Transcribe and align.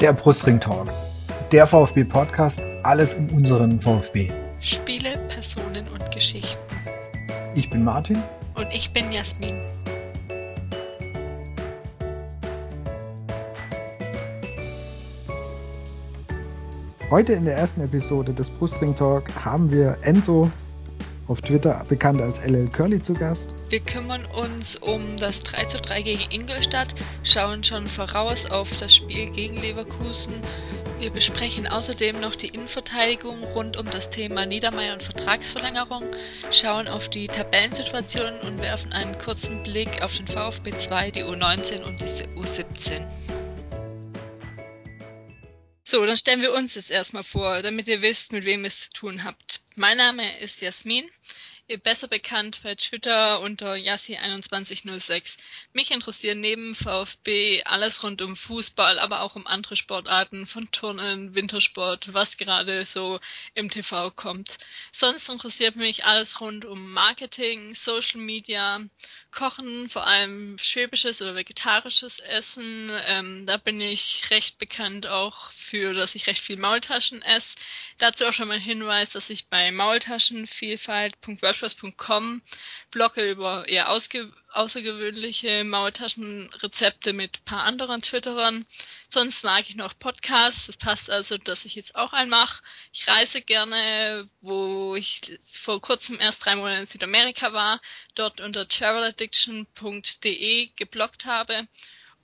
Der 0.00 0.12
Brustring 0.12 0.60
Talk. 0.60 0.88
Der 1.52 1.66
VfB 1.66 2.04
Podcast, 2.04 2.60
alles 2.82 3.14
um 3.14 3.30
unseren 3.30 3.80
VfB. 3.80 4.30
Spiele, 4.60 5.16
Personen 5.28 5.88
und 5.88 6.10
Geschichten. 6.10 6.60
Ich 7.54 7.70
bin 7.70 7.82
Martin. 7.82 8.22
Und 8.56 8.70
ich 8.74 8.92
bin 8.92 9.10
Jasmin. 9.10 9.58
Heute 17.10 17.32
in 17.32 17.46
der 17.46 17.56
ersten 17.56 17.80
Episode 17.80 18.34
des 18.34 18.50
Brustring 18.50 18.94
Talk 18.94 19.24
haben 19.46 19.70
wir 19.70 19.96
Enzo 20.02 20.50
auf 21.28 21.40
Twitter 21.40 21.82
bekannt 21.88 22.20
als 22.20 22.38
LL 22.44 22.68
Curly 22.68 23.02
zu 23.02 23.14
Gast. 23.14 23.50
Wir 23.68 23.80
kümmern 23.80 24.24
uns 24.26 24.76
um 24.76 25.16
das 25.16 25.42
3 25.42 25.64
zu 25.64 25.78
3 25.78 26.02
gegen 26.02 26.30
Ingolstadt, 26.30 26.94
schauen 27.22 27.64
schon 27.64 27.86
voraus 27.86 28.46
auf 28.46 28.74
das 28.76 28.94
Spiel 28.94 29.30
gegen 29.30 29.56
Leverkusen. 29.56 30.34
Wir 30.98 31.10
besprechen 31.10 31.66
außerdem 31.66 32.20
noch 32.20 32.34
die 32.34 32.48
Innenverteidigung 32.48 33.42
rund 33.44 33.76
um 33.76 33.84
das 33.90 34.08
Thema 34.08 34.46
Niedermeyer 34.46 34.94
und 34.94 35.02
Vertragsverlängerung, 35.02 36.04
schauen 36.50 36.88
auf 36.88 37.08
die 37.08 37.26
Tabellensituation 37.26 38.40
und 38.46 38.60
werfen 38.62 38.92
einen 38.92 39.18
kurzen 39.18 39.62
Blick 39.62 40.02
auf 40.02 40.16
den 40.16 40.26
VfB 40.26 40.70
2, 40.70 41.10
die 41.10 41.24
U19 41.24 41.82
und 41.82 42.00
die 42.00 42.06
U17. 42.40 43.02
So, 45.88 46.04
dann 46.04 46.16
stellen 46.16 46.42
wir 46.42 46.52
uns 46.52 46.74
jetzt 46.74 46.90
erstmal 46.90 47.22
vor, 47.22 47.62
damit 47.62 47.86
ihr 47.86 48.02
wisst, 48.02 48.32
mit 48.32 48.44
wem 48.44 48.64
ihr 48.64 48.68
es 48.68 48.80
zu 48.80 48.90
tun 48.90 49.22
habt. 49.22 49.60
Mein 49.76 49.96
Name 49.96 50.36
ist 50.40 50.60
Jasmin 50.60 51.08
ihr 51.68 51.78
besser 51.78 52.06
bekannt 52.06 52.60
bei 52.62 52.76
Twitter 52.76 53.40
unter 53.40 53.74
Yassi2106. 53.74 55.36
Mich 55.72 55.90
interessieren 55.90 56.38
neben 56.38 56.76
VfB 56.76 57.62
alles 57.64 58.04
rund 58.04 58.22
um 58.22 58.36
Fußball, 58.36 59.00
aber 59.00 59.22
auch 59.22 59.34
um 59.34 59.48
andere 59.48 59.74
Sportarten 59.74 60.46
von 60.46 60.70
Turnen, 60.70 61.34
Wintersport, 61.34 62.14
was 62.14 62.36
gerade 62.36 62.84
so 62.84 63.18
im 63.54 63.68
TV 63.68 64.12
kommt. 64.12 64.58
Sonst 64.92 65.28
interessiert 65.28 65.74
mich 65.74 66.04
alles 66.04 66.40
rund 66.40 66.64
um 66.64 66.92
Marketing, 66.92 67.74
Social 67.74 68.20
Media, 68.20 68.80
Kochen, 69.36 69.88
vor 69.90 70.06
allem 70.06 70.56
schwäbisches 70.58 71.20
oder 71.22 71.34
vegetarisches 71.36 72.18
Essen. 72.20 72.90
Ähm, 73.06 73.46
da 73.46 73.58
bin 73.58 73.80
ich 73.80 74.30
recht 74.30 74.58
bekannt 74.58 75.06
auch 75.06 75.52
für, 75.52 75.92
dass 75.92 76.14
ich 76.14 76.26
recht 76.26 76.42
viel 76.42 76.56
Maultaschen 76.56 77.22
esse. 77.22 77.56
Dazu 77.98 78.26
auch 78.26 78.32
schon 78.32 78.48
mal 78.48 78.54
ein 78.54 78.60
Hinweis, 78.60 79.10
dass 79.10 79.30
ich 79.30 79.48
bei 79.48 79.70
Maultaschenvielfalt.wordpress 79.70 81.76
WordPress.com 81.82 82.42
blogge 82.90 83.30
über 83.30 83.68
eher 83.68 83.90
ausge 83.90 84.32
außergewöhnliche 84.56 85.64
Maultaschenrezepte 85.64 87.12
mit 87.12 87.44
paar 87.44 87.64
anderen 87.64 88.02
Twitterern. 88.02 88.66
Sonst 89.08 89.44
mag 89.44 89.68
ich 89.68 89.76
noch 89.76 89.96
Podcasts. 89.98 90.66
Das 90.66 90.76
passt 90.76 91.10
also, 91.10 91.38
dass 91.38 91.64
ich 91.64 91.74
jetzt 91.74 91.94
auch 91.96 92.12
einen 92.12 92.30
mache. 92.30 92.62
Ich 92.92 93.06
reise 93.06 93.40
gerne, 93.42 94.28
wo 94.40 94.94
ich 94.96 95.20
vor 95.44 95.80
kurzem 95.80 96.18
erst 96.20 96.44
drei 96.44 96.56
Monate 96.56 96.80
in 96.80 96.86
Südamerika 96.86 97.52
war, 97.52 97.80
dort 98.14 98.40
unter 98.40 98.66
traveladdiction.de 98.66 100.70
gebloggt 100.76 101.26
habe 101.26 101.66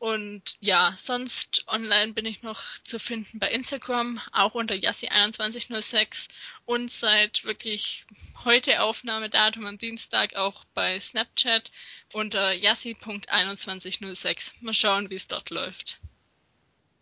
und 0.03 0.57
ja, 0.59 0.93
sonst 0.97 1.65
online 1.69 2.13
bin 2.13 2.27
ich 2.27 2.43
noch 2.43 2.61
zu 2.83 2.99
finden 2.99 3.39
bei 3.39 3.49
Instagram, 3.53 4.19
auch 4.33 4.57
unter 4.57 4.75
Yassi2106 4.75 6.27
und 6.65 6.91
seit 6.91 7.45
wirklich 7.45 8.05
heute 8.45 8.83
Aufnahmedatum 8.83 9.65
am 9.65 9.79
Dienstag 9.79 10.35
auch 10.35 10.65
bei 10.75 10.99
Snapchat 10.99 11.71
unter 12.13 12.53
Yassi.2106. 12.53 14.65
Mal 14.65 14.75
schauen, 14.75 15.09
wie 15.09 15.15
es 15.15 15.29
dort 15.29 15.51
läuft. 15.51 16.01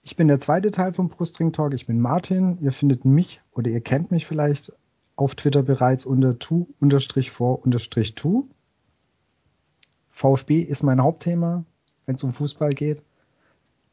Ich 0.03 0.17
bin 0.17 0.29
der 0.29 0.41
zweite 0.41 0.71
Teil 0.71 0.93
vom 0.93 1.09
Brustring 1.09 1.55
Talk. 1.55 1.73
Ich 1.73 1.87
bin 1.87 2.01
Martin. 2.01 2.59
Ihr 2.61 2.73
findet 2.73 3.07
mich 3.07 3.41
oder 3.53 3.71
ihr 3.71 3.81
kennt 3.81 4.11
mich 4.11 4.27
vielleicht 4.27 4.75
auf 5.17 5.35
Twitter 5.37 5.63
bereits 5.63 6.05
unter 6.05 6.39
tu-vor-tu. 6.39 7.71
VfB 10.11 10.61
ist 10.61 10.83
mein 10.83 11.03
Hauptthema 11.03 11.65
wenn 12.07 12.17
es 12.17 12.23
um 12.23 12.33
Fußball 12.33 12.71
geht, 12.71 13.03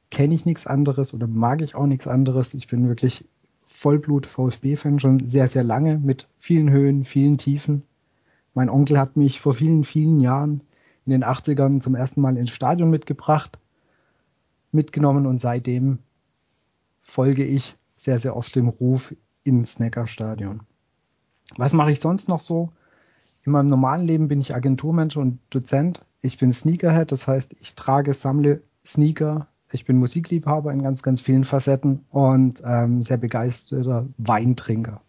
kenne 0.09 0.35
ich 0.35 0.45
nichts 0.45 0.67
anderes 0.67 1.13
oder 1.13 1.27
mag 1.27 1.61
ich 1.61 1.75
auch 1.75 1.85
nichts 1.85 2.07
anderes. 2.07 2.53
Ich 2.53 2.67
bin 2.67 2.87
wirklich 2.87 3.25
Vollblut 3.67 4.25
VfB-Fan 4.25 4.99
schon 4.99 5.25
sehr, 5.25 5.47
sehr 5.47 5.63
lange 5.63 5.99
mit 5.99 6.27
vielen 6.39 6.69
Höhen, 6.71 7.05
vielen 7.05 7.37
Tiefen. 7.37 7.83
Mein 8.53 8.69
Onkel 8.69 8.97
hat 8.97 9.17
mich 9.17 9.39
vor 9.39 9.53
vielen, 9.53 9.83
vielen 9.83 10.19
Jahren 10.19 10.61
in 11.05 11.11
den 11.11 11.23
80ern 11.23 11.79
zum 11.79 11.93
ersten 11.93 12.21
Mal 12.21 12.37
ins 12.37 12.49
Stadion 12.49 12.89
mitgebracht, 12.89 13.59
mitgenommen 14.71 15.25
und 15.25 15.41
seitdem 15.41 15.99
folge 17.01 17.45
ich 17.45 17.75
sehr, 17.97 18.19
sehr 18.19 18.35
oft 18.35 18.55
dem 18.55 18.67
Ruf 18.67 19.13
ins 19.43 19.79
Neckarstadion. 19.79 20.61
Was 21.55 21.73
mache 21.73 21.91
ich 21.91 21.99
sonst 21.99 22.27
noch 22.27 22.41
so? 22.41 22.71
In 23.45 23.51
meinem 23.51 23.69
normalen 23.69 24.05
Leben 24.05 24.27
bin 24.27 24.41
ich 24.41 24.55
Agenturmensch 24.55 25.15
und 25.15 25.39
Dozent 25.49 26.03
ich 26.21 26.37
bin 26.37 26.51
Sneakerhead, 26.51 27.11
das 27.11 27.27
heißt, 27.27 27.55
ich 27.59 27.75
trage, 27.75 28.13
sammle 28.13 28.61
Sneaker. 28.85 29.47
Ich 29.71 29.85
bin 29.85 29.97
Musikliebhaber 29.97 30.71
in 30.71 30.81
ganz, 30.81 31.03
ganz 31.03 31.19
vielen 31.19 31.43
Facetten 31.43 32.05
und 32.09 32.61
ähm, 32.65 33.03
sehr 33.03 33.17
begeisterter 33.17 34.07
Weintrinker. 34.17 35.01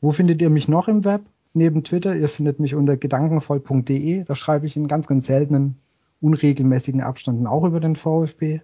Wo 0.00 0.12
findet 0.12 0.40
ihr 0.40 0.50
mich 0.50 0.68
noch 0.68 0.88
im 0.88 1.04
Web? 1.04 1.22
Neben 1.52 1.84
Twitter, 1.84 2.16
ihr 2.16 2.28
findet 2.28 2.58
mich 2.60 2.74
unter 2.74 2.96
gedankenvoll.de. 2.96 4.24
Da 4.24 4.34
schreibe 4.34 4.66
ich 4.66 4.76
in 4.76 4.88
ganz, 4.88 5.06
ganz 5.06 5.26
seltenen, 5.26 5.76
unregelmäßigen 6.20 7.00
Abständen 7.02 7.46
auch 7.46 7.64
über 7.64 7.80
den 7.80 7.96
VfB. 7.96 8.60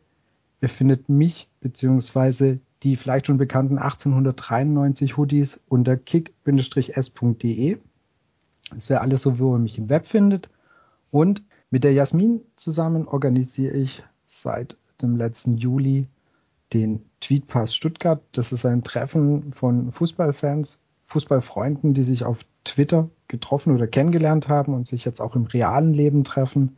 Ihr 0.60 0.68
findet 0.68 1.08
mich 1.08 1.48
beziehungsweise 1.60 2.58
die 2.82 2.96
vielleicht 2.96 3.26
schon 3.26 3.38
bekannten 3.38 3.78
1893 3.78 5.16
Hoodies 5.16 5.60
unter 5.68 5.96
kick-s.de. 5.96 7.78
Das 8.74 8.88
wäre 8.88 9.00
alles 9.00 9.22
so, 9.22 9.38
wo 9.38 9.54
ihr 9.54 9.58
mich 9.58 9.78
im 9.78 9.88
Web 9.88 10.06
findet. 10.06 10.48
Und 11.10 11.42
mit 11.70 11.84
der 11.84 11.92
Jasmin 11.92 12.40
zusammen 12.56 13.06
organisiere 13.06 13.76
ich 13.76 14.04
seit 14.26 14.76
dem 15.02 15.16
letzten 15.16 15.56
Juli 15.56 16.06
den 16.72 17.02
Tweetpass 17.20 17.74
Stuttgart. 17.74 18.22
Das 18.32 18.52
ist 18.52 18.64
ein 18.64 18.82
Treffen 18.82 19.52
von 19.52 19.92
Fußballfans, 19.92 20.78
Fußballfreunden, 21.06 21.94
die 21.94 22.04
sich 22.04 22.24
auf 22.24 22.38
Twitter 22.64 23.08
getroffen 23.28 23.74
oder 23.74 23.86
kennengelernt 23.86 24.48
haben 24.48 24.74
und 24.74 24.86
sich 24.86 25.04
jetzt 25.04 25.20
auch 25.20 25.34
im 25.34 25.46
realen 25.46 25.92
Leben 25.92 26.24
treffen. 26.24 26.76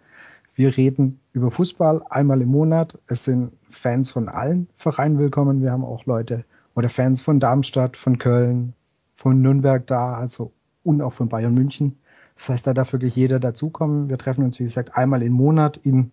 Wir 0.54 0.76
reden 0.76 1.20
über 1.32 1.50
Fußball 1.50 2.02
einmal 2.08 2.40
im 2.42 2.48
Monat. 2.48 2.98
Es 3.06 3.24
sind 3.24 3.52
Fans 3.70 4.10
von 4.10 4.28
allen 4.28 4.68
Vereinen 4.76 5.18
willkommen. 5.18 5.62
Wir 5.62 5.72
haben 5.72 5.84
auch 5.84 6.06
Leute 6.06 6.44
oder 6.74 6.88
Fans 6.88 7.20
von 7.20 7.40
Darmstadt, 7.40 7.96
von 7.96 8.18
Köln, 8.18 8.74
von 9.14 9.40
Nürnberg 9.40 9.86
da, 9.86 10.14
also 10.14 10.52
und 10.84 11.00
auch 11.02 11.12
von 11.12 11.28
Bayern 11.28 11.54
München. 11.54 11.98
Das 12.42 12.48
heißt, 12.48 12.66
da 12.66 12.74
darf 12.74 12.92
wirklich 12.92 13.14
jeder 13.14 13.38
dazukommen. 13.38 14.08
Wir 14.08 14.18
treffen 14.18 14.42
uns, 14.42 14.58
wie 14.58 14.64
gesagt, 14.64 14.96
einmal 14.96 15.22
im 15.22 15.32
Monat 15.32 15.76
in 15.76 16.10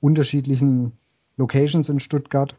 unterschiedlichen 0.00 0.90
Locations 1.36 1.88
in 1.88 2.00
Stuttgart. 2.00 2.56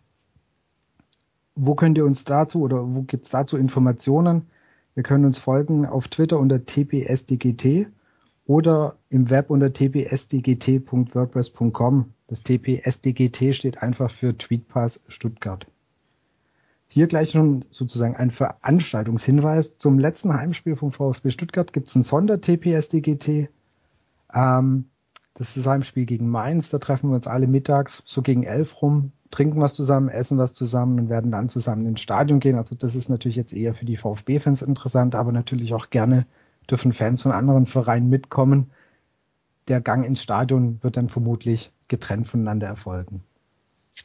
Wo 1.55 1.75
könnt 1.75 1.97
ihr 1.97 2.05
uns 2.05 2.23
dazu 2.23 2.61
oder 2.61 2.95
wo 2.95 3.01
gibt's 3.01 3.31
dazu 3.31 3.57
Informationen? 3.57 4.43
Wir 4.95 5.03
können 5.03 5.25
uns 5.25 5.37
folgen 5.37 5.85
auf 5.85 6.07
Twitter 6.07 6.39
unter 6.39 6.65
tpsdgt 6.65 7.89
oder 8.45 8.95
im 9.09 9.29
Web 9.29 9.49
unter 9.49 9.73
tpsdgt.wordpress.com. 9.73 12.13
Das 12.27 12.43
tpsdgt 12.43 13.55
steht 13.55 13.83
einfach 13.83 14.09
für 14.09 14.37
Tweetpass 14.37 15.03
Stuttgart. 15.09 15.67
Hier 16.91 17.05
gleich 17.05 17.31
schon 17.31 17.65
sozusagen 17.69 18.15
ein 18.15 18.31
Veranstaltungshinweis. 18.31 19.77
Zum 19.77 19.99
letzten 19.99 20.33
Heimspiel 20.33 20.75
vom 20.75 20.91
VfB 20.91 21.29
Stuttgart 21.29 21.71
gibt 21.71 21.87
es 21.87 21.95
ein 21.95 22.03
Sonder-TPSDGT. 22.03 23.49
Ähm, 24.33 24.85
das 25.35 25.49
ist 25.49 25.57
das 25.57 25.67
Heimspiel 25.67 26.07
gegen 26.07 26.29
Mainz. 26.29 26.71
Da 26.71 26.79
treffen 26.79 27.11
wir 27.11 27.15
uns 27.15 27.27
alle 27.27 27.45
mittags 27.45 28.01
so 28.05 28.23
gegen 28.23 28.41
elf 28.41 28.81
rum, 28.81 29.11
trinken 29.29 29.61
was 29.61 29.75
zusammen, 29.75 30.09
essen 30.09 30.39
was 30.39 30.53
zusammen 30.53 30.99
und 30.99 31.09
werden 31.09 31.29
dann 31.29 31.47
zusammen 31.47 31.85
ins 31.85 32.01
Stadion 32.01 32.39
gehen. 32.39 32.57
Also 32.57 32.73
das 32.73 32.95
ist 32.95 33.07
natürlich 33.07 33.37
jetzt 33.37 33.53
eher 33.53 33.75
für 33.75 33.85
die 33.85 33.97
VfB-Fans 33.97 34.63
interessant, 34.63 35.13
aber 35.13 35.31
natürlich 35.31 35.75
auch 35.75 35.91
gerne 35.91 36.25
dürfen 36.71 36.91
Fans 36.91 37.21
von 37.21 37.31
anderen 37.31 37.67
Vereinen 37.67 38.09
mitkommen. 38.09 38.71
Der 39.67 39.79
Gang 39.79 40.05
ins 40.05 40.23
Stadion 40.23 40.79
wird 40.81 40.97
dann 40.97 41.07
vermutlich 41.07 41.71
getrennt 41.87 42.27
voneinander 42.27 42.65
erfolgen. 42.65 43.23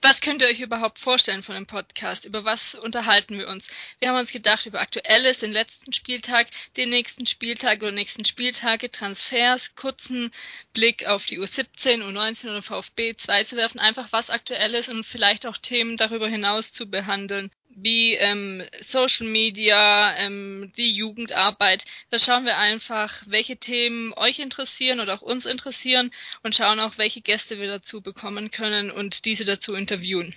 Was 0.02 0.20
könnt 0.20 0.42
ihr 0.42 0.48
euch 0.48 0.60
überhaupt 0.60 0.98
vorstellen 0.98 1.42
von 1.42 1.54
dem 1.54 1.66
Podcast? 1.66 2.24
Über 2.24 2.44
was 2.44 2.74
unterhalten 2.74 3.38
wir 3.38 3.48
uns? 3.48 3.68
Wir 3.98 4.08
haben 4.08 4.18
uns 4.18 4.32
gedacht 4.32 4.66
über 4.66 4.80
Aktuelles, 4.80 5.38
den 5.38 5.52
letzten 5.52 5.92
Spieltag, 5.92 6.48
den 6.76 6.90
nächsten 6.90 7.26
Spieltag 7.26 7.82
oder 7.82 7.92
nächsten 7.92 8.24
Spieltage, 8.24 8.90
Transfers, 8.90 9.74
kurzen 9.74 10.30
Blick 10.72 11.06
auf 11.06 11.26
die 11.26 11.38
U17, 11.38 12.02
U19 12.02 12.50
oder 12.50 12.62
VfB 12.62 13.14
2 13.14 13.44
zu 13.44 13.56
werfen, 13.56 13.78
einfach 13.78 14.08
was 14.10 14.30
aktuell 14.30 14.74
ist 14.74 14.88
und 14.88 15.04
vielleicht 15.04 15.46
auch 15.46 15.56
Themen 15.56 15.96
darüber 15.96 16.28
hinaus 16.28 16.72
zu 16.72 16.86
behandeln 16.86 17.50
wie 17.76 18.14
ähm, 18.14 18.62
Social 18.80 19.26
Media, 19.26 20.12
ähm, 20.18 20.70
die 20.76 20.92
Jugendarbeit. 20.92 21.84
Da 22.10 22.18
schauen 22.18 22.44
wir 22.44 22.58
einfach, 22.58 23.22
welche 23.26 23.56
Themen 23.56 24.12
euch 24.16 24.38
interessieren 24.38 25.00
oder 25.00 25.14
auch 25.14 25.22
uns 25.22 25.46
interessieren 25.46 26.10
und 26.42 26.54
schauen 26.54 26.80
auch, 26.80 26.98
welche 26.98 27.20
Gäste 27.20 27.60
wir 27.60 27.68
dazu 27.68 28.00
bekommen 28.00 28.50
können 28.50 28.90
und 28.90 29.24
diese 29.24 29.44
dazu 29.44 29.74
interviewen. 29.74 30.34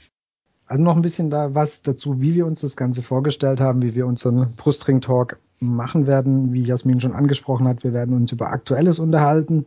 Also 0.65 0.83
noch 0.83 0.95
ein 0.95 1.01
bisschen 1.01 1.29
da 1.29 1.55
was 1.55 1.81
dazu, 1.81 2.19
wie 2.19 2.35
wir 2.35 2.45
uns 2.45 2.61
das 2.61 2.75
Ganze 2.75 3.01
vorgestellt 3.01 3.61
haben, 3.61 3.81
wie 3.81 3.95
wir 3.95 4.05
unseren 4.05 4.53
Brustring 4.55 4.99
Talk 4.99 5.39
machen 5.59 6.07
werden, 6.07 6.53
wie 6.53 6.61
Jasmin 6.61 6.99
schon 6.99 7.13
angesprochen 7.13 7.67
hat. 7.67 7.83
Wir 7.83 7.93
werden 7.93 8.15
uns 8.15 8.31
über 8.31 8.51
Aktuelles 8.51 8.99
unterhalten. 8.99 9.65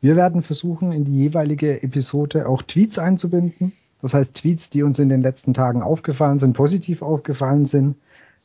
Wir 0.00 0.14
werden 0.14 0.42
versuchen, 0.42 0.92
in 0.92 1.04
die 1.04 1.16
jeweilige 1.16 1.82
Episode 1.82 2.48
auch 2.48 2.62
Tweets 2.62 2.98
einzubinden. 2.98 3.72
Das 4.06 4.14
heißt, 4.14 4.34
Tweets, 4.34 4.70
die 4.70 4.84
uns 4.84 5.00
in 5.00 5.08
den 5.08 5.20
letzten 5.20 5.52
Tagen 5.52 5.82
aufgefallen 5.82 6.38
sind, 6.38 6.52
positiv 6.52 7.02
aufgefallen 7.02 7.66
sind. 7.66 7.96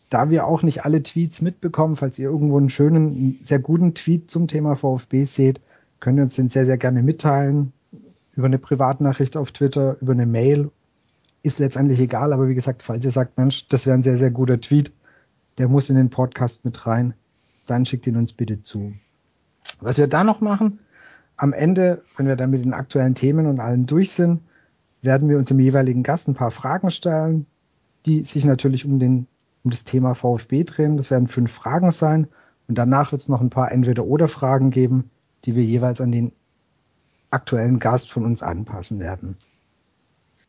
Da 0.10 0.32
wir 0.32 0.48
auch 0.48 0.64
nicht 0.64 0.86
alle 0.86 1.04
Tweets 1.04 1.40
mitbekommen, 1.40 1.98
falls 1.98 2.18
ihr 2.18 2.32
irgendwo 2.32 2.58
einen 2.58 2.72
schönen, 2.72 3.38
sehr 3.44 3.60
guten 3.60 3.94
Tweet 3.94 4.32
zum 4.32 4.48
Thema 4.48 4.76
VfB 4.76 5.24
seht, 5.26 5.62
könnt 6.00 6.18
ihr 6.18 6.24
uns 6.24 6.36
den 6.36 6.50
sehr, 6.50 6.66
sehr 6.66 6.80
gerne 6.80 7.04
mitteilen. 7.04 7.74
Über 8.36 8.48
eine 8.48 8.58
Privatnachricht 8.58 9.38
auf 9.38 9.52
Twitter, 9.52 9.98
über 10.02 10.14
eine 10.14 10.26
Mail 10.26 10.72
ist 11.44 11.60
letztendlich 11.60 12.00
egal, 12.00 12.34
aber 12.34 12.48
wie 12.48 12.56
gesagt, 12.56 12.82
falls 12.82 13.06
ihr 13.06 13.12
sagt, 13.12 13.38
Mensch, 13.38 13.68
das 13.68 13.86
wäre 13.86 13.96
ein 13.96 14.02
sehr, 14.02 14.18
sehr 14.18 14.32
guter 14.32 14.60
Tweet, 14.60 14.92
der 15.60 15.68
muss 15.68 15.92
in 15.92 15.96
den 15.96 16.10
Podcast 16.10 16.66
mit 16.66 16.88
rein, 16.88 17.14
dann 17.68 17.86
schickt 17.86 18.08
ihn 18.08 18.18
uns 18.18 18.34
bitte 18.34 18.64
zu. 18.64 18.94
Was 19.80 20.00
wir 20.00 20.08
da 20.08 20.24
noch 20.24 20.42
machen, 20.42 20.80
am 21.38 21.54
Ende, 21.54 22.02
wenn 22.18 22.26
wir 22.26 22.36
dann 22.36 22.50
mit 22.50 22.66
den 22.66 22.74
aktuellen 22.74 23.14
Themen 23.14 23.46
und 23.46 23.60
allen 23.60 23.86
durch 23.86 24.10
sind, 24.14 24.42
werden 25.02 25.30
wir 25.30 25.38
uns 25.38 25.52
im 25.52 25.60
jeweiligen 25.60 26.04
Gast 26.04 26.28
ein 26.28 26.36
paar 26.36 26.52
Fragen 26.52 26.92
stellen, 26.92 27.46
die 28.06 28.24
sich 28.26 28.46
natürlich 28.46 28.86
um 28.86 29.00
den 29.00 29.28
um 29.64 29.72
das 29.72 29.84
Thema 29.84 30.16
VfB 30.16 30.64
drehen. 30.64 30.98
Das 30.98 31.12
werden 31.12 31.28
fünf 31.28 31.52
Fragen 31.52 31.92
sein 31.92 32.28
und 32.68 32.78
danach 32.78 33.12
wird 33.12 33.22
es 33.22 33.30
noch 33.30 33.42
ein 33.42 33.50
paar 33.50 33.72
Entweder-oder-Fragen 33.72 34.72
geben, 34.72 35.12
die 35.46 35.56
wir 35.56 35.64
jeweils 35.64 36.02
an 36.02 36.12
den 36.12 36.32
aktuellen 37.30 37.80
Gast 37.80 38.12
von 38.12 38.26
uns 38.26 38.44
anpassen 38.44 39.00
werden. 39.00 39.38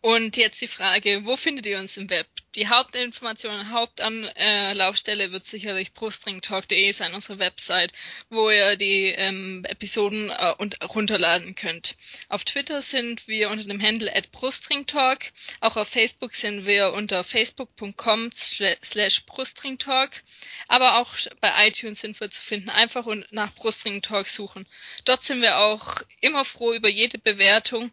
Und 0.02 0.37
jetzt 0.37 0.60
die 0.60 0.66
Frage, 0.66 1.25
wo 1.26 1.37
findet 1.37 1.64
ihr 1.64 1.78
uns 1.78 1.96
im 1.96 2.10
Web? 2.10 2.26
Die 2.56 2.69
Hauptinformation, 2.69 3.70
Hauptanlaufstelle 3.70 5.31
wird 5.31 5.46
sicherlich 5.46 5.93
brustringtalk.de 5.93 6.90
sein, 6.90 7.14
unsere 7.14 7.38
Website, 7.38 7.93
wo 8.28 8.50
ihr 8.50 8.75
die 8.75 9.06
ähm, 9.06 9.64
Episoden 9.64 10.31
äh, 10.31 10.54
und 10.58 10.76
runterladen 10.93 11.54
könnt. 11.54 11.96
Auf 12.28 12.43
Twitter 12.43 12.82
sind 12.82 13.28
wir 13.28 13.49
unter 13.49 13.64
dem 13.64 13.81
Handle 13.81 14.14
at 14.14 14.32
brustringtalk. 14.32 15.31
Auch 15.60 15.76
auf 15.76 15.88
Facebook 15.88 16.34
sind 16.34 16.66
wir 16.66 16.93
unter 16.93 17.22
facebook.com 17.22 18.31
slash 18.32 19.25
brustringtalk. 19.25 20.25
Aber 20.66 20.99
auch 20.99 21.14
bei 21.40 21.69
iTunes 21.69 22.00
sind 22.00 22.19
wir 22.19 22.28
zu 22.28 22.43
finden. 22.43 22.70
Einfach 22.70 23.06
und 23.06 23.32
nach 23.32 23.54
brustringtalk 23.54 24.26
suchen. 24.28 24.66
Dort 25.04 25.25
sind 25.25 25.43
wir 25.43 25.58
auch 25.58 26.02
immer 26.20 26.44
froh 26.44 26.75
über 26.75 26.88
jede 26.88 27.19
Bewertung 27.19 27.93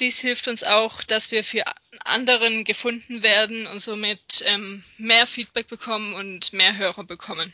dies 0.00 0.18
hilft 0.18 0.48
uns 0.48 0.64
auch, 0.64 1.02
dass 1.02 1.30
wir 1.30 1.44
für 1.44 1.64
anderen 2.04 2.64
gefunden 2.64 3.22
werden 3.22 3.66
und 3.66 3.80
somit 3.80 4.42
ähm, 4.46 4.84
mehr 4.98 5.26
Feedback 5.26 5.68
bekommen 5.68 6.14
und 6.14 6.52
mehr 6.52 6.76
Hörer 6.76 7.04
bekommen. 7.04 7.52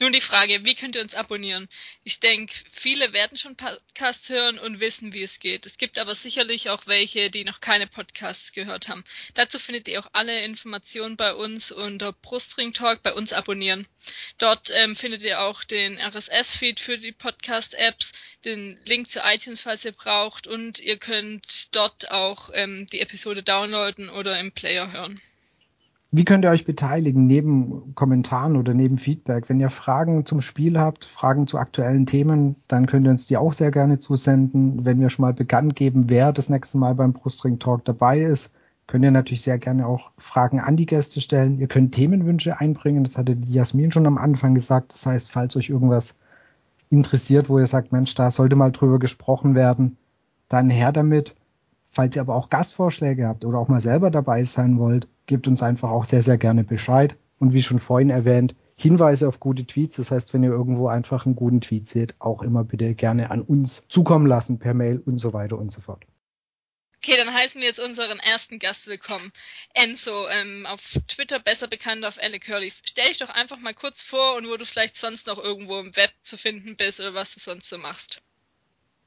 Nun 0.00 0.12
die 0.12 0.20
Frage, 0.20 0.64
wie 0.64 0.74
könnt 0.74 0.96
ihr 0.96 1.02
uns 1.02 1.14
abonnieren? 1.14 1.68
Ich 2.02 2.18
denke, 2.18 2.52
viele 2.72 3.12
werden 3.12 3.38
schon 3.38 3.54
Podcasts 3.54 4.28
hören 4.28 4.58
und 4.58 4.80
wissen, 4.80 5.12
wie 5.12 5.22
es 5.22 5.38
geht. 5.38 5.66
Es 5.66 5.78
gibt 5.78 6.00
aber 6.00 6.16
sicherlich 6.16 6.68
auch 6.68 6.88
welche, 6.88 7.30
die 7.30 7.44
noch 7.44 7.60
keine 7.60 7.86
Podcasts 7.86 8.52
gehört 8.52 8.88
haben. 8.88 9.04
Dazu 9.34 9.60
findet 9.60 9.86
ihr 9.86 10.00
auch 10.00 10.10
alle 10.12 10.42
Informationen 10.42 11.16
bei 11.16 11.32
uns 11.32 11.70
unter 11.70 12.12
Brustring 12.12 12.72
Talk 12.72 13.04
bei 13.04 13.12
uns 13.12 13.32
abonnieren. 13.32 13.86
Dort 14.38 14.70
ähm, 14.74 14.96
findet 14.96 15.22
ihr 15.22 15.40
auch 15.40 15.62
den 15.62 16.00
RSS-Feed 16.00 16.80
für 16.80 16.98
die 16.98 17.12
Podcast-Apps, 17.12 18.12
den 18.44 18.80
Link 18.86 19.08
zu 19.08 19.20
iTunes, 19.20 19.60
falls 19.60 19.84
ihr 19.84 19.92
braucht 19.92 20.48
und 20.48 20.80
ihr 20.80 20.96
könnt 20.96 21.74
dort 21.76 22.10
auch 22.10 22.50
ähm, 22.52 22.86
die 22.88 23.00
Episode 23.00 23.44
downloaden 23.44 24.10
oder 24.10 24.40
im 24.40 24.50
Player 24.50 24.90
hören. 24.90 25.22
Wie 26.16 26.24
könnt 26.24 26.44
ihr 26.44 26.50
euch 26.50 26.64
beteiligen, 26.64 27.26
neben 27.26 27.92
Kommentaren 27.96 28.56
oder 28.56 28.72
neben 28.72 28.98
Feedback? 28.98 29.48
Wenn 29.48 29.58
ihr 29.58 29.68
Fragen 29.68 30.24
zum 30.24 30.40
Spiel 30.40 30.78
habt, 30.78 31.06
Fragen 31.06 31.48
zu 31.48 31.58
aktuellen 31.58 32.06
Themen, 32.06 32.54
dann 32.68 32.86
könnt 32.86 33.04
ihr 33.04 33.10
uns 33.10 33.26
die 33.26 33.36
auch 33.36 33.52
sehr 33.52 33.72
gerne 33.72 33.98
zusenden. 33.98 34.84
Wenn 34.84 35.00
wir 35.00 35.10
schon 35.10 35.24
mal 35.24 35.32
bekannt 35.32 35.74
geben, 35.74 36.04
wer 36.06 36.32
das 36.32 36.48
nächste 36.48 36.78
Mal 36.78 36.94
beim 36.94 37.14
Brustring 37.14 37.58
Talk 37.58 37.84
dabei 37.84 38.20
ist, 38.20 38.52
könnt 38.86 39.04
ihr 39.04 39.10
natürlich 39.10 39.42
sehr 39.42 39.58
gerne 39.58 39.88
auch 39.88 40.12
Fragen 40.16 40.60
an 40.60 40.76
die 40.76 40.86
Gäste 40.86 41.20
stellen. 41.20 41.58
Ihr 41.58 41.66
könnt 41.66 41.96
Themenwünsche 41.96 42.60
einbringen, 42.60 43.02
das 43.02 43.18
hatte 43.18 43.36
Jasmin 43.48 43.90
schon 43.90 44.06
am 44.06 44.16
Anfang 44.16 44.54
gesagt. 44.54 44.92
Das 44.92 45.06
heißt, 45.06 45.32
falls 45.32 45.56
euch 45.56 45.68
irgendwas 45.68 46.14
interessiert, 46.90 47.48
wo 47.48 47.58
ihr 47.58 47.66
sagt, 47.66 47.90
Mensch, 47.90 48.14
da 48.14 48.30
sollte 48.30 48.54
mal 48.54 48.70
drüber 48.70 49.00
gesprochen 49.00 49.56
werden, 49.56 49.96
dann 50.48 50.70
her 50.70 50.92
damit. 50.92 51.34
Falls 51.94 52.16
ihr 52.16 52.22
aber 52.22 52.34
auch 52.34 52.50
Gastvorschläge 52.50 53.28
habt 53.28 53.44
oder 53.44 53.58
auch 53.58 53.68
mal 53.68 53.80
selber 53.80 54.10
dabei 54.10 54.42
sein 54.42 54.78
wollt, 54.80 55.06
gebt 55.26 55.46
uns 55.46 55.62
einfach 55.62 55.90
auch 55.90 56.06
sehr, 56.06 56.24
sehr 56.24 56.38
gerne 56.38 56.64
Bescheid. 56.64 57.16
Und 57.38 57.52
wie 57.52 57.62
schon 57.62 57.78
vorhin 57.78 58.10
erwähnt, 58.10 58.56
Hinweise 58.74 59.28
auf 59.28 59.38
gute 59.38 59.64
Tweets. 59.64 59.94
Das 59.94 60.10
heißt, 60.10 60.34
wenn 60.34 60.42
ihr 60.42 60.50
irgendwo 60.50 60.88
einfach 60.88 61.24
einen 61.24 61.36
guten 61.36 61.60
Tweet 61.60 61.88
seht, 61.88 62.16
auch 62.18 62.42
immer 62.42 62.64
bitte 62.64 62.96
gerne 62.96 63.30
an 63.30 63.42
uns 63.42 63.82
zukommen 63.88 64.26
lassen 64.26 64.58
per 64.58 64.74
Mail 64.74 65.00
und 65.06 65.18
so 65.18 65.32
weiter 65.32 65.56
und 65.56 65.72
so 65.72 65.80
fort. 65.80 66.04
Okay, 66.96 67.16
dann 67.16 67.32
heißen 67.32 67.60
wir 67.60 67.68
jetzt 67.68 67.78
unseren 67.78 68.18
ersten 68.18 68.58
Gast 68.58 68.88
willkommen. 68.88 69.30
Enzo, 69.74 70.26
ähm, 70.28 70.66
auf 70.66 70.98
Twitter 71.06 71.38
besser 71.38 71.68
bekannt 71.68 72.04
auf 72.04 72.16
Elle 72.16 72.40
Curly. 72.40 72.72
Stell 72.84 73.06
dich 73.06 73.18
doch 73.18 73.28
einfach 73.28 73.60
mal 73.60 73.74
kurz 73.74 74.02
vor 74.02 74.36
und 74.36 74.48
wo 74.48 74.56
du 74.56 74.64
vielleicht 74.64 74.96
sonst 74.96 75.28
noch 75.28 75.38
irgendwo 75.38 75.78
im 75.78 75.94
Web 75.94 76.10
zu 76.22 76.36
finden 76.36 76.76
bist 76.76 76.98
oder 76.98 77.14
was 77.14 77.34
du 77.34 77.40
sonst 77.40 77.68
so 77.68 77.78
machst. 77.78 78.20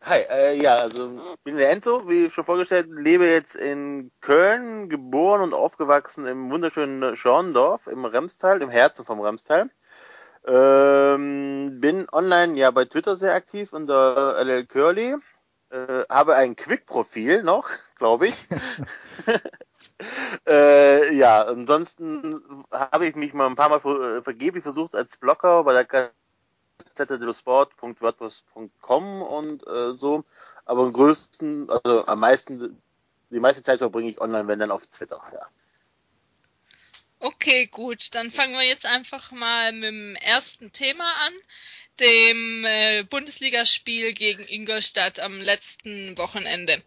Hi, 0.02 0.20
äh, 0.30 0.62
ja, 0.62 0.78
also 0.78 1.12
ich 1.34 1.44
bin 1.44 1.58
der 1.58 1.72
Enzo, 1.72 2.08
wie 2.08 2.30
schon 2.30 2.46
vorgestellt, 2.46 2.88
lebe 2.92 3.26
jetzt 3.26 3.56
in 3.56 4.12
Köln, 4.22 4.90
geboren 4.90 5.42
und 5.42 5.54
aufgewachsen 5.54 6.26
im 6.26 6.50
wunderschönen 6.52 7.16
Schorndorf 7.16 7.88
im 7.88 8.06
Remstal, 8.06 8.62
im 8.62 8.70
Herzen 8.70 9.04
vom 9.06 9.20
Remstal. 9.20 9.70
Ähm, 10.48 11.80
bin 11.82 12.08
online 12.12 12.54
ja 12.56 12.72
bei 12.72 12.86
Twitter 12.86 13.16
sehr 13.18 13.34
aktiv 13.34 13.74
unter 13.74 14.38
LL 14.40 14.66
Curly. 14.68 15.16
Äh, 15.72 16.04
habe 16.10 16.36
ein 16.36 16.56
Quick-Profil 16.56 17.44
noch, 17.44 17.70
glaube 17.98 18.28
ich. 18.28 18.48
äh, 20.48 21.14
ja, 21.16 21.44
ansonsten 21.44 22.42
habe 22.72 23.08
ich 23.08 23.16
mich 23.16 23.34
mal 23.34 23.48
ein 23.48 23.56
paar 23.56 23.70
Mal 23.70 23.82
vergeblich 24.24 24.64
versucht 24.64 24.96
als 24.96 25.18
Blogger 25.18 25.64
bei 25.64 25.74
der 25.74 26.12
zdelosport.wordpress.com 26.94 29.22
und 29.22 29.68
äh, 29.68 29.94
so. 29.94 30.24
Aber 30.66 30.84
am 30.84 30.94
größten, 30.94 31.70
also 31.70 32.06
am 32.06 32.20
meisten, 32.20 32.82
die 33.30 33.40
meiste 33.40 33.64
Zeit 33.64 33.80
verbringe 33.80 34.10
ich 34.10 34.22
online, 34.22 34.48
wenn 34.48 34.60
dann 34.60 34.72
auf 34.72 34.86
Twitter, 34.88 35.22
ja. 35.34 35.48
Okay, 37.20 37.66
gut. 37.68 38.14
Dann 38.14 38.30
fangen 38.30 38.54
wir 38.54 38.64
jetzt 38.64 38.86
einfach 38.86 39.32
mal 39.32 39.72
mit 39.72 39.86
dem 39.86 40.16
ersten 40.16 40.72
Thema 40.72 41.12
an 41.26 41.34
dem 42.00 42.66
äh, 42.66 43.04
Bundesligaspiel 43.04 44.14
gegen 44.14 44.48
Ingolstadt 44.48 45.20
am 45.20 45.40
letzten 45.40 46.18
Wochenende. 46.18 46.84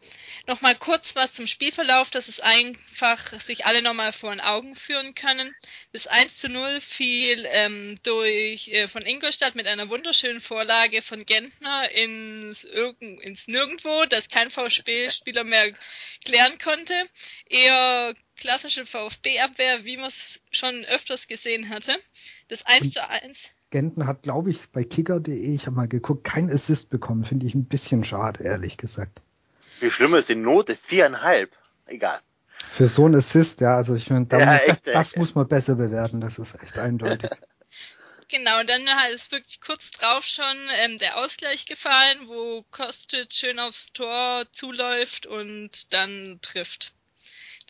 Nochmal 0.47 0.77
kurz 0.77 1.17
was 1.17 1.33
zum 1.33 1.47
Spielverlauf, 1.47 2.11
dass 2.11 2.29
es 2.29 2.41
einfach 2.41 3.41
sich 3.41 3.67
alle 3.67 3.83
nochmal 3.83 4.13
vor 4.13 4.31
den 4.31 4.41
Augen 4.41 4.75
führen 4.75 5.15
können. 5.15 5.55
Das 5.93 6.07
1 6.07 6.39
zu 6.39 6.49
0 6.49 6.81
fiel 6.81 7.47
ähm, 7.51 7.99
durch, 8.03 8.69
äh, 8.69 8.89
von 8.89 9.05
Ingolstadt 9.05 9.55
mit 9.55 9.67
einer 9.67 9.91
wunderschönen 9.91 10.41
Vorlage 10.41 11.03
von 11.03 11.27
Gentner 11.27 11.91
ins, 11.91 12.65
ins 12.65 13.49
Nirgendwo, 13.49 14.05
das 14.07 14.29
kein 14.29 14.51
VfB-Spieler 14.51 15.45
mehr 15.45 15.73
klären 16.25 16.59
konnte. 16.59 16.95
Eher 17.49 18.15
klassische 18.37 18.87
VfB-Abwehr, 18.87 19.85
wie 19.85 19.97
man 19.97 20.09
es 20.09 20.41
schon 20.51 20.85
öfters 20.85 21.27
gesehen 21.27 21.69
hatte. 21.69 21.99
Das 22.49 22.65
1 22.65 22.93
zu 22.93 23.09
1 23.09 23.53
Genten 23.71 24.07
hat, 24.07 24.23
glaube 24.23 24.51
ich, 24.51 24.71
bei 24.71 24.85
kicker.de, 24.85 25.55
ich 25.55 25.67
habe 25.67 25.77
mal 25.77 25.89
geguckt, 25.89 26.25
kein 26.25 26.51
Assist 26.51 26.91
bekommen. 26.91 27.25
Finde 27.25 27.47
ich 27.47 27.55
ein 27.55 27.65
bisschen 27.65 28.05
schade, 28.05 28.43
ehrlich 28.45 28.77
gesagt. 28.77 29.23
Wie 29.81 29.91
schlimm 29.91 30.15
ist 30.15 30.29
die 30.29 30.35
Note? 30.35 30.77
Viereinhalb. 30.77 31.57
Egal. 31.87 32.19
Für 32.49 32.89
so 32.89 33.07
ein 33.07 33.15
Assist, 33.15 33.61
ja, 33.61 33.77
also 33.77 33.95
ich 33.95 34.11
meine, 34.11 34.27
ja, 34.31 34.59
das, 34.67 34.83
das 34.83 35.17
muss 35.17 35.35
man 35.35 35.49
besser 35.49 35.77
bewerten, 35.77 36.21
das 36.21 36.39
ist 36.39 36.63
echt 36.63 36.79
eindeutig. 36.79 37.31
Genau, 38.31 38.63
dann 38.63 38.87
ist 39.13 39.33
wirklich 39.33 39.61
kurz 39.61 39.91
drauf 39.91 40.25
schon 40.25 40.45
ähm, 40.85 40.99
der 40.99 41.17
Ausgleich 41.17 41.67
gefallen, 41.67 42.29
wo 42.29 42.65
Kostic 42.71 43.33
schön 43.33 43.59
aufs 43.59 43.93
Tor 43.93 44.45
zuläuft 44.53 45.27
und 45.27 45.93
dann 45.93 46.39
trifft. 46.41 46.95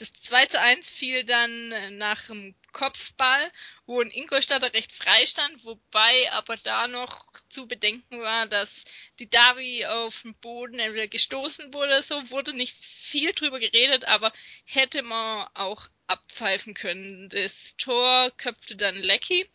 Das 0.00 0.12
2 0.14 0.47
zu 0.47 0.59
1 0.59 0.88
fiel 0.88 1.25
dann 1.25 1.73
äh, 1.73 1.90
nach 1.90 2.28
dem 2.28 2.54
Kopfball, 2.73 3.52
wo 3.85 4.00
ein 4.00 4.11
Ingolstadter 4.11 4.73
recht 4.73 4.92
frei 4.92 5.26
stand, 5.26 5.62
wobei 5.66 6.33
aber 6.33 6.57
da 6.57 6.88
noch 6.88 7.26
zu 7.50 7.69
bedenken 7.69 8.19
war, 8.23 8.47
dass 8.47 8.87
die 9.19 9.28
Davi 9.28 9.85
auf 9.85 10.23
dem 10.23 10.35
Boden 10.37 10.78
entweder 10.78 11.07
gestoßen 11.07 11.75
wurde 11.75 12.02
so, 12.02 12.30
wurde 12.30 12.54
nicht 12.54 12.75
viel 12.83 13.35
drüber 13.35 13.61
geredet, 13.61 14.07
aber 14.07 14.33
hätte 14.64 15.02
man 15.02 15.47
auch 15.52 15.87
abpfeifen 16.07 16.73
können. 16.73 17.28
Das 17.28 17.76
Tor 17.76 18.30
köpfte 18.38 18.76
dann 18.76 18.97
Lecky. 18.97 19.50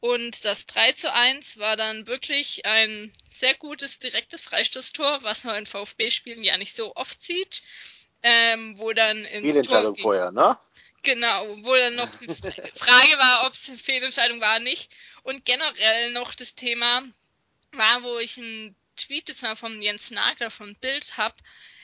Und 0.00 0.44
das 0.44 0.66
3 0.66 0.92
zu 0.92 1.12
1 1.12 1.58
war 1.58 1.76
dann 1.76 2.08
wirklich 2.08 2.66
ein 2.66 3.12
sehr 3.28 3.54
gutes 3.54 4.00
direktes 4.00 4.40
Freistoßtor, 4.40 5.22
was 5.22 5.44
man 5.44 5.58
in 5.58 5.66
VfB-Spielen 5.66 6.42
ja 6.42 6.58
nicht 6.58 6.74
so 6.74 6.96
oft 6.96 7.22
sieht. 7.22 7.62
Ähm, 8.22 8.78
wo 8.78 8.92
dann 8.92 9.24
ins 9.24 9.42
Fehlentscheidung 9.46 9.94
Tor 9.94 10.02
vorher, 10.02 10.30
ne? 10.32 10.58
Genau, 11.02 11.56
wo 11.62 11.74
dann 11.74 11.94
noch 11.94 12.10
die 12.20 12.26
Frage 12.26 13.18
war, 13.18 13.46
ob 13.46 13.52
es 13.52 13.68
eine 13.68 13.78
Fehlentscheidung 13.78 14.40
war, 14.40 14.58
nicht. 14.58 14.90
Und 15.22 15.44
generell 15.44 16.12
noch 16.12 16.34
das 16.34 16.54
Thema 16.54 17.02
war, 17.72 18.02
wo 18.02 18.18
ich 18.18 18.38
einen 18.38 18.74
Tweet 18.96 19.28
jetzt 19.28 19.42
mal 19.42 19.56
vom 19.56 19.80
Jens 19.80 20.10
Nagler 20.10 20.50
von 20.50 20.74
Bild 20.76 21.16
hab, 21.16 21.34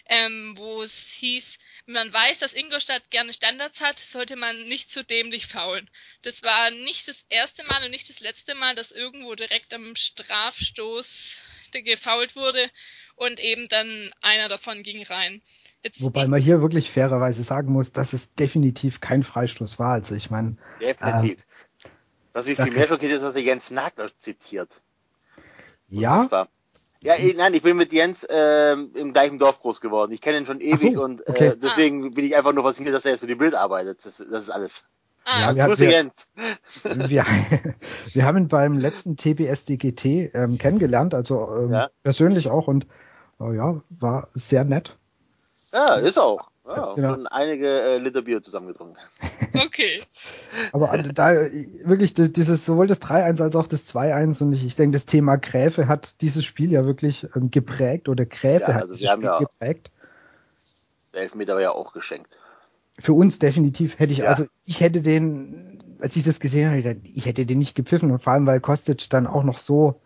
ähm, 0.06 0.56
wo 0.56 0.82
es 0.82 1.12
hieß, 1.12 1.58
wenn 1.86 1.94
man 1.94 2.12
weiß, 2.12 2.40
dass 2.40 2.54
Ingolstadt 2.54 3.10
gerne 3.10 3.32
Standards 3.32 3.80
hat, 3.80 3.98
sollte 3.98 4.36
man 4.36 4.66
nicht 4.66 4.90
zu 4.90 5.04
dämlich 5.04 5.46
faulen. 5.46 5.88
Das 6.22 6.42
war 6.42 6.70
nicht 6.70 7.06
das 7.06 7.24
erste 7.28 7.62
Mal 7.64 7.84
und 7.84 7.90
nicht 7.90 8.08
das 8.08 8.20
letzte 8.20 8.54
Mal, 8.54 8.74
dass 8.74 8.90
irgendwo 8.90 9.34
direkt 9.34 9.72
am 9.72 9.94
Strafstoß 9.94 11.40
gefault 11.72 12.36
wurde 12.36 12.70
und 13.24 13.40
eben 13.40 13.68
dann 13.68 14.10
einer 14.20 14.48
davon 14.48 14.82
ging 14.82 15.04
rein. 15.04 15.42
Jetzt 15.84 16.02
Wobei 16.02 16.26
man 16.26 16.40
hier 16.40 16.60
wirklich 16.60 16.90
fairerweise 16.90 17.42
sagen 17.42 17.72
muss, 17.72 17.92
dass 17.92 18.12
es 18.12 18.32
definitiv 18.34 19.00
kein 19.00 19.22
Freistoß 19.22 19.78
war. 19.78 19.92
Also 19.92 20.14
ich 20.14 20.30
meine. 20.30 20.56
Definitiv. 20.80 21.38
Äh, 21.40 21.88
Was 22.32 22.46
mich 22.46 22.60
viel 22.60 22.72
mehr 22.72 22.88
schockiert 22.88 23.12
ist, 23.12 23.22
dass 23.22 23.34
er 23.34 23.42
Jens 23.42 23.70
Nagler 23.70 24.10
zitiert. 24.16 24.80
Ja. 25.88 26.48
Ja, 27.04 27.14
ich, 27.18 27.36
nein, 27.36 27.52
ich 27.52 27.62
bin 27.62 27.76
mit 27.76 27.92
Jens 27.92 28.22
äh, 28.22 28.72
im 28.74 29.12
gleichen 29.12 29.36
Dorf 29.38 29.58
groß 29.58 29.80
geworden. 29.80 30.12
Ich 30.12 30.20
kenne 30.20 30.38
ihn 30.38 30.46
schon 30.46 30.60
ewig 30.60 30.94
so, 30.94 31.02
und 31.02 31.28
okay. 31.28 31.48
äh, 31.48 31.56
deswegen 31.56 32.14
bin 32.14 32.24
ich 32.24 32.36
einfach 32.36 32.52
nur 32.52 32.62
fasziniert, 32.62 32.94
dass 32.94 33.04
er 33.04 33.10
jetzt 33.10 33.20
für 33.20 33.26
die 33.26 33.34
Bild 33.34 33.56
arbeitet. 33.56 33.98
Das, 34.04 34.18
das 34.18 34.42
ist 34.42 34.50
alles. 34.50 34.84
Ah, 35.24 35.40
ja, 35.40 35.56
wir, 35.56 35.66
Grüße 35.66 35.84
wir, 35.84 35.90
Jens. 35.90 36.28
Wir, 36.84 37.24
wir 38.12 38.24
haben 38.24 38.38
ihn 38.38 38.48
beim 38.48 38.78
letzten 38.78 39.16
TBSDGT 39.16 40.04
ähm, 40.34 40.58
kennengelernt, 40.58 41.12
also 41.12 41.56
ähm, 41.56 41.72
ja. 41.72 41.90
persönlich 42.04 42.48
auch 42.48 42.68
und 42.68 42.84
äh, 42.84 42.88
ja, 43.50 43.80
war 43.90 44.28
sehr 44.34 44.64
nett. 44.64 44.96
Ja, 45.72 45.94
ist 45.94 46.18
auch. 46.18 46.52
Ja, 46.66 46.94
genau. 46.94 47.14
schon 47.14 47.26
einige 47.26 47.66
äh, 47.66 47.98
Liter 47.98 48.22
Bier 48.22 48.42
zusammengetrunken. 48.42 48.98
Okay. 49.54 50.02
Aber 50.72 50.96
da 50.96 51.34
wirklich 51.84 52.14
dieses 52.14 52.64
sowohl 52.64 52.86
das 52.86 53.02
3-1 53.02 53.42
als 53.42 53.54
auch 53.54 53.66
das 53.66 53.86
2-1 53.94 54.42
und 54.42 54.54
ich, 54.54 54.64
ich 54.64 54.74
denke, 54.76 54.94
das 54.94 55.04
Thema 55.04 55.36
Gräfe 55.36 55.88
hat 55.88 56.22
dieses 56.22 56.46
Spiel 56.46 56.72
ja 56.72 56.86
wirklich 56.86 57.26
ähm, 57.36 57.50
geprägt 57.50 58.08
oder 58.08 58.24
Gräfe 58.24 58.62
ja, 58.62 58.74
hat 58.74 58.82
also 58.82 58.94
dieses 58.94 59.10
Spiel 59.10 59.24
ja 59.24 59.38
geprägt. 59.38 59.90
Der 61.12 61.22
Elfmeter 61.22 61.54
war 61.54 61.60
ja 61.60 61.72
auch 61.72 61.92
geschenkt. 61.92 62.38
Für 62.98 63.12
uns 63.12 63.38
definitiv 63.38 63.98
hätte 63.98 64.12
ich, 64.14 64.20
ja. 64.20 64.26
also 64.26 64.46
ich 64.64 64.80
hätte 64.80 65.02
den, 65.02 65.82
als 66.00 66.16
ich 66.16 66.24
das 66.24 66.40
gesehen 66.40 66.70
habe, 66.70 66.96
ich 67.02 67.26
hätte 67.26 67.44
den 67.44 67.58
nicht 67.58 67.74
gepfiffen 67.74 68.10
und 68.10 68.22
vor 68.22 68.32
allem, 68.32 68.46
weil 68.46 68.60
Kostic 68.60 69.10
dann 69.10 69.26
auch 69.26 69.44
noch 69.44 69.58
so 69.58 70.00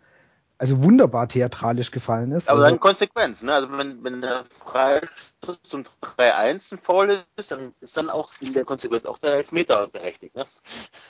also 0.57 0.83
wunderbar 0.83 1.27
theatralisch 1.27 1.91
gefallen 1.91 2.31
ist. 2.31 2.49
Aber 2.49 2.59
also, 2.59 2.71
dann 2.71 2.79
Konsequenz, 2.79 3.43
ne? 3.43 3.53
Also 3.53 3.71
wenn, 3.71 4.03
wenn 4.03 4.21
der 4.21 4.43
Freistoß 4.63 5.61
zum 5.63 5.83
3-1 6.01 6.73
ein 6.73 6.77
Foul 6.79 7.23
ist, 7.35 7.51
dann 7.51 7.73
ist 7.81 7.95
dann 7.97 8.09
auch 8.09 8.31
in 8.39 8.53
der 8.53 8.65
Konsequenz 8.65 9.05
auch 9.05 9.19
der 9.19 9.33
Elfmeter 9.33 9.87
berechtigt, 9.87 10.35
ne? 10.35 10.45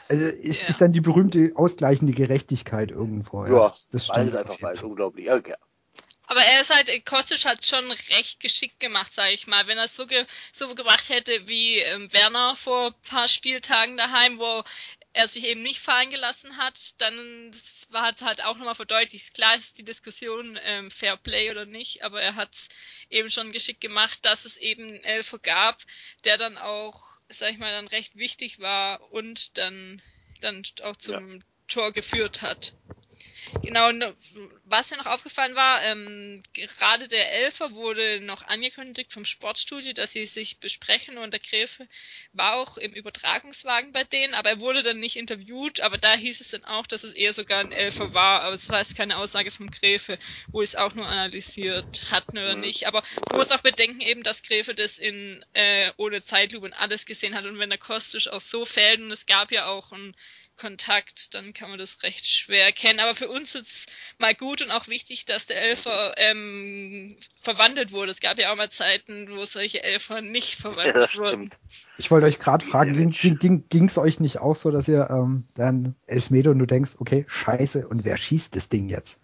Also 0.10 0.26
es 0.26 0.64
ja. 0.64 0.68
ist 0.70 0.82
dann 0.82 0.92
die 0.92 1.02
berühmte 1.02 1.52
ausgleichende 1.56 2.14
Gerechtigkeit 2.14 2.92
irgendwo. 2.92 3.46
Ja, 3.46 3.52
ja 3.52 3.68
das, 3.70 3.88
das 3.88 4.06
stimmt. 4.06 4.36
einfach 4.36 4.60
falsch, 4.60 4.84
unglaublich. 4.84 5.32
Okay. 5.32 5.56
Aber 6.30 6.42
er 6.42 6.62
ist 6.62 6.76
halt, 6.76 7.06
Kostic 7.06 7.46
hat 7.46 7.66
schon 7.66 7.90
recht 7.90 8.42
geschickt 8.42 8.82
gemacht, 8.82 9.14
sage 9.14 9.32
ich 9.32 9.48
mal. 9.48 9.66
Wenn 9.66 9.78
er 9.78 9.86
es 9.86 9.96
so, 9.96 10.06
ge, 10.06 10.26
so 10.52 10.68
gemacht 10.76 11.08
hätte 11.08 11.48
wie 11.48 11.80
ähm, 11.80 12.12
Werner 12.12 12.54
vor 12.58 12.88
ein 12.88 13.10
paar 13.10 13.30
Spieltagen 13.30 13.96
daheim, 13.96 14.38
wo 14.38 14.64
er 15.18 15.28
sich 15.28 15.46
eben 15.46 15.64
nicht 15.64 15.80
fallen 15.80 16.12
gelassen 16.12 16.58
hat, 16.58 16.94
dann 17.00 17.52
war 17.90 18.14
es 18.14 18.22
halt 18.22 18.44
auch 18.44 18.56
nochmal 18.58 18.76
verdeutlicht. 18.76 19.34
Klar 19.34 19.56
ist 19.56 19.80
die 19.80 19.84
Diskussion 19.84 20.60
ähm, 20.64 20.92
Fair 20.92 21.18
Play 21.18 21.50
oder 21.50 21.66
nicht, 21.66 22.04
aber 22.04 22.22
er 22.22 22.36
hat 22.36 22.54
es 22.54 22.70
eben 23.10 23.32
schon 23.32 23.52
geschickt 23.52 23.82
gemacht, 23.82 24.24
dass 24.26 24.46
es 24.46 24.58
eben 24.58 24.88
einen 24.88 25.04
Elfer 25.04 25.40
gab, 25.40 25.82
der 26.24 26.38
dann 26.38 26.60
auch, 26.60 27.02
sag 27.30 27.52
ich 27.52 27.58
mal, 27.58 27.72
dann 27.72 27.88
recht 27.88 28.16
wichtig 28.16 28.60
war 28.60 29.12
und 29.12 29.58
dann, 29.58 30.04
dann 30.42 30.62
auch 30.84 30.96
zum 30.96 31.38
ja. 31.38 31.44
Tor 31.68 31.92
geführt 31.94 32.44
hat. 32.44 32.76
Genau, 33.68 33.90
was 34.64 34.92
mir 34.92 34.98
noch 34.98 35.08
aufgefallen 35.08 35.54
war, 35.54 35.84
ähm, 35.84 36.42
gerade 36.54 37.10
der 37.10 37.34
Elfer 37.34 37.74
wurde 37.74 38.22
noch 38.22 38.44
angekündigt 38.44 39.12
vom 39.12 39.26
Sportstudio, 39.26 39.92
dass 39.92 40.14
sie 40.14 40.26
sich 40.26 40.62
besprechen 40.62 41.18
und 41.18 41.32
der 41.34 41.42
Gräfe 41.42 41.86
war 42.32 42.56
auch 42.56 42.78
im 42.78 42.94
Übertragungswagen 42.94 43.92
bei 43.92 44.06
denen, 44.06 44.36
aber 44.36 44.52
er 44.52 44.62
wurde 44.62 44.84
dann 44.84 45.02
nicht 45.02 45.18
interviewt, 45.18 45.82
aber 45.82 45.98
da 45.98 46.14
hieß 46.14 46.40
es 46.40 46.52
dann 46.52 46.64
auch, 46.64 46.88
dass 46.88 47.04
es 47.04 47.12
eher 47.12 47.34
sogar 47.34 47.60
ein 47.60 47.74
Elfer 47.74 48.14
war, 48.14 48.44
aber 48.44 48.56
es 48.56 48.70
war 48.70 48.80
jetzt 48.80 48.96
keine 48.96 49.18
Aussage 49.18 49.52
vom 49.52 49.68
Gräfe, 49.70 50.18
wo 50.54 50.62
es 50.62 50.78
auch 50.78 50.94
nur 50.94 51.06
analysiert 51.06 52.04
hatten 52.10 52.38
oder 52.38 52.56
nicht, 52.56 52.88
aber 52.88 53.04
du 53.28 53.36
musst 53.36 53.52
auch 53.54 53.60
bedenken 53.62 54.00
eben, 54.00 54.24
dass 54.24 54.44
Gräfe 54.44 54.76
das 54.76 54.98
in 54.98 55.44
äh, 55.52 55.92
ohne 55.98 56.24
Zeitlupe 56.24 56.68
und 56.68 56.74
alles 56.74 57.06
gesehen 57.06 57.36
hat 57.36 57.46
und 57.46 57.60
wenn 57.60 57.70
der 57.70 57.80
Kostisch 57.80 58.30
auch 58.30 58.40
so 58.40 58.64
fällt 58.64 59.02
und 59.02 59.12
es 59.12 59.26
gab 59.26 59.52
ja 59.52 59.66
auch 59.68 59.92
ein 59.92 60.16
Kontakt, 60.58 61.34
dann 61.34 61.54
kann 61.54 61.70
man 61.70 61.80
das 61.80 62.04
recht 62.04 62.28
schwer 62.28 62.66
erkennen. 62.66 63.00
Aber 63.00 63.16
für 63.16 63.30
uns 63.30 63.56
ist 63.56 63.68
es 63.68 63.86
mal 64.18 64.36
gut 64.36 64.62
und 64.62 64.72
auch 64.72 64.88
wichtig, 64.88 65.26
dass 65.26 65.46
der 65.46 65.62
Elfer 65.62 66.14
ähm, 66.18 67.16
verwandelt 67.42 67.92
wurde. 67.92 68.12
Es 68.12 68.20
gab 68.20 68.40
ja 68.40 68.52
auch 68.52 68.56
mal 68.56 68.70
Zeiten, 68.70 69.30
wo 69.30 69.46
solche 69.46 69.84
Elfer 69.84 70.22
nicht 70.22 70.56
verwandelt 70.56 71.14
ja, 71.14 71.20
wurden. 71.20 71.52
Ich 71.98 72.12
wollte 72.12 72.28
euch 72.28 72.40
gerade 72.40 72.66
fragen, 72.66 73.12
ging, 73.12 73.40
ging, 73.40 73.64
ging, 73.70 73.92
euch 73.98 74.20
nicht 74.20 74.40
auch 74.40 74.56
so, 74.56 74.72
dass 74.72 74.88
ihr 74.88 75.10
ähm, 75.10 75.48
dann 75.56 75.96
Elfmeter 76.08 76.52
und 76.52 76.60
du 76.60 76.66
denkst, 76.66 76.96
okay, 77.00 77.26
scheiße, 77.28 77.88
und 77.88 78.04
wer 78.04 78.18
schießt 78.18 78.56
das 78.56 78.70
Ding 78.70 78.90
jetzt? 78.90 79.18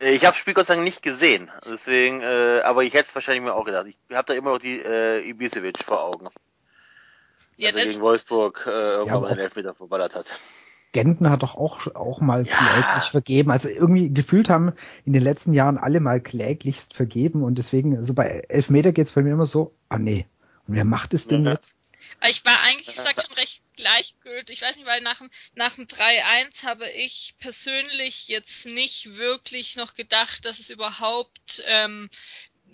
Ich 0.00 0.24
habe 0.24 0.32
das 0.32 0.36
Spiel 0.36 0.54
Gott 0.54 0.66
sei 0.66 0.74
Dank 0.74 0.84
nicht 0.84 1.02
gesehen, 1.02 1.50
deswegen, 1.64 2.20
äh, 2.20 2.60
aber 2.64 2.82
ich 2.82 2.92
hätte 2.92 3.06
es 3.06 3.14
wahrscheinlich 3.14 3.44
mir 3.44 3.54
auch 3.54 3.64
gedacht. 3.64 3.86
Ich 3.86 4.16
habe 4.16 4.26
da 4.26 4.34
immer 4.34 4.50
noch 4.50 4.58
die 4.58 4.80
äh, 4.80 5.26
Ibisevic 5.28 5.78
vor 5.78 6.02
Augen. 6.02 6.28
Ja, 7.56 7.70
also 7.70 7.80
gegen 7.80 8.00
Wolfsburg 8.00 8.64
äh, 8.66 8.70
irgendwann 8.70 9.06
ja, 9.06 9.20
mal 9.20 9.28
den 9.28 9.38
Elfmeter 9.38 9.74
verballert 9.74 10.14
hat. 10.14 10.26
Genten 10.92 11.28
hat 11.28 11.42
doch 11.42 11.56
auch, 11.56 11.94
auch 11.94 12.20
mal 12.20 12.46
ja. 12.46 12.56
kläglich 12.56 13.10
vergeben. 13.10 13.50
Also 13.50 13.68
irgendwie 13.68 14.14
gefühlt 14.14 14.48
haben 14.48 14.72
in 15.04 15.12
den 15.12 15.22
letzten 15.22 15.52
Jahren 15.52 15.76
alle 15.76 16.00
mal 16.00 16.20
kläglichst 16.20 16.94
vergeben 16.94 17.42
und 17.42 17.56
deswegen, 17.56 17.96
also 17.96 18.14
bei 18.14 18.44
Elfmeter 18.48 18.92
geht's 18.92 19.12
bei 19.12 19.22
mir 19.22 19.32
immer 19.32 19.46
so, 19.46 19.74
ah 19.88 19.98
nee, 19.98 20.26
und 20.66 20.74
wer 20.74 20.84
macht 20.84 21.12
es 21.12 21.26
denn 21.26 21.44
ja. 21.44 21.52
jetzt? 21.52 21.76
Ich 22.28 22.44
war 22.44 22.60
eigentlich 22.62 22.94
gesagt 22.94 23.26
schon 23.26 23.36
recht 23.36 23.62
gleichgültig. 23.76 24.56
Ich 24.56 24.62
weiß 24.62 24.76
nicht, 24.76 24.86
weil 24.86 25.00
nach 25.00 25.18
dem, 25.18 25.30
nach 25.54 25.74
dem 25.74 25.86
3-1 25.86 26.64
habe 26.64 26.88
ich 26.90 27.34
persönlich 27.38 28.28
jetzt 28.28 28.66
nicht 28.66 29.16
wirklich 29.16 29.76
noch 29.76 29.94
gedacht, 29.94 30.44
dass 30.44 30.58
es 30.58 30.70
überhaupt 30.70 31.62
ähm, 31.66 32.10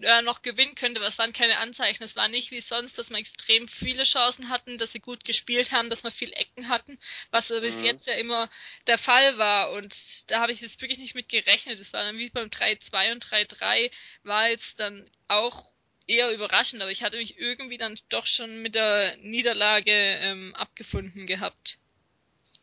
äh, 0.02 0.22
noch 0.22 0.42
gewinnen 0.42 0.74
könnte, 0.74 1.00
aber 1.00 1.08
es 1.08 1.18
waren 1.18 1.32
keine 1.32 1.58
Anzeichen. 1.58 2.02
Es 2.02 2.16
war 2.16 2.28
nicht 2.28 2.50
wie 2.50 2.60
sonst, 2.60 2.98
dass 2.98 3.10
wir 3.10 3.18
extrem 3.18 3.68
viele 3.68 4.04
Chancen 4.04 4.48
hatten, 4.48 4.78
dass 4.78 4.92
sie 4.92 5.00
gut 5.00 5.24
gespielt 5.24 5.72
haben, 5.72 5.90
dass 5.90 6.04
wir 6.04 6.10
viel 6.10 6.32
Ecken 6.32 6.68
hatten, 6.68 6.98
was 7.30 7.50
mhm. 7.50 7.60
bis 7.60 7.82
jetzt 7.82 8.06
ja 8.06 8.14
immer 8.14 8.48
der 8.86 8.98
Fall 8.98 9.38
war. 9.38 9.72
Und 9.72 10.30
da 10.30 10.40
habe 10.40 10.52
ich 10.52 10.60
jetzt 10.60 10.80
wirklich 10.80 10.98
nicht 10.98 11.14
mit 11.14 11.28
gerechnet. 11.28 11.80
Es 11.80 11.92
war 11.92 12.02
dann 12.02 12.18
wie 12.18 12.30
beim 12.30 12.48
3-2 12.48 13.12
und 13.12 13.26
3-3 13.26 13.90
war 14.22 14.48
jetzt 14.48 14.80
dann 14.80 15.08
auch 15.28 15.70
eher 16.06 16.32
überraschend, 16.32 16.82
aber 16.82 16.90
ich 16.90 17.02
hatte 17.02 17.16
mich 17.16 17.38
irgendwie 17.38 17.76
dann 17.76 17.98
doch 18.08 18.26
schon 18.26 18.62
mit 18.62 18.74
der 18.74 19.16
Niederlage 19.18 19.92
ähm, 19.92 20.54
abgefunden 20.54 21.26
gehabt. 21.26 21.78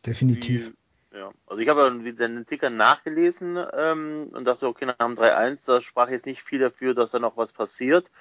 Definitiv. 0.05 0.73
Ja, 1.17 1.31
also 1.47 1.61
ich 1.63 1.67
habe 1.67 1.99
den 2.13 2.45
Ticker 2.45 2.69
nachgelesen 2.69 3.57
ähm, 3.73 4.29
und 4.33 4.45
dachte, 4.45 4.67
okay, 4.67 4.85
nach 4.85 4.97
dem 4.97 5.15
3-1, 5.15 5.65
da 5.65 5.81
sprach 5.81 6.09
jetzt 6.09 6.27
nicht 6.27 6.43
viel 6.43 6.59
dafür, 6.59 6.93
dass 6.93 7.09
da 7.09 7.17
noch 7.17 7.37
was 7.37 7.53
passiert. 7.53 8.11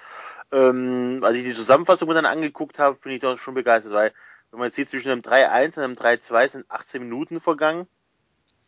Ähm, 0.50 1.20
als 1.22 1.36
ich 1.36 1.44
die 1.44 1.52
Zusammenfassung 1.52 2.08
dann 2.10 2.24
angeguckt 2.24 2.78
habe, 2.78 2.96
bin 2.96 3.12
ich 3.12 3.20
doch 3.20 3.36
schon 3.36 3.52
begeistert, 3.52 3.92
weil 3.92 4.12
wenn 4.50 4.60
man 4.60 4.68
jetzt 4.68 4.76
sieht, 4.76 4.88
zwischen 4.88 5.10
dem 5.10 5.20
3-1 5.20 5.76
und 5.76 5.82
dem 5.82 5.94
3-2 5.94 6.48
sind 6.48 6.70
18 6.70 7.02
Minuten 7.02 7.38
vergangen. 7.38 7.86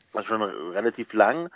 Das 0.06 0.14
war 0.14 0.22
schon 0.24 0.42
relativ 0.42 1.14
lang. 1.14 1.48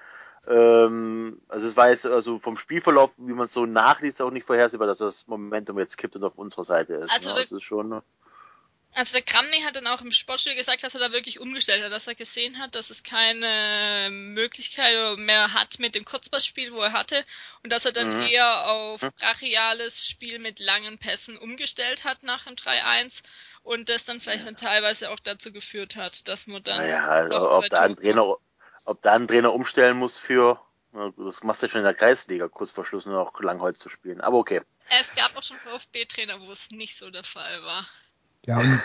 Ähm, 0.46 1.42
also 1.48 1.68
es 1.68 1.76
war 1.76 1.90
jetzt 1.90 2.06
also 2.06 2.38
vom 2.38 2.56
Spielverlauf, 2.56 3.12
wie 3.18 3.34
man 3.34 3.44
es 3.44 3.52
so 3.52 3.66
nachliest, 3.66 4.22
auch 4.22 4.30
nicht 4.30 4.46
vorhersehbar, 4.46 4.86
dass 4.86 4.98
das 4.98 5.26
Momentum 5.26 5.78
jetzt 5.78 5.98
kippt 5.98 6.16
und 6.16 6.24
auf 6.24 6.38
unserer 6.38 6.64
Seite 6.64 6.94
ist. 6.94 7.10
Also 7.12 7.28
ne? 7.30 7.34
das 7.36 7.52
ist 7.52 7.62
schon 7.64 8.00
also 8.94 9.12
der 9.14 9.22
Kramny 9.22 9.62
hat 9.62 9.76
dann 9.76 9.86
auch 9.86 10.00
im 10.02 10.10
Sportstudio 10.10 10.58
gesagt, 10.58 10.84
dass 10.84 10.94
er 10.94 11.00
da 11.00 11.12
wirklich 11.12 11.40
umgestellt 11.40 11.84
hat, 11.84 11.92
dass 11.92 12.06
er 12.06 12.14
gesehen 12.14 12.58
hat, 12.58 12.74
dass 12.74 12.90
es 12.90 13.02
keine 13.02 14.08
Möglichkeit 14.10 15.18
mehr 15.18 15.54
hat 15.54 15.78
mit 15.78 15.94
dem 15.94 16.04
Kurzpassspiel, 16.04 16.72
wo 16.72 16.80
er 16.80 16.92
hatte, 16.92 17.24
und 17.62 17.72
dass 17.72 17.84
er 17.84 17.92
dann 17.92 18.18
mhm. 18.18 18.26
eher 18.26 18.68
auf 18.68 19.00
brachiales 19.00 20.06
Spiel 20.06 20.38
mit 20.38 20.60
langen 20.60 20.98
Pässen 20.98 21.38
umgestellt 21.38 22.04
hat 22.04 22.22
nach 22.22 22.44
dem 22.44 22.54
3-1 22.54 23.22
und 23.62 23.88
das 23.88 24.04
dann 24.04 24.20
vielleicht 24.20 24.46
dann 24.46 24.56
teilweise 24.56 25.10
auch 25.10 25.20
dazu 25.20 25.52
geführt 25.52 25.96
hat, 25.96 26.28
dass 26.28 26.46
man 26.46 26.62
dann 26.62 26.78
naja, 26.78 27.06
also 27.06 27.50
ob 27.50 27.68
da 27.68 27.80
ein 27.80 27.96
Trainer, 27.96 28.36
ob 28.84 29.02
da 29.02 29.12
ein 29.14 29.28
Trainer 29.28 29.52
umstellen 29.52 29.96
muss 29.96 30.18
für 30.18 30.60
das 30.92 31.42
machst 31.42 31.62
du 31.62 31.66
ja 31.66 31.70
schon 31.70 31.80
in 31.80 31.86
der 31.86 31.94
Kreisliga, 31.94 32.48
kurz 32.48 32.70
vor 32.70 32.84
Schluss 32.84 33.06
nur 33.06 33.14
noch 33.14 33.40
Langholz 33.40 33.78
zu 33.78 33.88
spielen. 33.88 34.20
Aber 34.20 34.36
okay. 34.36 34.60
Es 35.00 35.14
gab 35.14 35.34
auch 35.36 35.42
schon 35.42 35.56
VfB-Trainer, 35.56 36.40
wo 36.40 36.52
es 36.52 36.70
nicht 36.70 36.96
so 36.96 37.10
der 37.10 37.24
Fall 37.24 37.62
war. 37.62 37.86
Ja, 38.44 38.58
und, 38.58 38.80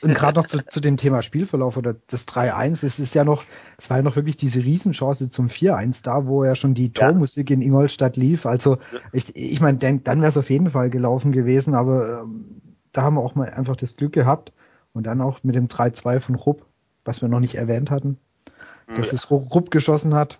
und 0.00 0.14
gerade 0.14 0.40
noch 0.40 0.46
zu, 0.46 0.64
zu 0.66 0.80
dem 0.80 0.96
Thema 0.96 1.20
Spielverlauf 1.20 1.76
oder 1.76 1.94
das 2.06 2.26
3-1, 2.26 2.86
es 2.86 2.98
ist 2.98 3.14
ja 3.14 3.24
noch, 3.24 3.44
es 3.76 3.90
war 3.90 3.98
ja 3.98 4.02
noch 4.02 4.16
wirklich 4.16 4.38
diese 4.38 4.60
Riesenchance 4.60 5.28
zum 5.28 5.48
4-1 5.48 6.02
da, 6.02 6.26
wo 6.26 6.42
ja 6.42 6.54
schon 6.54 6.72
die 6.72 6.90
Tormusik 6.90 7.50
ja. 7.50 7.54
in 7.54 7.62
Ingolstadt 7.62 8.16
lief. 8.16 8.46
Also 8.46 8.78
ich, 9.12 9.36
ich 9.36 9.60
meine, 9.60 9.76
dann 9.76 10.04
wäre 10.04 10.28
es 10.28 10.38
auf 10.38 10.48
jeden 10.48 10.70
Fall 10.70 10.88
gelaufen 10.88 11.32
gewesen, 11.32 11.74
aber 11.74 12.22
ähm, 12.22 12.62
da 12.92 13.02
haben 13.02 13.16
wir 13.16 13.20
auch 13.20 13.34
mal 13.34 13.50
einfach 13.50 13.76
das 13.76 13.96
Glück 13.96 14.14
gehabt. 14.14 14.52
Und 14.94 15.02
dann 15.04 15.20
auch 15.20 15.42
mit 15.42 15.56
dem 15.56 15.66
3-2 15.66 16.20
von 16.20 16.36
Rupp, 16.36 16.64
was 17.04 17.20
wir 17.20 17.28
noch 17.28 17.40
nicht 17.40 17.56
erwähnt 17.56 17.90
hatten, 17.90 18.16
dass 18.94 19.08
ja. 19.08 19.14
es 19.14 19.28
Rupp 19.30 19.72
geschossen 19.72 20.14
hat. 20.14 20.38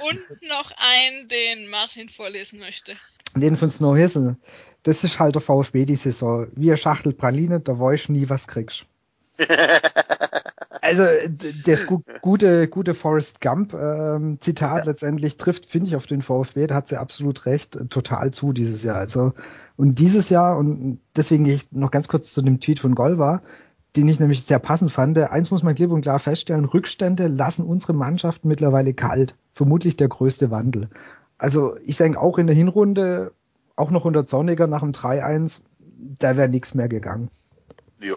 Und 0.00 0.42
noch 0.42 0.70
einen, 0.76 1.28
den 1.28 1.68
Martin 1.68 2.10
vorlesen 2.10 2.58
möchte. 2.58 2.94
Den 3.34 3.56
von 3.56 3.70
Snow 3.70 3.96
Hizzle. 3.96 4.36
Das 4.82 5.02
ist 5.02 5.18
halt 5.18 5.34
der 5.34 5.40
VfB 5.40 5.86
die 5.86 5.96
Saison. 5.96 6.46
Wie 6.54 6.68
eine 6.68 6.76
Schachtel 6.76 7.14
Praline, 7.14 7.60
da 7.60 7.78
weißt 7.78 8.10
nie, 8.10 8.28
was 8.28 8.46
kriegst. 8.46 8.84
also 10.90 11.04
das 11.64 11.86
gu 11.86 12.00
gute, 12.20 12.68
gute 12.68 12.94
Forrest 12.94 13.40
Gump 13.40 13.72
ähm, 13.74 14.40
Zitat 14.40 14.84
ja. 14.84 14.90
letztendlich 14.90 15.36
trifft, 15.36 15.66
finde 15.66 15.86
ich, 15.86 15.96
auf 15.96 16.06
den 16.06 16.22
VfB, 16.22 16.66
da 16.66 16.74
hat 16.74 16.88
sie 16.88 16.98
absolut 16.98 17.46
recht, 17.46 17.78
total 17.88 18.32
zu 18.32 18.52
dieses 18.52 18.82
Jahr. 18.82 18.96
Also 18.96 19.32
und 19.76 19.98
dieses 19.98 20.28
Jahr, 20.28 20.58
und 20.58 21.00
deswegen 21.16 21.44
gehe 21.44 21.54
ich 21.54 21.72
noch 21.72 21.90
ganz 21.90 22.08
kurz 22.08 22.32
zu 22.32 22.42
dem 22.42 22.60
Tweet 22.60 22.80
von 22.80 22.94
Golva, 22.94 23.40
den 23.96 24.08
ich 24.08 24.20
nämlich 24.20 24.44
sehr 24.44 24.58
passend 24.58 24.92
fand. 24.92 25.18
Eins 25.18 25.50
muss 25.50 25.62
man 25.62 25.74
klipp 25.74 25.90
und 25.90 26.02
klar 26.02 26.18
feststellen, 26.18 26.64
Rückstände 26.64 27.28
lassen 27.28 27.64
unsere 27.64 27.94
Mannschaften 27.94 28.48
mittlerweile 28.48 28.94
kalt. 28.94 29.36
Vermutlich 29.52 29.96
der 29.96 30.08
größte 30.08 30.50
Wandel. 30.50 30.88
Also 31.38 31.76
ich 31.84 31.96
denke 31.96 32.20
auch 32.20 32.38
in 32.38 32.46
der 32.46 32.54
Hinrunde, 32.56 33.32
auch 33.76 33.90
noch 33.90 34.04
unter 34.04 34.26
Zorniger 34.26 34.66
nach 34.66 34.80
dem 34.80 34.92
3-1, 34.92 35.60
da 36.18 36.36
wäre 36.36 36.48
nichts 36.48 36.74
mehr 36.74 36.88
gegangen. 36.88 37.30
Ja. 38.00 38.16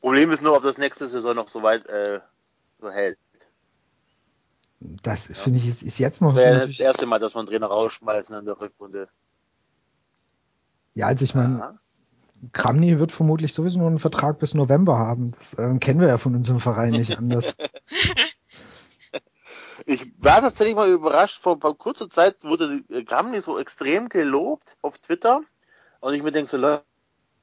Problem 0.00 0.30
ist 0.30 0.42
nur, 0.42 0.56
ob 0.56 0.62
das 0.62 0.78
nächste 0.78 1.06
Saison 1.06 1.34
noch 1.34 1.48
so 1.48 1.62
weit 1.62 1.86
äh, 1.86 2.20
so 2.80 2.90
hält. 2.90 3.18
Das 4.80 5.28
ja. 5.28 5.34
finde 5.34 5.58
ich 5.58 5.68
ist, 5.68 5.82
ist, 5.82 5.98
jetzt 5.98 6.22
noch. 6.22 6.34
Das 6.34 6.42
wäre 6.42 6.66
das 6.66 6.80
erste 6.80 7.06
Mal, 7.06 7.18
dass 7.18 7.34
man 7.34 7.46
Trainer 7.46 7.66
rausschmeißen 7.66 8.34
in 8.36 8.46
der 8.46 8.58
Rückrunde. 8.58 9.08
Ja, 10.94 11.06
also 11.06 11.24
ich 11.24 11.34
meine, 11.34 11.78
Kramny 12.52 12.98
wird 12.98 13.12
vermutlich 13.12 13.52
sowieso 13.52 13.78
nur 13.78 13.88
einen 13.88 13.98
Vertrag 13.98 14.38
bis 14.38 14.54
November 14.54 14.98
haben. 14.98 15.32
Das 15.32 15.54
äh, 15.54 15.78
kennen 15.78 16.00
wir 16.00 16.08
ja 16.08 16.18
von 16.18 16.34
unserem 16.34 16.60
Verein 16.60 16.92
nicht 16.92 17.18
anders. 17.18 17.54
ich 19.86 20.10
war 20.18 20.40
tatsächlich 20.40 20.76
mal 20.76 20.88
überrascht, 20.88 21.38
vor 21.38 21.60
kurzer 21.60 22.08
Zeit 22.08 22.42
wurde 22.42 22.82
Kramny 23.04 23.40
so 23.42 23.58
extrem 23.58 24.08
gelobt 24.08 24.78
auf 24.80 24.98
Twitter 24.98 25.42
und 26.00 26.14
ich 26.14 26.22
mir 26.22 26.32
denke 26.32 26.50
so, 26.50 26.56
Leute, 26.56 26.84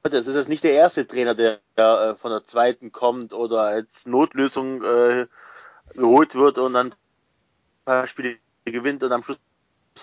das 0.02 0.26
ist 0.26 0.36
jetzt 0.36 0.48
nicht 0.48 0.64
der 0.64 0.72
erste 0.72 1.06
Trainer, 1.06 1.34
der 1.34 1.60
äh, 1.76 2.14
von 2.14 2.30
der 2.30 2.44
zweiten 2.44 2.92
kommt 2.92 3.32
oder 3.32 3.62
als 3.62 4.06
Notlösung 4.06 4.82
äh, 4.82 5.26
geholt 5.94 6.34
wird 6.34 6.58
und 6.58 6.74
dann 6.74 6.88
ein 6.88 6.94
paar 7.84 8.06
Spiele 8.06 8.38
gewinnt 8.64 9.02
und 9.02 9.12
am 9.12 9.22
Schluss 9.22 9.38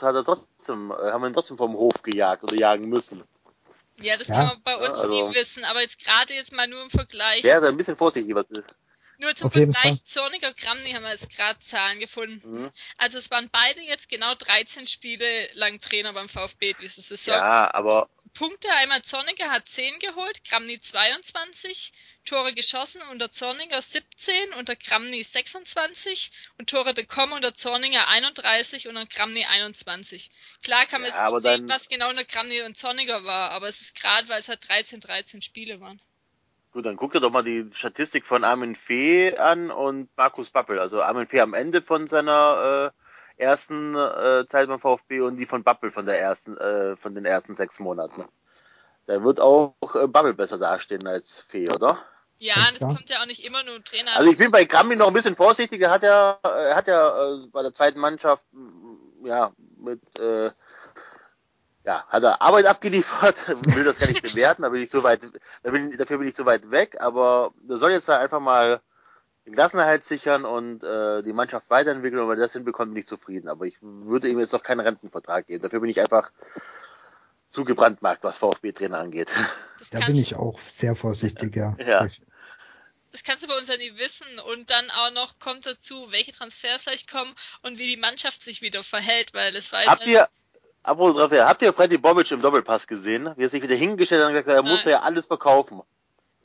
hat 0.02 0.16
er 0.16 0.24
trotzdem, 0.24 0.92
äh, 0.92 1.12
haben 1.12 1.22
wir 1.22 1.30
ihn 1.30 1.34
trotzdem 1.34 1.58
vom 1.58 1.74
Hof 1.74 2.02
gejagt 2.04 2.44
oder 2.44 2.56
jagen 2.56 2.90
müssen. 2.90 3.24
Ja, 4.02 4.18
das 4.18 4.28
ja. 4.28 4.36
kann 4.36 4.48
man 4.48 4.64
bei 4.64 4.76
uns 4.76 4.98
ja, 4.98 5.04
also, 5.04 5.28
nie 5.30 5.36
wissen, 5.36 5.64
aber 5.64 5.82
jetzt 5.82 6.04
gerade 6.04 6.34
jetzt 6.34 6.54
mal 6.54 6.68
nur 6.68 6.84
im 6.84 6.90
Vergleich. 6.90 7.44
Ja, 7.44 7.62
ein 7.62 7.78
bisschen 7.78 7.96
vorsichtig, 7.96 8.36
was 8.36 8.50
ist. 8.50 8.76
Nur 9.18 9.34
zum 9.34 9.48
Auf 9.48 9.54
Vergleich, 9.54 10.04
Zorniger 10.04 10.54
Kramny 10.54 10.92
haben 10.92 11.04
wir 11.04 11.12
jetzt 11.12 11.30
gerade 11.30 11.58
Zahlen 11.60 12.00
gefunden. 12.00 12.64
Mhm. 12.64 12.72
Also 12.98 13.18
es 13.18 13.32
waren 13.32 13.50
beide 13.50 13.80
jetzt 13.82 14.10
genau 14.10 14.36
13 14.36 14.88
Spiele 14.88 15.26
lang 15.54 15.80
Trainer 15.80 16.12
beim 16.12 16.28
VfB 16.28 16.76
diese 16.82 17.00
Saison. 17.00 17.36
Ja, 17.36 17.74
aber 17.74 18.10
Punkte 18.36 18.68
einmal 18.82 19.02
Zorniger 19.02 19.50
hat 19.50 19.68
10 19.68 19.98
geholt, 20.00 20.44
Kramny 20.44 20.80
22, 20.80 21.94
Tore 22.26 22.54
geschossen 22.54 23.02
unter 23.10 23.32
Zorniger 23.32 23.82
17, 23.82 24.54
unter 24.60 24.76
Kramny 24.76 25.24
26 25.24 26.32
und 26.58 26.70
Tore 26.70 26.94
bekommen 26.94 27.32
unter 27.32 27.54
Zorniger 27.54 28.10
31 28.10 28.90
und 28.90 28.98
unter 28.98 29.08
Kramny 29.08 29.46
21. 29.46 30.32
Klar 30.64 30.86
kann 30.86 31.02
man 31.02 31.12
ja, 31.12 31.30
jetzt 31.30 31.34
nicht 31.34 31.44
sehen, 31.44 31.70
was 31.70 31.88
genau 31.88 32.10
unter 32.10 32.26
Kramny 32.26 32.62
und 32.62 32.78
Zorniger 32.78 33.24
war, 33.24 33.52
aber 33.52 33.70
es 33.70 33.80
ist 33.80 34.00
gerade, 34.00 34.28
weil 34.28 34.42
es 34.42 34.50
halt 34.50 34.68
13, 34.68 35.00
13 35.00 35.42
Spiele 35.42 35.80
waren. 35.80 36.02
Gut, 36.74 36.86
dann 36.86 36.98
guck 36.98 37.14
dir 37.14 37.22
doch 37.22 37.32
mal 37.32 37.42
die 37.42 37.70
Statistik 37.74 38.26
von 38.26 38.44
Armin 38.44 38.76
Fee 38.76 39.38
an 39.38 39.72
und 39.72 40.10
Markus 40.18 40.50
Bappel. 40.50 40.78
Also 40.78 41.02
Armin 41.02 41.26
Fee 41.26 41.40
am 41.40 41.54
Ende 41.54 41.82
von 41.82 42.10
seiner 42.10 42.92
äh, 42.94 43.05
ersten 43.38 43.96
äh, 43.96 44.46
Zeit 44.48 44.68
beim 44.68 44.80
VfB 44.80 45.22
und 45.22 45.38
die 45.38 45.46
von 45.46 45.64
Babbel 45.64 45.92
von 45.92 46.06
der 46.06 46.20
ersten, 46.20 46.58
äh, 46.58 46.96
von 46.96 47.16
den 47.16 47.26
ersten 47.26 47.56
sechs 47.56 47.80
Monaten. 47.80 48.24
Da 49.08 49.24
wird 49.24 49.40
auch 49.40 49.76
äh, 49.96 50.08
Babbel 50.08 50.34
besser 50.34 50.58
dastehen 50.58 51.08
als 51.08 51.42
Fee, 51.42 51.70
oder? 51.70 52.00
Ja, 52.38 52.56
das 52.72 52.80
kommt 52.80 53.10
ja 53.10 53.22
auch 53.22 53.26
nicht 53.26 53.46
immer 53.46 53.64
nur 53.64 53.84
Trainer. 53.84 54.16
Also 54.16 54.30
ich 54.30 54.38
bin 54.38 54.52
bei 54.52 54.66
Grammy 54.66 54.96
noch 54.96 55.08
ein 55.08 55.14
bisschen 55.14 55.36
vorsichtiger. 55.36 55.90
Hat 55.90 56.04
ja, 56.04 56.38
er 56.44 56.72
äh, 56.72 56.74
hat 56.74 56.88
ja 56.88 57.34
äh, 57.34 57.48
bei 57.48 57.62
der 57.62 57.74
zweiten 57.74 58.00
Mannschaft 58.00 58.46
ja 59.24 59.52
mit 59.78 60.02
äh, 60.20 60.52
ja, 61.86 62.04
hat 62.08 62.24
er 62.24 62.42
Arbeit 62.42 62.66
abgeliefert, 62.66 63.48
will 63.76 63.84
das 63.84 64.00
gar 64.00 64.08
nicht 64.08 64.24
bewerten, 64.24 64.64
da 64.64 64.70
bin 64.70 64.82
ich 64.82 64.90
zu 64.90 65.04
weit, 65.04 65.28
da 65.64 65.72
bin, 65.72 65.96
dafür 65.96 66.18
bin 66.18 66.28
ich 66.28 66.36
zu 66.36 66.46
weit 66.46 66.72
weg, 66.72 66.98
aber 67.00 67.52
er 67.70 67.78
soll 67.78 67.92
jetzt 67.92 68.10
da 68.10 68.20
einfach 68.20 68.40
mal 68.40 68.82
den 69.46 69.54
Klassenerhalt 69.54 70.04
sichern 70.04 70.44
und 70.44 70.84
äh, 70.84 71.22
die 71.22 71.34
Mannschaft 71.34 71.70
weiterentwickeln 71.70 72.22
und 72.22 72.30
wenn 72.30 72.40
er 72.40 72.46
das 72.46 72.54
hinbekommt, 72.54 72.94
bin 72.94 73.00
ich 73.00 73.08
zufrieden. 73.08 73.48
Aber 73.48 73.66
ich 73.66 73.78
würde 73.82 74.28
ihm 74.28 74.40
jetzt 74.40 74.54
noch 74.54 74.64
keinen 74.64 74.80
Rentenvertrag 74.80 75.48
geben. 75.48 75.62
Dafür 75.62 75.80
bin 75.80 75.90
ich 75.90 76.00
einfach 76.00 76.32
zu 77.52 77.64
gebrandmarkt, 77.64 78.24
was 78.24 78.40
VfB-Trainer 78.40 79.00
angeht. 79.00 79.32
Da 79.92 80.00
bin 80.06 80.16
ich 80.16 80.36
auch 80.36 80.60
sehr 80.70 80.96
vorsichtig, 80.96 81.56
ja. 81.56 81.76
ja. 81.86 82.08
Das 83.12 83.24
kannst 83.24 83.44
du 83.44 83.48
bei 83.48 83.58
uns 83.58 83.68
ja 83.70 83.78
nie 83.78 83.96
wissen. 83.98 84.28
Und 84.52 84.70
dann 84.72 84.90
auch 84.92 85.12
noch 85.12 85.40
kommt 85.40 85.66
dazu, 85.66 86.12
welche 86.12 86.34
Transfer 86.34 86.80
vielleicht 86.80 87.10
kommen 87.10 87.34
und 87.62 87.78
wie 87.78 87.88
die 87.88 87.98
Mannschaft 87.98 88.44
sich 88.44 88.62
wieder 88.62 88.84
verhält, 88.84 89.34
weil 89.34 89.54
das 89.54 89.72
weiß 89.72 89.88
Habt 89.88 90.08
ihr, 90.08 90.28
apropos 90.84 91.16
Transfer, 91.16 91.48
habt 91.48 91.62
ihr 91.62 91.72
Freddy 91.72 91.98
Bobic 91.98 92.30
im 92.32 92.42
Doppelpass 92.42 92.88
gesehen? 92.88 93.32
Wie 93.38 93.44
er 93.44 93.50
sich 93.50 93.64
wieder 93.64 93.76
hingestellt 93.76 94.22
hat 94.22 94.30
und 94.30 94.34
gesagt 94.34 94.50
hat, 94.50 94.66
er 94.66 94.70
muss 94.70 94.84
ja 94.84 95.02
alles 95.02 95.28
verkaufen. 95.28 95.82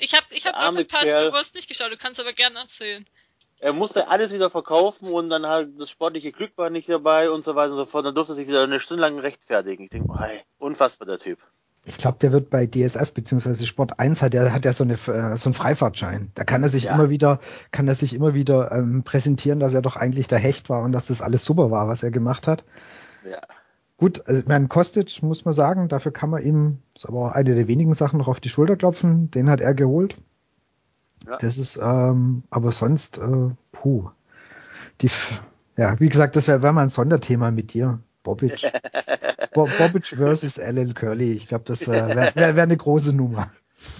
Ich 0.00 0.14
habe 0.14 0.26
ich 0.30 0.46
hab 0.46 0.54
noch 0.54 0.76
den 0.76 0.86
Pass 0.86 1.04
Kerl. 1.04 1.30
bewusst 1.30 1.54
nicht 1.54 1.68
geschaut, 1.68 1.92
du 1.92 1.96
kannst 1.96 2.18
aber 2.18 2.32
gerne 2.32 2.58
erzählen. 2.58 3.06
Er 3.58 3.74
musste 3.74 4.08
alles 4.08 4.32
wieder 4.32 4.48
verkaufen 4.48 5.08
und 5.08 5.28
dann 5.28 5.46
halt 5.46 5.78
das 5.78 5.90
sportliche 5.90 6.32
Glück 6.32 6.52
war 6.56 6.70
nicht 6.70 6.88
dabei 6.88 7.30
und 7.30 7.44
so 7.44 7.54
weiter 7.54 7.72
und 7.72 7.76
so 7.76 7.84
fort. 7.84 8.06
Dann 8.06 8.14
durfte 8.14 8.32
er 8.32 8.36
sich 8.36 8.48
wieder 8.48 8.62
eine 8.62 8.80
Stunde 8.80 9.02
lang 9.02 9.18
rechtfertigen. 9.18 9.84
Ich 9.84 9.90
denke, 9.90 10.08
oh, 10.10 10.18
hey, 10.18 10.40
unfassbar 10.58 11.06
der 11.06 11.18
Typ. 11.18 11.38
Ich 11.84 11.98
glaube, 11.98 12.18
der 12.20 12.32
wird 12.32 12.48
bei 12.50 12.66
DSF 12.66 13.12
beziehungsweise 13.12 13.66
Sport 13.66 13.98
1 13.98 14.22
hat 14.22 14.34
er 14.34 14.52
hat 14.52 14.64
ja 14.64 14.72
so 14.72 14.84
eine 14.84 14.94
äh, 14.94 15.36
so 15.36 15.48
einen 15.48 15.54
Freifahrtschein. 15.54 16.30
Da 16.34 16.44
kann 16.44 16.62
er 16.62 16.68
sich 16.70 16.84
ja. 16.84 16.94
immer 16.94 17.10
wieder 17.10 17.40
kann 17.70 17.88
er 17.88 17.94
sich 17.94 18.14
immer 18.14 18.34
wieder 18.34 18.72
ähm, 18.72 19.02
präsentieren, 19.02 19.60
dass 19.60 19.74
er 19.74 19.82
doch 19.82 19.96
eigentlich 19.96 20.26
der 20.26 20.38
Hecht 20.38 20.70
war 20.70 20.82
und 20.82 20.92
dass 20.92 21.06
das 21.06 21.20
alles 21.22 21.44
super 21.44 21.70
war, 21.70 21.88
was 21.88 22.02
er 22.02 22.10
gemacht 22.10 22.46
hat. 22.46 22.64
Ja. 23.24 23.40
Gut, 24.00 24.26
also 24.26 24.42
mein 24.46 24.70
Kostic 24.70 25.22
muss 25.22 25.44
man 25.44 25.52
sagen, 25.52 25.88
dafür 25.88 26.10
kann 26.10 26.30
man 26.30 26.42
ihm, 26.42 26.78
ist 26.96 27.04
aber 27.04 27.18
auch 27.18 27.32
eine 27.32 27.54
der 27.54 27.68
wenigen 27.68 27.92
Sachen 27.92 28.18
noch 28.18 28.28
auf 28.28 28.40
die 28.40 28.48
Schulter 28.48 28.76
klopfen. 28.76 29.30
Den 29.30 29.50
hat 29.50 29.60
er 29.60 29.74
geholt. 29.74 30.16
Ja. 31.26 31.36
Das 31.36 31.58
ist, 31.58 31.76
ähm, 31.76 32.42
aber 32.48 32.72
sonst, 32.72 33.18
äh, 33.18 33.50
puh. 33.72 34.08
Die, 35.02 35.10
ja, 35.76 36.00
wie 36.00 36.08
gesagt, 36.08 36.34
das 36.34 36.48
wäre 36.48 36.62
wär 36.62 36.72
mal 36.72 36.84
ein 36.84 36.88
Sonderthema 36.88 37.50
mit 37.50 37.74
dir. 37.74 37.98
Bobic. 38.22 38.72
Bo 39.52 39.68
Bobic 39.76 40.06
versus 40.06 40.56
LL 40.56 40.94
Curly. 40.94 41.32
Ich 41.34 41.48
glaube, 41.48 41.64
das 41.66 41.82
äh, 41.82 41.90
wäre 41.90 42.34
wär, 42.34 42.56
wär 42.56 42.62
eine 42.62 42.78
große 42.78 43.12
Nummer. 43.12 43.50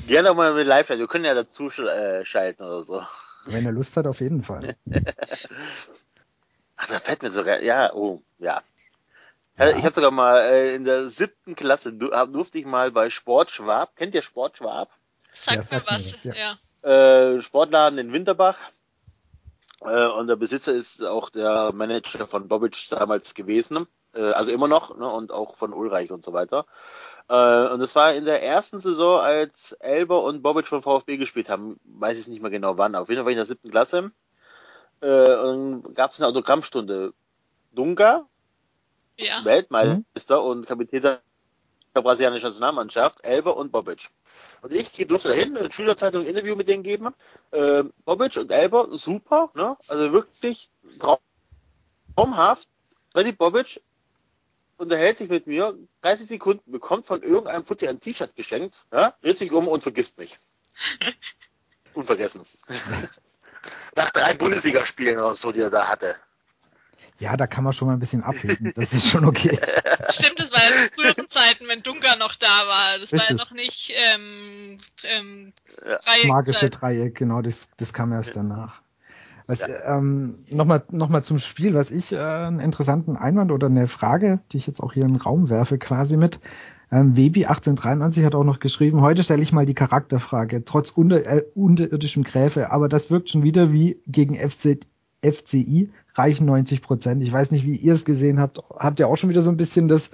Gerne 0.07 0.31
auch 0.31 0.35
mal 0.35 0.55
mit 0.55 0.67
live 0.67 0.89
Wir 0.89 1.07
können 1.09 1.27
ja 1.27 1.35
dazu 1.35 1.69
äh, 1.69 2.25
schalten 2.25 2.63
oder 2.63 2.83
so. 2.83 3.03
Wenn 3.45 3.67
er 3.67 3.73
Lust 3.73 3.99
hat, 3.99 4.07
auf 4.07 4.21
jeden 4.21 4.43
Fall. 4.43 4.77
Ach, 6.77 6.87
da 6.87 6.99
fällt 7.01 7.23
mir 7.23 7.31
sogar, 7.31 7.61
ja, 7.61 7.93
oh, 7.93 8.23
ja. 8.39 8.63
Ja. 9.61 9.77
Ich 9.77 9.85
habe 9.85 9.93
sogar 9.93 10.11
mal 10.11 10.39
äh, 10.39 10.75
in 10.75 10.85
der 10.85 11.11
siebten 11.11 11.55
Klasse 11.55 11.93
durfte 11.93 12.59
ich 12.59 12.65
mal 12.65 12.91
bei 12.91 13.11
Sport 13.11 13.51
Schwab. 13.51 13.95
Kennt 13.95 14.15
ihr 14.15 14.23
Sport 14.23 14.57
Schwab? 14.57 14.89
Sag 15.35 15.71
ja, 15.71 15.79
mir 15.79 15.85
was, 15.87 16.13
was, 16.13 16.25
ja. 16.25 16.33
ja. 16.83 17.35
Äh, 17.35 17.43
Sportladen 17.43 17.99
in 17.99 18.13
Winterbach. 18.15 18.57
Äh, 19.83 20.07
und 20.07 20.29
der 20.29 20.37
Besitzer 20.37 20.73
ist 20.73 21.05
auch 21.05 21.29
der 21.29 21.73
Manager 21.75 22.27
von 22.27 22.49
Bobic 22.49 22.89
damals 22.89 23.35
gewesen. 23.35 23.87
Äh, 24.15 24.33
also 24.33 24.51
immer 24.51 24.67
noch, 24.67 24.97
ne, 24.97 25.07
und 25.07 25.31
auch 25.31 25.57
von 25.57 25.75
Ulreich 25.75 26.11
und 26.11 26.25
so 26.25 26.33
weiter. 26.33 26.65
Äh, 27.29 27.69
und 27.69 27.83
es 27.83 27.95
war 27.95 28.15
in 28.15 28.25
der 28.25 28.43
ersten 28.43 28.81
Saison, 28.81 29.21
als 29.21 29.73
Elber 29.73 30.23
und 30.23 30.43
Bobic 30.43 30.69
von 30.69 30.81
VfB 30.81 31.19
gespielt 31.19 31.51
haben. 31.51 31.79
Weiß 31.85 32.19
ich 32.19 32.29
nicht 32.29 32.41
mehr 32.41 32.51
genau 32.51 32.79
wann. 32.79 32.95
Auf 32.95 33.11
jeden 33.11 33.19
Fall 33.19 33.27
war 33.27 33.33
ich 33.33 33.37
in 33.37 33.41
der 33.41 33.47
siebten 33.47 33.71
Klasse. 33.71 34.11
äh, 35.03 35.35
und 35.37 35.95
gab 35.95 36.13
es 36.13 36.19
eine 36.19 36.29
Autogrammstunde. 36.29 37.13
Dunga, 37.73 38.27
Ja. 39.21 39.45
Weltmeister 39.45 40.43
und 40.43 40.67
Kapitän 40.67 41.19
der 41.95 42.03
brasilianischen 42.03 42.49
Nationalmannschaft, 42.49 43.25
Elber 43.25 43.57
und 43.57 43.73
Bobic. 43.73 44.09
Und 44.63 44.73
ich 44.73 44.93
gehe 44.93 45.07
durfte 45.07 45.29
dahin, 45.29 45.57
in 45.57 45.65
der 45.65 45.73
Schülerzeitung 45.73 46.23
ein 46.23 46.29
Interview 46.29 46.55
mit 46.55 46.69
denen 46.69 46.83
geben. 46.83 47.15
Äh, 47.51 47.85
Bobic 48.05 48.37
und 48.37 48.53
Elber, 48.53 48.87
super, 48.91 49.51
ne? 49.55 49.77
Also 49.89 50.13
wirklich 50.13 50.71
traumhaft. 52.15 52.69
Freddy 53.13 53.33
Bobic 53.33 53.81
unterhält 54.77 55.19
sich 55.19 55.29
mit 55.29 55.47
mir 55.47 55.77
30 56.03 56.29
Sekunden, 56.29 56.71
bekommt 56.71 57.07
von 57.07 57.23
irgendeinem 57.23 57.65
Footy 57.65 57.89
ein 57.89 58.01
T-Shirt 58.01 58.35
geschenkt, 58.35 58.77
ja? 58.93 59.15
dreht 59.23 59.39
sich 59.39 59.53
um 59.53 59.69
und 59.69 59.83
vergisst 59.83 60.17
mich. 60.17 60.39
Unvergessen. 61.95 62.43
Nach 63.97 64.11
drei 64.11 64.35
Bundesligaspielen 64.35 65.19
oder 65.19 65.35
so, 65.35 65.53
die 65.53 65.61
er 65.61 65.71
da 65.71 65.89
hatte. 65.89 66.17
Ja, 67.21 67.37
da 67.37 67.47
kann 67.47 67.65
man 67.65 67.75
schon 67.75 67.87
mal 67.87 67.95
ein 67.95 68.01
bisschen 68.01 68.23
abheben. 68.23 68.73
Das 68.75 68.95
ist 68.95 69.09
schon 69.09 69.27
okay. 69.27 69.59
Stimmt, 70.09 70.41
das 70.41 70.51
war 70.53 70.59
ja 70.59 70.85
in 70.85 70.91
früheren 70.91 71.29
Zeiten, 71.29 71.69
wenn 71.69 71.83
Dunker 71.83 72.17
noch 72.19 72.35
da 72.35 72.47
war. 72.47 72.99
Das 72.99 73.13
war 73.13 73.19
ja 73.19 73.27
Richtig. 73.27 73.39
noch 73.39 73.51
nicht 73.53 73.93
ähm, 74.15 74.79
ähm, 75.05 75.53
Ja. 75.85 75.97
Das 75.97 76.25
magische 76.25 76.71
Dreieck, 76.71 77.15
genau, 77.15 77.43
das, 77.43 77.69
das 77.77 77.93
kam 77.93 78.13
erst 78.13 78.37
danach. 78.37 78.81
Was, 79.47 79.65
ähm, 79.85 80.45
nochmal 80.51 80.83
noch 80.93 81.09
mal 81.09 81.23
zum 81.23 81.39
Spiel, 81.39 81.75
was 81.75 81.91
ich 81.91 82.13
äh, 82.13 82.19
einen 82.19 82.61
interessanten 82.61 83.17
Einwand 83.17 83.51
oder 83.51 83.67
eine 83.67 83.89
Frage, 83.89 84.41
die 84.53 84.57
ich 84.57 84.67
jetzt 84.67 84.81
auch 84.81 84.93
hier 84.95 85.03
in 85.03 85.15
den 85.15 85.21
Raum 85.21 85.51
werfe, 85.51 85.77
quasi 85.77 86.17
mit. 86.17 86.41
Ähm, 86.93 87.17
Webi 87.17 87.45
1893 87.45 88.25
hat 88.25 88.35
auch 88.35 88.45
noch 88.45 88.61
geschrieben, 88.61 89.01
heute 89.01 89.23
stelle 89.23 89.43
ich 89.43 89.53
mal 89.53 89.67
die 89.67 89.75
Charakterfrage, 89.75 90.65
trotz 90.65 90.91
unter, 90.91 91.25
äh, 91.27 91.45
unterirdischem 91.55 92.25
Gräfe, 92.25 92.71
aber 92.71 92.89
das 92.89 93.11
wirkt 93.11 93.29
schon 93.29 93.43
wieder 93.43 93.73
wie 93.73 94.01
gegen 94.07 94.37
FC, 94.37 94.79
FCI, 95.23 95.91
reichen 96.21 96.47
90 96.47 96.83
Prozent. 96.83 97.23
Ich 97.23 97.33
weiß 97.33 97.51
nicht, 97.51 97.65
wie 97.65 97.77
ihr 97.77 97.95
es 97.95 98.05
gesehen 98.05 98.41
habt. 98.41 98.59
Habt 98.79 99.01
ihr 99.01 99.09
auch 99.09 99.17
schon 99.17 99.31
wieder 99.31 99.43
so 99.43 99.51
ein 99.51 99.57
bisschen 99.57 99.89
das, 99.89 100.11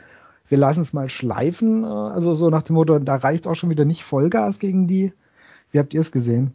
wir 0.49 0.59
lassen 0.59 0.81
es 0.81 0.92
mal 0.92 1.09
schleifen, 1.09 1.85
äh, 1.85 1.87
also 1.87 2.35
so 2.35 2.51
nach 2.51 2.62
dem 2.62 2.75
Motto, 2.75 2.99
da 2.99 3.16
reicht 3.16 3.47
auch 3.47 3.57
schon 3.57 3.71
wieder 3.71 3.85
nicht 3.85 4.05
Vollgas 4.05 4.59
gegen 4.59 4.87
die. 4.87 5.12
Wie 5.73 5.79
habt 5.79 5.95
ihr 5.95 6.01
es 6.01 6.12
gesehen? 6.12 6.53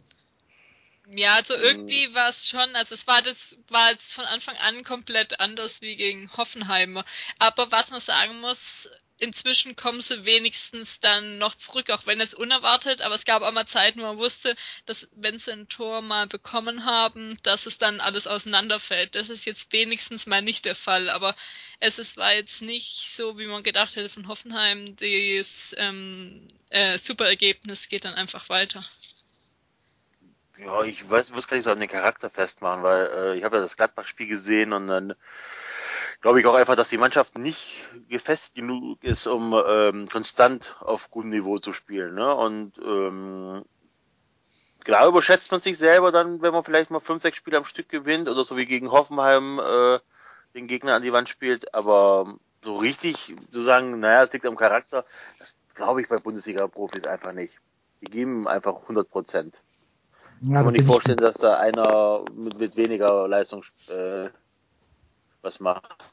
Ja, 1.14 1.34
also 1.34 1.54
irgendwie 1.54 2.14
war 2.14 2.30
es 2.30 2.48
schon, 2.48 2.74
also 2.74 2.94
es 2.94 3.06
war 3.06 3.20
das, 3.20 3.58
war 3.68 3.90
jetzt 3.90 4.14
von 4.14 4.24
Anfang 4.24 4.56
an 4.66 4.82
komplett 4.82 5.40
anders 5.40 5.82
wie 5.82 5.96
gegen 5.96 6.30
Hoffenheimer. 6.38 7.04
Aber 7.38 7.70
was 7.70 7.90
man 7.90 8.00
sagen 8.00 8.40
muss, 8.40 8.88
inzwischen 9.22 9.76
kommen 9.76 10.00
sie 10.00 10.24
wenigstens 10.24 10.98
dann 10.98 11.38
noch 11.38 11.54
zurück, 11.54 11.90
auch 11.90 12.06
wenn 12.06 12.20
es 12.20 12.34
unerwartet, 12.34 13.02
aber 13.02 13.14
es 13.14 13.24
gab 13.24 13.42
auch 13.42 13.52
mal 13.52 13.66
Zeiten, 13.66 14.00
wo 14.00 14.04
man 14.04 14.18
wusste, 14.18 14.56
dass 14.84 15.08
wenn 15.12 15.38
sie 15.38 15.52
ein 15.52 15.68
Tor 15.68 16.02
mal 16.02 16.26
bekommen 16.26 16.84
haben, 16.84 17.36
dass 17.44 17.66
es 17.66 17.78
dann 17.78 18.00
alles 18.00 18.26
auseinanderfällt. 18.26 19.14
Das 19.14 19.30
ist 19.30 19.44
jetzt 19.44 19.72
wenigstens 19.72 20.26
mal 20.26 20.42
nicht 20.42 20.64
der 20.64 20.74
Fall, 20.74 21.08
aber 21.08 21.36
es 21.78 22.00
ist, 22.00 22.16
war 22.16 22.34
jetzt 22.34 22.62
nicht 22.62 23.14
so, 23.14 23.38
wie 23.38 23.46
man 23.46 23.62
gedacht 23.62 23.94
hätte 23.94 24.08
von 24.08 24.26
Hoffenheim, 24.26 24.96
das 24.96 25.72
ähm, 25.78 26.48
äh, 26.70 26.98
super 26.98 27.36
geht 27.36 27.60
dann 28.04 28.14
einfach 28.14 28.48
weiter. 28.48 28.84
Ja, 30.58 30.82
ich 30.82 31.08
weiß, 31.08 31.32
was 31.34 31.46
kann 31.46 31.58
ich 31.58 31.64
so 31.64 31.70
an 31.70 31.80
den 31.80 31.88
Charakter 31.88 32.28
festmachen, 32.28 32.82
weil 32.82 33.06
äh, 33.06 33.38
ich 33.38 33.44
habe 33.44 33.56
ja 33.56 33.62
das 33.62 33.76
Gladbach-Spiel 33.76 34.26
gesehen 34.26 34.72
und 34.72 34.88
dann 34.88 35.14
glaube 36.22 36.40
ich 36.40 36.46
auch 36.46 36.54
einfach, 36.54 36.76
dass 36.76 36.88
die 36.88 36.98
Mannschaft 36.98 37.36
nicht 37.36 37.82
gefestigt 38.08 38.54
genug 38.54 39.02
ist, 39.04 39.26
um 39.26 39.60
ähm, 39.66 40.08
konstant 40.08 40.76
auf 40.80 41.10
gutem 41.10 41.30
Niveau 41.30 41.58
zu 41.58 41.72
spielen. 41.72 42.14
Ne? 42.14 42.34
Und 42.34 42.78
ähm, 42.78 43.64
klar 44.84 45.08
überschätzt 45.08 45.50
man 45.50 45.60
sich 45.60 45.76
selber 45.76 46.12
dann, 46.12 46.40
wenn 46.40 46.54
man 46.54 46.64
vielleicht 46.64 46.90
mal 46.90 47.00
fünf, 47.00 47.22
sechs 47.22 47.36
Spiele 47.36 47.58
am 47.58 47.64
Stück 47.64 47.88
gewinnt 47.88 48.28
oder 48.28 48.44
so 48.44 48.56
wie 48.56 48.66
gegen 48.66 48.92
Hoffenheim 48.92 49.58
äh, 49.58 49.98
den 50.54 50.68
Gegner 50.68 50.94
an 50.94 51.02
die 51.02 51.12
Wand 51.12 51.28
spielt, 51.28 51.74
aber 51.74 52.36
so 52.62 52.76
richtig 52.76 53.34
zu 53.50 53.62
sagen, 53.62 53.98
naja, 53.98 54.22
es 54.22 54.32
liegt 54.32 54.46
am 54.46 54.56
Charakter, 54.56 55.04
das 55.40 55.56
glaube 55.74 56.02
ich 56.02 56.08
bei 56.08 56.18
Bundesliga-Profis 56.18 57.04
einfach 57.04 57.32
nicht. 57.32 57.58
Die 58.00 58.10
geben 58.10 58.46
einfach 58.46 58.82
100 58.82 59.10
Prozent. 59.10 59.62
Ja, 60.42 60.54
Kann 60.54 60.66
man 60.66 60.74
nicht 60.74 60.86
vorstellen, 60.86 61.18
dass 61.18 61.36
da 61.36 61.58
einer 61.58 62.24
mit, 62.32 62.58
mit 62.58 62.76
weniger 62.76 63.26
Leistung 63.26 63.64
äh, 63.88 64.28
was 65.42 65.60
macht. 65.60 66.11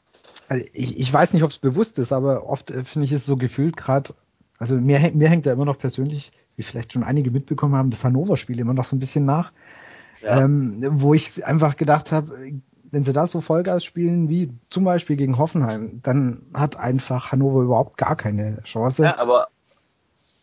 Also 0.50 0.66
ich, 0.72 0.98
ich 0.98 1.12
weiß 1.12 1.32
nicht, 1.32 1.44
ob 1.44 1.52
es 1.52 1.58
bewusst 1.58 1.96
ist, 2.00 2.12
aber 2.12 2.46
oft 2.48 2.72
äh, 2.72 2.82
finde 2.82 3.04
ich 3.04 3.12
es 3.12 3.24
so 3.24 3.36
gefühlt 3.36 3.76
gerade, 3.76 4.14
also 4.58 4.74
mir, 4.74 4.98
mir 5.14 5.28
hängt 5.28 5.46
da 5.46 5.52
immer 5.52 5.64
noch 5.64 5.78
persönlich, 5.78 6.32
wie 6.56 6.64
vielleicht 6.64 6.92
schon 6.92 7.04
einige 7.04 7.30
mitbekommen 7.30 7.76
haben, 7.76 7.90
das 7.90 8.02
Hannover-Spiel 8.02 8.58
immer 8.58 8.74
noch 8.74 8.84
so 8.84 8.96
ein 8.96 8.98
bisschen 8.98 9.24
nach, 9.24 9.52
Ja. 10.20 10.44
ähm, 10.44 10.84
wo 10.90 11.14
ich 11.14 11.46
einfach 11.46 11.76
gedacht 11.76 12.10
habe, 12.10 12.36
wenn 12.90 13.04
sie 13.04 13.12
da 13.12 13.28
so 13.28 13.40
Vollgas 13.40 13.84
spielen 13.84 14.28
wie 14.28 14.50
zum 14.70 14.82
Beispiel 14.82 15.14
gegen 15.16 15.38
Hoffenheim, 15.38 16.00
dann 16.02 16.42
hat 16.52 16.76
einfach 16.76 17.30
Hannover 17.30 17.62
überhaupt 17.62 17.96
gar 17.96 18.16
keine 18.16 18.60
Chance. 18.64 19.04
ja, 19.04 19.18
aber 19.18 19.46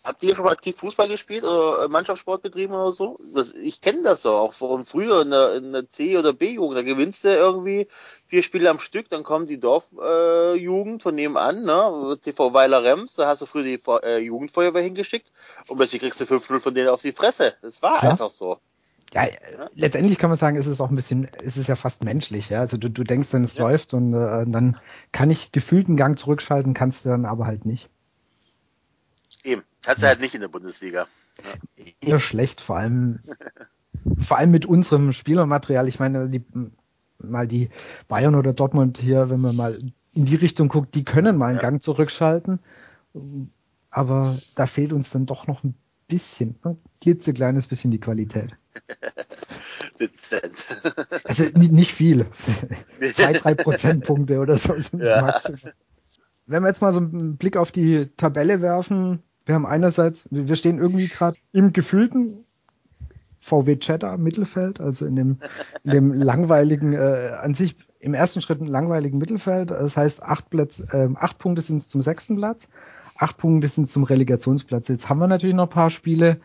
habt 0.07 0.23
ihr 0.23 0.35
schon 0.35 0.45
mal 0.45 0.51
aktiv 0.53 0.77
Fußball 0.77 1.09
gespielt 1.09 1.43
oder 1.43 1.83
äh, 1.83 1.87
Mannschaftssport 1.89 2.41
betrieben 2.41 2.73
oder 2.73 2.91
so? 2.91 3.19
Das, 3.35 3.51
ich 3.51 3.81
kenne 3.81 4.03
das 4.03 4.21
doch, 4.23 4.39
auch 4.39 4.53
von 4.53 4.85
früher 4.85 5.21
in 5.21 5.31
der, 5.31 5.55
in 5.55 5.73
der 5.73 5.89
C- 5.89 6.17
oder 6.17 6.33
B-Jugend. 6.33 6.77
Da 6.77 6.81
gewinnst 6.81 7.25
du 7.25 7.29
irgendwie 7.29 7.87
vier 8.27 8.41
Spiele 8.41 8.69
am 8.69 8.79
Stück, 8.79 9.09
dann 9.09 9.23
kommt 9.23 9.49
die 9.49 9.59
Dorfjugend 9.59 11.01
äh, 11.01 11.03
von 11.03 11.15
nebenan, 11.15 11.63
ne? 11.63 12.17
TV 12.23 12.53
Weiler 12.53 12.83
Rems, 12.83 13.15
da 13.15 13.27
hast 13.27 13.41
du 13.41 13.45
früher 13.45 13.63
die 13.63 13.79
äh, 14.03 14.19
Jugendfeuerwehr 14.19 14.81
hingeschickt 14.81 15.31
und 15.67 15.77
plötzlich 15.77 16.01
kriegst 16.01 16.19
du 16.21 16.25
5-0 16.25 16.59
von 16.59 16.73
denen 16.73 16.89
auf 16.89 17.01
die 17.01 17.11
Fresse. 17.11 17.55
Das 17.61 17.81
war 17.81 17.99
Klar. 17.99 18.13
einfach 18.13 18.29
so. 18.29 18.57
Ja, 19.13 19.25
äh, 19.25 19.37
letztendlich 19.73 20.17
kann 20.17 20.29
man 20.29 20.37
sagen, 20.37 20.57
ist 20.57 20.67
es 20.67 20.81
auch 20.81 20.89
ein 20.89 20.95
bisschen, 20.95 21.25
ist 21.41 21.57
es 21.57 21.67
ja 21.67 21.75
fast 21.75 22.03
menschlich, 22.03 22.49
ja. 22.49 22.59
Also 22.61 22.77
du, 22.77 22.89
du 22.89 23.03
denkst 23.03 23.29
dann, 23.31 23.43
es 23.43 23.55
Ja. 23.55 23.63
läuft 23.63 23.93
und 23.93 24.13
äh, 24.13 24.45
dann 24.47 24.79
kann 25.11 25.31
ich 25.31 25.51
gefühlt 25.51 25.87
einen 25.87 25.97
Gang 25.97 26.17
zurückschalten, 26.17 26.73
kannst 26.73 27.05
du 27.05 27.09
dann 27.09 27.25
aber 27.25 27.45
halt 27.45 27.65
nicht. 27.65 27.89
Eben. 29.43 29.63
Hast 29.87 30.03
du 30.03 30.07
halt 30.07 30.19
nicht 30.19 30.35
in 30.35 30.41
der 30.41 30.47
Bundesliga. 30.49 31.05
eher 32.01 32.19
schlecht, 32.19 32.61
vor 32.61 32.77
allem, 32.77 33.19
vor 34.17 34.37
allem 34.37 34.51
mit 34.51 34.65
unserem 34.65 35.13
Spielermaterial. 35.13 35.87
Ich 35.87 35.99
meine, 35.99 36.29
die, 36.29 36.43
mal 37.19 37.47
die 37.47 37.69
Bayern 38.07 38.35
oder 38.35 38.53
Dortmund 38.53 38.97
hier, 38.97 39.29
wenn 39.29 39.39
man 39.41 39.55
mal 39.55 39.79
in 40.13 40.25
die 40.25 40.35
Richtung 40.35 40.67
guckt, 40.67 40.93
die 40.95 41.05
können 41.05 41.37
mal 41.37 41.47
einen 41.47 41.55
Ja. 41.57 41.61
Gang 41.63 41.81
zurückschalten. 41.81 42.59
Aber 43.89 44.37
da 44.55 44.67
fehlt 44.67 44.91
uns 44.93 45.09
dann 45.09 45.25
doch 45.25 45.47
noch 45.47 45.63
ein 45.63 45.73
bisschen, 46.07 46.55
ein 46.63 46.77
klitzekleines 47.01 47.67
bisschen 47.67 47.91
die 47.91 47.99
Qualität. 47.99 48.51
Dezent. 49.99 50.65
Also 51.23 51.45
ni- 51.55 51.69
nicht 51.69 51.91
viel. 51.93 52.27
Zwei, 53.13 53.33
drei 53.33 53.53
Prozentpunkte 53.55 54.39
oder 54.39 54.55
so 54.57 54.73
sind 54.79 55.01
es 55.01 55.09
Ja. 55.09 55.21
maximal. 55.21 55.73
Wenn 56.45 56.63
wir 56.63 56.69
jetzt 56.69 56.81
mal 56.81 56.93
so 56.93 56.99
einen 56.99 57.37
Blick 57.37 57.57
auf 57.57 57.71
die 57.71 58.07
Tabelle 58.15 58.61
werfen, 58.61 59.21
wir 59.47 59.55
haben 59.55 59.65
einerseits, 59.65 60.27
wir 60.29 60.55
stehen 60.55 60.77
irgendwie 60.77 61.07
gerade 61.07 61.37
im 61.53 61.71
gefühlten 61.73 62.45
VW 63.39 63.77
Cheddar 63.77 64.17
Mittelfeld, 64.17 64.81
also 64.81 65.05
in 65.05 65.15
dem, 65.15 65.37
in 65.83 65.91
dem 65.91 66.13
langweiligen, 66.21 66.93
äh, 66.93 67.31
an 67.41 67.53
sich 67.53 67.77
im 67.99 68.13
ersten 68.13 68.41
Schritt 68.41 68.61
ein 68.61 68.67
langweiligen 68.67 69.17
Mittelfeld. 69.17 69.71
Das 69.71 69.95
heißt, 69.95 70.21
acht, 70.21 70.49
Plätze, 70.49 70.83
äh, 70.91 71.09
acht 71.15 71.39
Punkte 71.39 71.61
sind 71.61 71.81
zum 71.81 72.01
sechsten 72.01 72.35
Platz, 72.35 72.67
acht 73.17 73.37
Punkte 73.37 73.69
sind 73.69 73.87
zum 73.87 74.03
Relegationsplatz. 74.03 74.89
Jetzt 74.89 75.07
haben 75.07 75.19
wir 75.19 75.27
natürlich 75.27 75.55
noch 75.55 75.67
ein 75.67 75.69
paar 75.69 75.89
Spiele. 75.89 76.41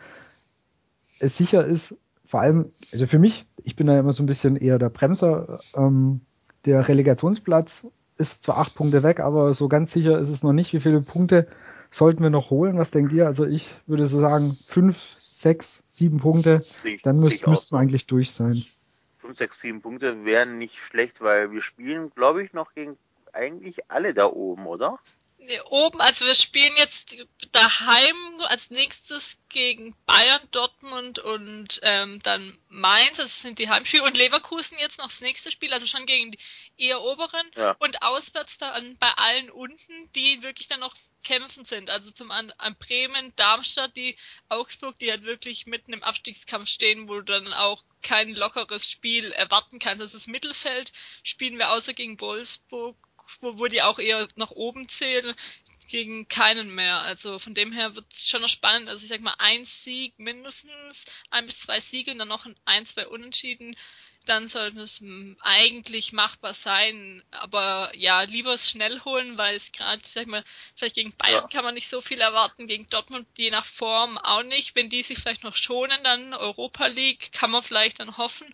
Es 1.18 1.36
sicher 1.36 1.64
ist, 1.64 1.98
vor 2.24 2.40
allem, 2.40 2.72
also 2.92 3.08
für 3.08 3.18
mich, 3.18 3.46
ich 3.64 3.74
bin 3.74 3.88
da 3.88 3.98
immer 3.98 4.12
so 4.12 4.22
ein 4.22 4.26
bisschen 4.26 4.56
eher 4.56 4.78
der 4.78 4.90
Bremser, 4.90 5.58
ähm, 5.76 6.20
der 6.64 6.86
Relegationsplatz 6.86 7.84
ist 8.16 8.44
zwar 8.44 8.58
acht 8.58 8.76
Punkte 8.76 9.02
weg, 9.02 9.18
aber 9.18 9.52
so 9.54 9.68
ganz 9.68 9.92
sicher 9.92 10.20
ist 10.20 10.28
es 10.28 10.44
noch 10.44 10.52
nicht. 10.52 10.72
Wie 10.72 10.80
viele 10.80 11.00
Punkte 11.00 11.48
sollten 11.92 12.22
wir 12.22 12.30
noch 12.30 12.50
holen? 12.50 12.78
Was 12.78 12.90
denkt 12.90 13.12
ihr? 13.12 13.26
Also 13.26 13.46
ich 13.46 13.68
würde 13.86 14.06
so 14.08 14.18
sagen, 14.18 14.56
fünf, 14.66 15.16
sechs, 15.20 15.84
sieben 15.86 16.18
Punkte, 16.18 16.62
dann 17.04 17.20
müsst, 17.20 17.46
müssten 17.46 17.74
wir 17.74 17.78
eigentlich 17.78 18.06
durch 18.06 18.32
sein. 18.32 18.64
5, 19.18 19.38
6, 19.38 19.60
7 19.60 19.80
Punkte 19.82 20.24
wären 20.24 20.58
nicht 20.58 20.76
schlecht, 20.76 21.20
weil 21.20 21.52
wir 21.52 21.62
spielen, 21.62 22.10
glaube 22.10 22.42
ich, 22.42 22.52
noch 22.52 22.74
gegen 22.74 22.96
eigentlich 23.32 23.88
alle 23.88 24.14
da 24.14 24.26
oben, 24.26 24.66
oder? 24.66 24.98
Oben, 25.70 26.00
also 26.00 26.24
wir 26.24 26.34
spielen 26.34 26.74
jetzt 26.76 27.16
daheim 27.52 28.16
als 28.48 28.70
nächstes 28.70 29.38
gegen 29.48 29.94
Bayern, 30.06 30.40
Dortmund 30.50 31.18
und 31.18 31.80
ähm, 31.82 32.22
dann 32.22 32.56
Mainz, 32.68 33.16
das 33.16 33.42
sind 33.42 33.58
die 33.58 33.68
Heimspiele 33.68 34.04
und 34.04 34.16
Leverkusen 34.16 34.78
jetzt 34.78 34.98
noch 34.98 35.08
das 35.08 35.20
nächste 35.20 35.50
Spiel, 35.50 35.72
also 35.72 35.86
schon 35.86 36.06
gegen 36.06 36.32
die 36.32 36.38
eher 36.76 37.02
oberen 37.02 37.50
Ja. 37.56 37.76
und 37.80 38.02
auswärts 38.02 38.58
dann 38.58 38.96
bei 38.98 39.10
allen 39.16 39.50
unten, 39.50 40.12
die 40.14 40.42
wirklich 40.42 40.68
dann 40.68 40.80
noch 40.80 40.94
kämpfen 41.22 41.64
sind. 41.64 41.90
Also 41.90 42.10
zum 42.10 42.30
an, 42.30 42.52
an 42.58 42.76
Bremen, 42.76 43.32
Darmstadt, 43.36 43.96
die 43.96 44.16
Augsburg, 44.48 44.98
die 44.98 45.10
halt 45.10 45.24
wirklich 45.24 45.66
mitten 45.66 45.92
im 45.92 46.02
Abstiegskampf 46.02 46.68
stehen, 46.68 47.08
wo 47.08 47.14
du 47.16 47.22
dann 47.22 47.52
auch 47.52 47.84
kein 48.02 48.34
lockeres 48.34 48.90
Spiel 48.90 49.32
erwarten 49.32 49.78
kannst. 49.78 50.02
Das 50.02 50.14
ist 50.14 50.26
Mittelfeld, 50.26 50.92
spielen 51.22 51.58
wir 51.58 51.70
außer 51.70 51.94
gegen 51.94 52.20
Wolfsburg, 52.20 52.96
wo, 53.40 53.58
wo 53.58 53.66
die 53.66 53.82
auch 53.82 53.98
eher 53.98 54.26
nach 54.36 54.50
oben 54.50 54.88
zählen, 54.88 55.34
gegen 55.88 56.26
keinen 56.28 56.74
mehr. 56.74 57.02
Also 57.02 57.38
von 57.38 57.54
dem 57.54 57.72
her 57.72 57.94
wird 57.94 58.06
es 58.12 58.28
schon 58.28 58.40
noch 58.42 58.48
spannend. 58.48 58.88
Also 58.88 59.02
ich 59.02 59.08
sag 59.08 59.20
mal, 59.20 59.34
ein 59.38 59.64
Sieg 59.64 60.18
mindestens, 60.18 61.04
ein 61.30 61.46
bis 61.46 61.60
zwei 61.60 61.80
Siege 61.80 62.12
und 62.12 62.18
dann 62.18 62.28
noch 62.28 62.46
ein, 62.64 62.86
zwei 62.86 63.06
Unentschieden 63.06 63.76
dann 64.26 64.46
sollte 64.46 64.80
es 64.80 65.02
eigentlich 65.40 66.12
machbar 66.12 66.54
sein. 66.54 67.22
Aber 67.30 67.90
ja, 67.96 68.22
lieber 68.22 68.56
schnell 68.58 69.00
holen, 69.04 69.38
weil 69.38 69.56
es 69.56 69.72
gerade, 69.72 70.02
sag 70.04 70.26
mal, 70.26 70.44
vielleicht 70.76 70.94
gegen 70.94 71.14
Bayern 71.16 71.44
ja. 71.44 71.48
kann 71.48 71.64
man 71.64 71.74
nicht 71.74 71.88
so 71.88 72.00
viel 72.00 72.20
erwarten, 72.20 72.66
gegen 72.66 72.88
Dortmund 72.88 73.26
je 73.36 73.50
nach 73.50 73.64
Form 73.64 74.18
auch 74.18 74.42
nicht. 74.42 74.74
Wenn 74.74 74.90
die 74.90 75.02
sich 75.02 75.18
vielleicht 75.18 75.44
noch 75.44 75.56
schonen, 75.56 76.02
dann 76.04 76.34
Europa 76.34 76.86
League 76.86 77.32
kann 77.32 77.50
man 77.50 77.62
vielleicht 77.62 78.00
dann 78.00 78.16
hoffen. 78.16 78.52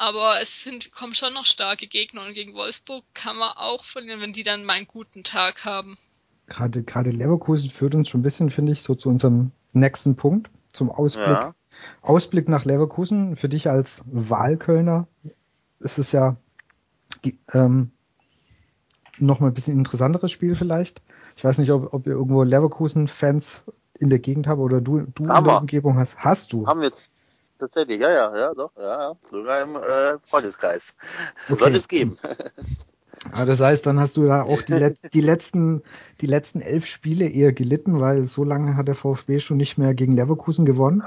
Aber 0.00 0.40
es 0.40 0.62
sind, 0.62 0.92
kommen 0.92 1.14
schon 1.14 1.34
noch 1.34 1.44
starke 1.44 1.86
Gegner 1.86 2.24
und 2.24 2.32
gegen 2.32 2.54
Wolfsburg 2.54 3.04
kann 3.12 3.36
man 3.36 3.50
auch 3.54 3.84
verlieren, 3.84 4.22
wenn 4.22 4.32
die 4.32 4.42
dann 4.42 4.64
mal 4.64 4.72
einen 4.72 4.86
guten 4.86 5.24
Tag 5.24 5.66
haben. 5.66 5.98
Gerade, 6.46 6.82
gerade 6.82 7.10
Leverkusen 7.10 7.68
führt 7.68 7.94
uns 7.94 8.08
schon 8.08 8.20
ein 8.20 8.22
bisschen, 8.22 8.48
finde 8.48 8.72
ich, 8.72 8.80
so 8.80 8.94
zu 8.94 9.10
unserem 9.10 9.50
nächsten 9.72 10.16
Punkt, 10.16 10.48
zum 10.72 10.90
Ausblick. 10.90 11.26
Ja. 11.26 11.54
Ausblick 12.00 12.48
nach 12.48 12.64
Leverkusen. 12.64 13.36
Für 13.36 13.50
dich 13.50 13.68
als 13.68 14.02
Wahlkölner 14.06 15.06
ist 15.80 15.98
es 15.98 16.12
ja 16.12 16.38
ähm, 17.52 17.90
noch 19.18 19.40
mal 19.40 19.48
ein 19.48 19.54
bisschen 19.54 19.76
interessanteres 19.76 20.32
Spiel 20.32 20.56
vielleicht. 20.56 21.02
Ich 21.36 21.44
weiß 21.44 21.58
nicht, 21.58 21.72
ob, 21.72 21.92
ob 21.92 22.06
ihr 22.06 22.14
irgendwo 22.14 22.42
Leverkusen-Fans 22.42 23.60
in 23.98 24.08
der 24.08 24.18
Gegend 24.18 24.46
habt 24.46 24.60
oder 24.60 24.80
du, 24.80 25.00
du 25.00 25.24
in 25.24 25.44
der 25.44 25.60
Umgebung 25.60 25.98
hast. 25.98 26.16
Hast 26.16 26.54
du? 26.54 26.66
Haben 26.66 26.80
wir 26.80 26.90
tatsächlich, 27.60 28.00
ja, 28.00 28.10
ja, 28.10 28.36
ja, 28.36 28.54
doch, 28.54 28.72
ja, 28.76 29.12
sogar 29.30 29.62
im 29.62 29.76
äh, 29.76 30.18
Freundeskreis. 30.28 30.96
Okay. 31.48 31.60
Soll 31.60 31.76
es 31.76 31.88
geben. 31.88 32.18
Ja, 33.32 33.44
das 33.44 33.60
heißt, 33.60 33.86
dann 33.86 34.00
hast 34.00 34.16
du 34.16 34.26
da 34.26 34.42
auch 34.42 34.62
die, 34.62 34.94
die, 35.12 35.20
letzten, 35.20 35.82
die 36.20 36.26
letzten 36.26 36.60
elf 36.60 36.86
Spiele 36.86 37.28
eher 37.28 37.52
gelitten, 37.52 38.00
weil 38.00 38.24
so 38.24 38.44
lange 38.44 38.76
hat 38.76 38.88
der 38.88 38.94
VfB 38.94 39.40
schon 39.40 39.58
nicht 39.58 39.78
mehr 39.78 39.94
gegen 39.94 40.12
Leverkusen 40.12 40.64
gewonnen. 40.64 41.02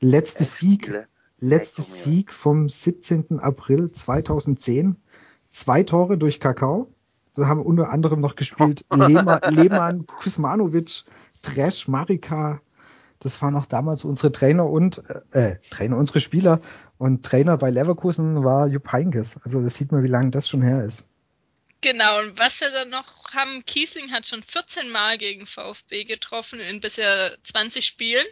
Letzter 0.00 0.44
Sieg, 0.44 0.92
letzter 1.38 1.82
Sieg 1.82 2.32
vom 2.32 2.68
17. 2.68 3.38
April 3.40 3.92
2010. 3.92 4.96
Zwei 5.50 5.82
Tore 5.82 6.18
durch 6.18 6.40
Kakao. 6.40 6.88
Da 7.34 7.46
haben 7.46 7.62
unter 7.62 7.90
anderem 7.90 8.20
noch 8.20 8.34
gespielt 8.36 8.84
Lehmann, 8.92 9.40
Lehmann 9.48 10.06
Kusmanovic, 10.06 11.04
Tresch, 11.42 11.86
Marika, 11.86 12.60
das 13.20 13.40
waren 13.42 13.56
auch 13.56 13.66
damals 13.66 14.04
unsere 14.04 14.32
Trainer 14.32 14.66
und 14.66 15.02
äh, 15.32 15.56
Trainer, 15.70 15.96
unsere 15.96 16.20
Spieler 16.20 16.60
und 16.98 17.24
Trainer 17.24 17.56
bei 17.56 17.70
Leverkusen 17.70 18.44
war 18.44 18.66
Jupp 18.66 18.92
Heynckes. 18.92 19.36
Also 19.44 19.62
das 19.62 19.74
sieht 19.74 19.92
man, 19.92 20.02
wie 20.02 20.08
lange 20.08 20.30
das 20.30 20.48
schon 20.48 20.62
her 20.62 20.82
ist. 20.82 21.04
Genau, 21.80 22.18
und 22.18 22.36
was 22.40 22.60
wir 22.60 22.72
dann 22.72 22.88
noch 22.88 23.32
haben, 23.32 23.64
Kiesling 23.64 24.10
hat 24.10 24.26
schon 24.26 24.42
14 24.42 24.90
Mal 24.90 25.16
gegen 25.16 25.46
VfB 25.46 26.02
getroffen 26.02 26.58
in 26.58 26.80
bisher 26.80 27.38
20 27.44 27.86
Spielen 27.86 28.26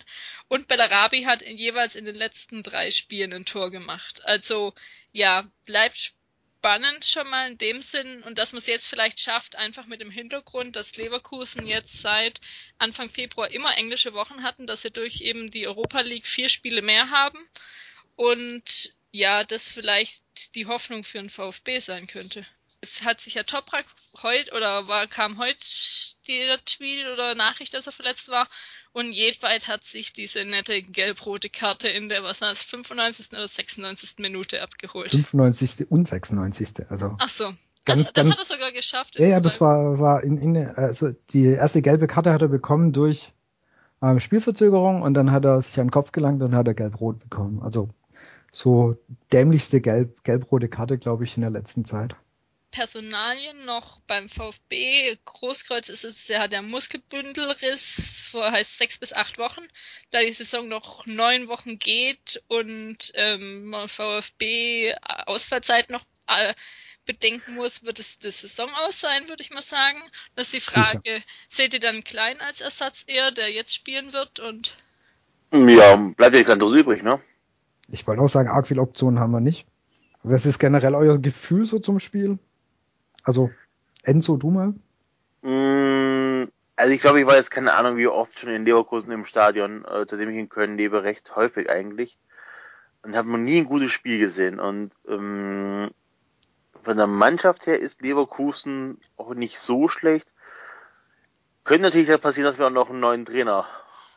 und 0.49 0.66
Bellarabi 0.66 1.22
hat 1.22 1.42
in, 1.42 1.57
jeweils 1.57 1.94
in 1.94 2.05
den 2.05 2.16
letzten 2.16 2.64
drei 2.64 2.90
Spielen 2.90 3.33
ein 3.33 3.44
Tor 3.44 3.70
gemacht. 3.70 4.22
Also 4.25 4.72
ja, 5.12 5.44
bleibt 5.64 6.15
spannend 6.66 7.05
schon 7.05 7.31
mal 7.31 7.48
in 7.48 7.59
dem 7.59 7.81
Sinn 7.81 8.24
und 8.24 8.38
dass 8.38 8.52
man 8.52 8.59
es 8.59 8.66
jetzt 8.66 8.88
vielleicht 8.88 9.20
schafft, 9.20 9.55
einfach 9.55 9.87
mit 9.87 10.00
dem 10.00 10.11
Hintergrund, 10.11 10.74
dass 10.74 10.96
Leverkusen 10.96 11.64
jetzt 11.64 12.00
seit 12.00 12.40
Anfang 12.79 13.09
Februar 13.09 13.52
immer 13.52 13.79
englische 13.79 14.14
Wochen 14.14 14.42
hatten, 14.42 14.66
dass 14.66 14.83
sie 14.83 14.90
durch 14.90 15.20
eben 15.20 15.48
die 15.48 15.68
Europa 15.68 16.00
League 16.00 16.26
vier 16.26 16.48
Spiele 16.48 16.83
mehr 16.83 17.11
haben 17.11 17.38
und 18.16 18.92
ja, 19.12 19.44
das 19.44 19.70
vielleicht 19.70 20.24
die 20.57 20.66
Hoffnung 20.66 21.05
für 21.05 21.18
den 21.18 21.31
VfB 21.31 21.79
sein 21.79 22.09
könnte. 22.09 22.44
Es 22.81 23.02
hat 23.02 23.20
sich 23.20 23.35
ja 23.35 23.44
Toprak 23.44 23.87
heute 24.22 24.52
oder 24.52 24.88
war, 24.88 25.07
kam 25.07 25.38
heute 25.38 25.64
der 26.26 26.64
Tweet 26.64 27.07
oder 27.07 27.37
Nachricht, 27.37 27.74
dass 27.74 27.87
er 27.87 27.92
verletzt 27.92 28.29
war 28.29 28.48
und 28.96 29.12
jedweit 29.12 29.68
hat 29.68 29.85
sich 29.85 30.14
diese 30.14 30.46
nette 30.46 30.80
gelb-rote 30.80 31.50
Karte 31.50 31.87
in 31.87 32.09
der, 32.09 32.22
was 32.22 32.40
war 32.40 32.50
es, 32.50 32.62
95. 32.62 33.35
oder 33.35 33.46
96. 33.46 34.14
Minute 34.20 34.62
abgeholt. 34.62 35.11
95. 35.11 35.90
und 35.90 36.09
96. 36.09 36.88
Also. 36.88 37.14
Ach 37.18 37.28
so. 37.28 37.44
Ganz, 37.85 37.98
also, 37.98 38.02
das 38.04 38.12
ganz, 38.14 38.30
hat 38.30 38.38
er 38.38 38.54
sogar 38.54 38.72
geschafft. 38.72 39.18
Ja, 39.18 39.26
ja, 39.26 39.40
das 39.40 39.61
war, 39.61 39.98
war 39.98 40.24
in, 40.24 40.38
in, 40.38 40.56
also 40.56 41.11
die 41.28 41.44
erste 41.44 41.82
gelbe 41.82 42.06
Karte 42.06 42.32
hat 42.32 42.40
er 42.40 42.48
bekommen 42.48 42.94
durch 42.94 43.35
ähm, 44.00 44.18
Spielverzögerung 44.18 45.02
und 45.02 45.12
dann 45.12 45.30
hat 45.30 45.44
er 45.44 45.61
sich 45.61 45.78
an 45.78 45.88
den 45.88 45.92
Kopf 45.92 46.12
gelangt 46.12 46.42
und 46.42 46.54
hat 46.54 46.66
er 46.66 46.72
gelb-rot 46.72 47.18
bekommen. 47.18 47.61
Also 47.62 47.90
so 48.50 48.96
dämlichste 49.30 49.82
gelb, 49.82 50.24
gelb-rote 50.24 50.68
Karte, 50.68 50.96
glaube 50.96 51.24
ich, 51.24 51.37
in 51.37 51.42
der 51.42 51.50
letzten 51.50 51.85
Zeit. 51.85 52.16
Personalien 52.70 53.64
noch 53.64 54.00
beim 54.00 54.29
VfB. 54.29 55.16
Großkreuz 55.24 55.88
ist 55.88 56.05
es 56.05 56.29
ja 56.29 56.48
der 56.48 56.62
Muskelbündelriss, 56.62 58.22
vor 58.31 58.50
heißt 58.50 58.79
sechs 58.79 58.98
bis 58.98 59.12
acht 59.12 59.38
Wochen. 59.38 59.66
Da 60.11 60.20
die 60.20 60.33
Saison 60.33 60.68
noch 60.68 61.07
neun 61.07 61.48
Wochen 61.48 61.79
geht 61.79 62.42
und 62.48 63.12
ähm, 63.14 63.74
VfB 63.87 64.94
Ausfallzeit 65.26 65.90
noch 65.90 66.05
äh, 66.26 66.55
bedenken 67.07 67.55
muss, 67.55 67.85
wird 67.85 67.98
es 67.98 68.18
das 68.18 68.40
Saison 68.40 68.68
aus 68.85 69.00
sein, 69.00 69.29
würde 69.29 69.42
ich 69.42 69.50
mal 69.50 69.62
sagen. 69.62 69.98
Das 70.35 70.48
ist 70.48 70.55
die 70.55 70.61
Frage, 70.61 71.00
Sicher. 71.05 71.24
seht 71.48 71.74
ihr 71.74 71.81
dann 71.81 72.05
Klein 72.05 72.40
als 72.40 72.61
Ersatz 72.61 73.05
eher, 73.07 73.31
der 73.31 73.50
jetzt 73.50 73.74
spielen 73.74 74.12
wird 74.12 74.40
und 74.40 74.76
ja, 75.52 75.96
bleibt 75.96 76.35
ja 76.35 76.38
nichts 76.40 76.50
anderes 76.50 76.72
übrig, 76.72 77.02
ne? 77.02 77.20
Ich 77.88 78.07
wollte 78.07 78.20
auch 78.20 78.29
sagen, 78.29 78.48
arg 78.48 78.66
viele 78.66 78.83
Optionen 78.83 79.20
haben 79.20 79.31
wir 79.31 79.40
nicht. 79.40 79.66
Was 80.22 80.44
ist 80.44 80.59
generell 80.59 80.94
euer 80.96 81.18
Gefühl 81.18 81.66
so 81.66 81.79
zum 81.79 82.00
Spiel? 82.00 82.38
Also, 83.27 83.51
Enzo, 84.05 84.37
du 84.37 84.51
mal? 84.51 84.73
Mm, 85.43 86.49
also 86.77 86.95
ich 86.95 87.01
glaube, 87.01 87.21
ich 87.21 87.27
war 87.27 87.35
jetzt 87.35 87.51
keine 87.51 87.75
Ahnung, 87.75 87.97
wie 87.97 88.07
oft 88.07 88.39
schon 88.39 88.51
in 88.51 88.65
Leverkusen 88.65 89.11
im 89.11 89.25
Stadion, 89.25 89.85
äh, 89.85 90.07
seitdem 90.09 90.31
ich 90.31 90.37
in 90.37 90.49
Köln 90.49 90.77
lebe, 90.77 91.03
recht 91.03 91.35
häufig 91.35 91.69
eigentlich. 91.69 92.19
Und 93.03 93.17
habe 93.17 93.29
noch 93.29 93.39
nie 93.39 93.59
ein 93.59 93.65
gutes 93.65 93.91
Spiel 93.91 94.21
gesehen. 94.21 94.61
Und 94.61 94.93
ähm, 95.09 95.91
von 96.83 96.97
der 96.97 97.09
Mannschaft 97.09 97.67
her 97.67 97.81
ist 97.81 98.01
Leverkusen 98.01 99.01
auch 99.17 99.35
nicht 99.35 99.59
so 99.59 99.89
schlecht. 99.89 100.33
Könnte 101.65 101.83
natürlich 101.83 102.09
ja 102.09 102.19
passieren, 102.19 102.49
dass 102.49 102.61
wir 102.61 102.69
auch 102.69 102.71
noch 102.71 102.91
einen 102.91 103.01
neuen 103.01 103.25
Trainer 103.25 103.67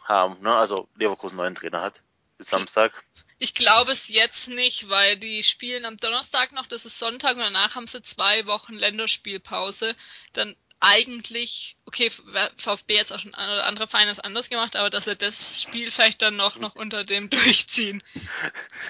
haben. 0.04 0.40
Ne? 0.42 0.54
Also 0.54 0.88
Leverkusen 0.96 1.40
einen 1.40 1.46
neuen 1.46 1.56
Trainer 1.56 1.82
hat 1.82 2.04
bis 2.38 2.50
Samstag. 2.50 2.92
Ich 3.40 3.56
glaube 3.56 3.94
es 3.94 4.10
jetzt 4.10 4.50
nicht, 4.50 4.90
weil 4.90 5.18
die 5.18 5.44
spielen 5.44 5.86
am 5.86 5.96
Donnerstag 5.98 6.52
noch, 6.52 6.68
das 6.68 6.86
ist 6.86 7.00
Sonntag 7.00 7.36
und 7.36 7.40
danach 7.40 7.76
haben 7.76 7.88
sie 7.88 8.02
zwei 8.02 8.46
Wochen 8.46 8.74
Länderspielpause. 8.74 9.96
Dann 10.34 10.56
eigentlich, 10.82 11.78
okay, 11.86 12.12
VfB 12.58 12.96
jetzt 12.96 13.12
auch 13.12 13.20
schon 13.20 13.34
andere 13.36 13.88
Vereine 13.88 14.12
das 14.12 14.20
anders 14.20 14.50
gemacht, 14.50 14.76
aber 14.76 14.90
dass 14.90 15.06
sie 15.06 15.16
das 15.16 15.62
Spiel 15.62 15.92
vielleicht 15.92 16.22
dann 16.22 16.36
noch, 16.36 16.58
noch 16.58 16.76
unter 16.76 17.04
dem 17.04 17.30
durchziehen. 17.32 18.04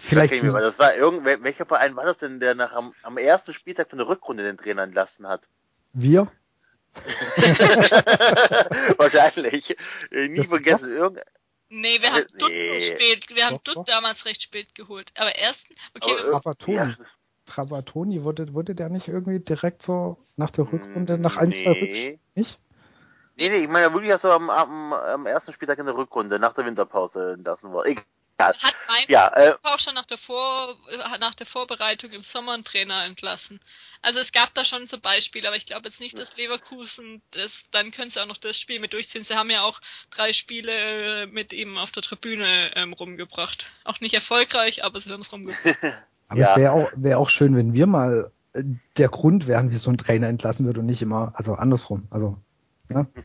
Vielleicht. 0.03 0.33
Okay, 0.33 0.49
das 0.49 0.79
war 0.79 0.93
welcher 1.43 1.65
Verein 1.65 1.95
war 1.95 2.05
das 2.05 2.17
denn, 2.19 2.39
der 2.39 2.55
nach 2.55 2.73
am, 2.73 2.93
am 3.03 3.17
ersten 3.17 3.53
Spieltag 3.53 3.89
von 3.89 3.97
der 3.97 4.07
Rückrunde 4.07 4.43
den 4.43 4.57
Trainer 4.57 4.83
entlassen 4.83 5.27
hat? 5.27 5.47
Wir? 5.93 6.31
Wahrscheinlich. 8.97 9.77
Nie 10.11 10.37
das 10.37 10.47
vergessen. 10.47 10.91
Irgend, 10.91 11.21
Nee, 11.69 12.01
wir 12.01 12.11
haben 12.11 12.25
Dutt 12.37 12.49
nee. 12.49 12.81
spät, 12.81 13.25
wir 13.35 13.45
haben 13.45 13.59
Dutt 13.63 13.87
damals 13.87 14.25
recht 14.25 14.41
spät 14.41 14.73
geholt. 14.73 15.11
Aber 15.15 15.35
ersten, 15.35 15.75
okay. 15.95 16.15
Aber, 16.19 16.31
Trapattoni. 16.31 16.77
Ja. 16.77 16.95
Trapattoni, 17.45 18.23
wurde, 18.23 18.53
wurde 18.53 18.75
der 18.75 18.89
nicht 18.89 19.07
irgendwie 19.07 19.39
direkt 19.39 19.81
so 19.81 20.17
nach 20.35 20.49
der 20.51 20.71
Rückrunde, 20.71 21.17
nach 21.17 21.37
ein, 21.37 21.49
nee. 21.49 21.55
zwei 21.55 21.71
Rückspielen? 21.71 22.19
Nicht? 22.35 22.59
Nee, 23.37 23.49
nee, 23.49 23.63
ich 23.63 23.69
meine 23.69 23.93
wirklich 23.93 24.13
so 24.17 24.31
am, 24.31 24.49
am, 24.49 24.93
am 24.93 25.25
ersten 25.25 25.53
Spieltag 25.53 25.79
in 25.79 25.85
der 25.85 25.95
Rückrunde, 25.95 26.39
nach 26.39 26.53
der 26.53 26.65
Winterpause 26.65 27.33
entlassen 27.33 27.71
worden. 27.71 27.91
Egal. 27.91 28.03
Hat 28.39 28.75
mein 28.87 29.03
ja, 29.07 29.27
äh, 29.35 29.55
auch 29.63 29.79
schon 29.79 29.95
nach 29.95 30.05
der, 30.05 30.17
Vor 30.17 30.77
nach 31.19 31.35
der 31.35 31.45
Vorbereitung 31.45 32.11
im 32.11 32.21
Sommer 32.21 32.53
einen 32.53 32.63
Trainer 32.63 33.03
entlassen. 33.05 33.59
Also 34.01 34.19
es 34.19 34.31
gab 34.31 34.53
da 34.53 34.63
schon 34.63 34.87
so 34.87 34.97
Beispiele, 34.97 35.47
aber 35.47 35.57
ich 35.57 35.65
glaube 35.65 35.89
jetzt 35.89 35.99
nicht, 35.99 36.17
dass 36.17 36.37
Leverkusen 36.37 37.21
das, 37.31 37.65
dann 37.71 37.91
können 37.91 38.09
sie 38.09 38.21
auch 38.21 38.27
noch 38.27 38.37
das 38.37 38.57
Spiel 38.57 38.79
mit 38.79 38.93
durchziehen. 38.93 39.23
Sie 39.23 39.35
haben 39.35 39.49
ja 39.49 39.63
auch 39.63 39.81
drei 40.09 40.31
Spiele 40.31 41.23
äh, 41.23 41.25
mit 41.27 41.51
ihm 41.51 41.77
auf 41.77 41.91
der 41.91 42.01
Tribüne 42.01 42.71
ähm, 42.75 42.93
rumgebracht. 42.93 43.65
Auch 43.83 43.99
nicht 43.99 44.13
erfolgreich, 44.13 44.83
aber 44.85 44.99
sie 44.99 45.11
haben 45.11 45.21
es 45.21 45.33
rumgebracht. 45.33 45.77
aber 46.29 46.39
ja. 46.39 46.51
es 46.51 46.57
wäre 46.57 46.71
auch, 46.71 46.91
wäre 46.95 47.17
auch 47.17 47.29
schön, 47.29 47.57
wenn 47.57 47.73
wir 47.73 47.87
mal 47.87 48.31
äh, 48.53 48.63
der 48.97 49.09
Grund 49.09 49.47
wären, 49.47 49.71
wie 49.71 49.77
so 49.77 49.89
ein 49.89 49.97
Trainer 49.97 50.27
entlassen 50.27 50.65
wird 50.65 50.77
und 50.77 50.85
nicht 50.85 51.01
immer, 51.01 51.33
also 51.35 51.55
andersrum. 51.55 52.07
Also, 52.09 52.37
ne? 52.87 53.07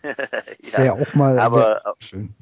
Das 0.60 0.72
wäre 0.72 0.86
ja 0.86 0.92
auch 0.94 1.14
mal 1.14 1.38
aber, 1.38 1.82
schön. 2.00 2.34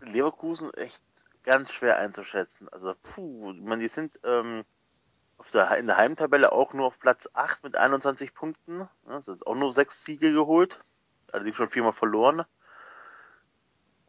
Leverkusen 0.00 0.72
echt 0.74 1.02
ganz 1.46 1.72
schwer 1.72 1.96
einzuschätzen. 1.96 2.68
Also, 2.68 2.94
puh, 3.02 3.54
man, 3.54 3.80
die 3.80 3.88
sind 3.88 4.20
ähm, 4.24 4.64
auf 5.38 5.50
der, 5.52 5.76
in 5.78 5.86
der 5.86 5.96
Heimtabelle 5.96 6.52
auch 6.52 6.74
nur 6.74 6.86
auf 6.86 6.98
Platz 6.98 7.28
8 7.32 7.64
mit 7.64 7.76
21 7.76 8.34
Punkten. 8.34 8.86
Ja, 9.08 9.22
sind 9.22 9.46
auch 9.46 9.54
nur 9.56 9.72
sechs 9.72 10.04
Siege 10.04 10.32
geholt. 10.32 10.78
Allerdings 11.32 11.56
schon 11.56 11.68
viermal 11.68 11.92
verloren. 11.92 12.44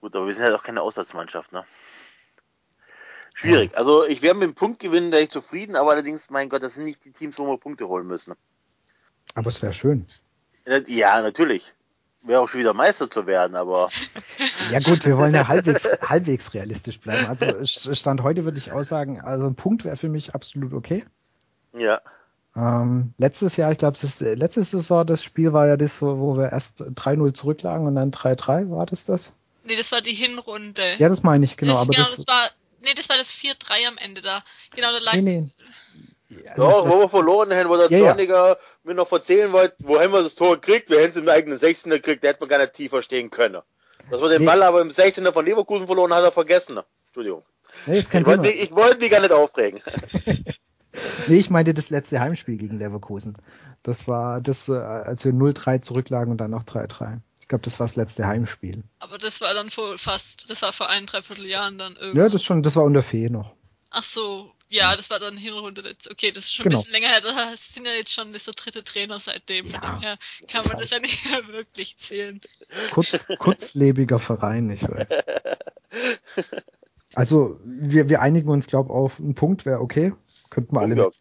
Gut, 0.01 0.15
aber 0.15 0.27
wir 0.27 0.33
sind 0.33 0.43
halt 0.43 0.55
auch 0.55 0.63
keine 0.63 0.81
Auswärtsmannschaft, 0.81 1.53
ne? 1.53 1.63
Schwierig. 3.33 3.77
Also 3.77 4.05
ich 4.05 4.21
wäre 4.21 4.33
mit 4.33 4.49
dem 4.49 4.55
Punkt 4.55 4.79
gewinnen, 4.79 5.11
da 5.11 5.17
ich 5.19 5.29
zufrieden, 5.29 5.75
aber 5.75 5.91
allerdings, 5.91 6.29
mein 6.29 6.49
Gott, 6.49 6.63
das 6.63 6.75
sind 6.75 6.85
nicht 6.85 7.05
die 7.05 7.11
Teams, 7.11 7.37
wo 7.37 7.47
wir 7.47 7.57
Punkte 7.57 7.87
holen 7.87 8.07
müssen. 8.07 8.35
Aber 9.35 9.49
es 9.49 9.61
wäre 9.61 9.73
schön. 9.73 10.07
Ja, 10.87 11.21
natürlich 11.21 11.73
wäre 12.21 12.41
auch 12.41 12.49
schon 12.49 12.61
wieder 12.61 12.73
Meister 12.73 13.09
zu 13.09 13.27
werden, 13.27 13.55
aber. 13.55 13.89
Ja 14.71 14.79
gut, 14.79 15.05
wir 15.05 15.17
wollen 15.17 15.33
ja 15.33 15.47
halbwegs, 15.47 15.87
halbwegs 16.01 16.53
realistisch 16.53 16.99
bleiben. 16.99 17.25
Also 17.27 17.65
Stand 17.65 18.21
heute 18.21 18.43
würde 18.43 18.57
ich 18.57 18.73
auch 18.73 18.83
sagen, 18.83 19.21
also 19.21 19.45
ein 19.45 19.55
Punkt 19.55 19.85
wäre 19.85 19.95
für 19.95 20.09
mich 20.09 20.35
absolut 20.35 20.73
okay. 20.73 21.05
Ja. 21.73 22.01
Ähm, 22.55 23.13
letztes 23.17 23.55
Jahr, 23.55 23.71
ich 23.71 23.77
glaube, 23.77 23.97
das 24.01 24.19
letzte 24.19 24.63
Saison, 24.63 25.05
das 25.05 25.23
Spiel 25.23 25.53
war 25.53 25.67
ja 25.67 25.77
das, 25.77 26.01
wo, 26.01 26.17
wo 26.19 26.37
wir 26.37 26.51
erst 26.51 26.81
3-0 26.81 27.33
zurücklagen 27.33 27.87
und 27.87 27.95
dann 27.95 28.11
3-3, 28.11 28.69
war 28.69 28.85
das 28.85 29.05
das? 29.05 29.31
Nee, 29.63 29.75
das 29.75 29.91
war 29.91 30.01
die 30.01 30.13
Hinrunde. 30.13 30.83
Ja, 30.97 31.07
das 31.07 31.23
meine 31.23 31.45
ich, 31.45 31.55
genau. 31.55 31.73
das, 31.73 31.81
aber 31.81 31.93
genau, 31.93 32.07
das, 32.07 32.15
das 32.15 32.27
war, 32.27 32.49
nee, 32.81 32.93
das 32.95 33.09
war 33.09 33.17
das 33.17 33.31
4-3 33.31 33.87
am 33.87 33.97
Ende 33.97 34.21
da. 34.21 34.43
Genau, 34.75 34.91
da 34.91 34.99
lag 34.99 35.13
nee, 35.13 35.41
nee. 35.41 35.51
Ja, 36.29 36.51
Also 36.53 36.67
das 36.83 36.91
wo 36.91 37.01
wir 37.01 37.09
verloren 37.09 37.53
haben, 37.53 37.69
wo 37.69 37.77
der 37.77 37.89
Ja, 37.89 37.97
ja. 37.97 38.05
Zorniger 38.07 38.57
mir 38.83 38.93
noch 38.95 39.11
erzählen 39.11 39.51
wollte, 39.51 39.75
wo 39.79 39.99
haben 39.99 40.11
wir 40.11 40.23
das 40.23 40.35
Tor 40.35 40.55
gekriegt? 40.59 40.89
Wir 40.89 40.99
hätten 40.99 41.11
es 41.11 41.15
im 41.17 41.29
eigenen 41.29 41.57
16er 41.57 41.89
gekriegt, 41.91 42.23
der 42.23 42.31
hätte 42.31 42.41
man 42.41 42.49
gar 42.49 42.59
nicht 42.59 42.73
tiefer 42.73 43.01
stehen 43.01 43.29
können. 43.29 43.59
Dass 44.09 44.21
wir 44.21 44.29
den 44.29 44.41
Nee. 44.41 44.45
Ball 44.47 44.63
aber 44.63 44.81
im 44.81 44.89
16er 44.89 45.31
von 45.33 45.45
Leverkusen 45.45 45.85
verloren 45.87 46.13
hat 46.13 46.23
er 46.23 46.31
vergessen. 46.31 46.79
Entschuldigung. 47.07 47.43
nee, 47.85 47.99
ist 47.99 48.09
kein 48.09 48.21
Ich 48.21 48.27
wollte 48.27 48.41
mich, 48.41 48.63
ich 48.63 48.71
wollte 48.75 48.99
mich 48.99 49.09
gar 49.11 49.21
nicht 49.21 49.31
aufregen. 49.31 49.81
Nee, 51.27 51.37
ich 51.37 51.49
meinte 51.51 51.73
das 51.75 51.89
letzte 51.91 52.19
Heimspiel 52.19 52.57
gegen 52.57 52.79
Leverkusen. 52.79 53.37
Das 53.83 54.07
war 54.07 54.41
das, 54.41 54.67
äh, 54.67 54.73
als 54.73 55.23
wir 55.25 55.31
0-3 55.31 55.81
zurücklagen 55.81 56.31
und 56.31 56.37
dann 56.39 56.49
noch 56.51 56.63
3-3. 56.63 57.19
Ich 57.39 57.47
glaube, 57.47 57.63
das 57.63 57.79
war 57.79 57.85
das 57.85 57.95
letzte 57.95 58.25
Heimspiel. 58.25 58.83
Aber 58.99 59.17
das 59.19 59.39
war 59.39 59.53
dann 59.53 59.69
vor 59.69 59.97
fast, 59.99 60.49
das 60.49 60.61
war 60.63 60.73
vor 60.73 60.89
ein, 60.89 61.05
dreiviertel 61.05 61.45
Jahren 61.45 61.77
dann 61.77 61.95
irgendwie. 61.97 62.17
Ja, 62.17 62.29
das 62.29 62.43
schon, 62.43 62.63
das 62.63 62.75
war 62.75 62.83
unter 62.83 63.03
Fee 63.03 63.29
noch. 63.29 63.53
Ach 63.91 64.03
so, 64.03 64.51
ja, 64.69 64.95
das 64.95 65.09
war 65.09 65.19
dann 65.19 65.37
Hinrunde 65.37 65.81
jetzt. 65.87 66.09
Okay, 66.09 66.31
das 66.31 66.45
ist 66.45 66.53
schon 66.53 66.63
Genau. 66.63 66.79
ein 66.79 66.83
bisschen 66.83 66.91
länger 66.91 67.09
her. 67.09 67.21
Das 67.21 67.73
sind 67.73 67.85
ja 67.85 67.93
jetzt 67.93 68.13
schon 68.13 68.33
das 68.33 68.41
ist 68.41 68.47
der 68.47 68.53
dritte 68.55 68.83
Trainer 68.83 69.19
seitdem. 69.19 69.65
Von 69.65 69.81
Ja, 69.81 69.81
dem 69.81 69.97
her 69.97 70.17
kann 70.47 70.65
man 70.65 70.77
das 70.77 70.91
weiß. 70.91 70.91
ja 70.91 70.99
nicht 70.99 71.25
mehr 71.29 71.47
wirklich 71.49 71.97
zählen. 71.97 72.41
Kurz, 72.89 73.27
kurzlebiger 73.37 74.19
Verein, 74.19 74.69
ich 74.71 74.87
weiß. 74.89 75.23
Also, 77.13 77.59
wir, 77.65 78.09
wir 78.09 78.21
einigen 78.21 78.49
uns, 78.49 78.67
glaube 78.67 78.93
auf 78.93 79.19
einen 79.19 79.35
Punkt 79.35 79.65
wäre 79.65 79.79
okay. 79.81 80.13
Könnten 80.49 80.75
wir 80.75 80.81
alle 80.81 80.95
Ja, 80.95 80.95
mit. 80.95 81.17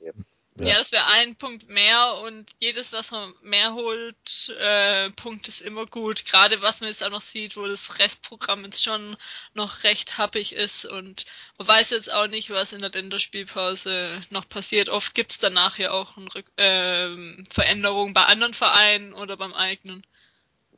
Okay. 0.59 0.69
Ja, 0.69 0.79
das 0.79 0.93
wäre 0.93 1.07
ein 1.07 1.37
Punkt 1.37 1.69
mehr 1.69 2.15
und 2.23 2.51
jedes, 2.61 2.93
was 2.93 3.11
man 3.11 3.35
mehr 3.43 3.75
holt, 3.75 4.55
äh, 4.59 5.11
Punkt 5.11 5.49
ist 5.49 5.61
immer 5.61 5.87
gut. 5.87 6.25
Gerade 6.25 6.63
was 6.63 6.81
man 6.81 6.89
jetzt 6.89 7.05
auch 7.05 7.11
noch 7.11 7.23
sieht, 7.23 7.57
wo 7.57 7.67
das 7.67 7.99
Restprogramm 7.99 8.65
jetzt 8.65 8.83
schon 8.83 9.17
noch 9.55 9.85
recht 9.85 10.19
happig 10.19 10.55
ist 10.55 10.85
und 10.87 11.27
man 11.59 11.69
weiß 11.69 11.91
jetzt 11.91 12.13
auch 12.13 12.27
nicht, 12.27 12.51
was 12.51 12.73
in 12.73 12.81
der 12.81 12.91
Länderspielpause 12.91 14.21
noch 14.31 14.49
passiert. 14.49 14.89
Oft 14.89 15.15
gibt's 15.15 15.39
danach 15.39 15.79
ja 15.79 15.91
auch 15.91 16.17
eine 16.17 16.35
Rück 16.35 16.47
ähm, 16.57 17.47
Veränderung 17.51 18.13
bei 18.13 18.25
anderen 18.25 18.55
Vereinen 18.55 19.13
oder 19.13 19.37
beim 19.37 19.55
eigenen. 19.55 20.07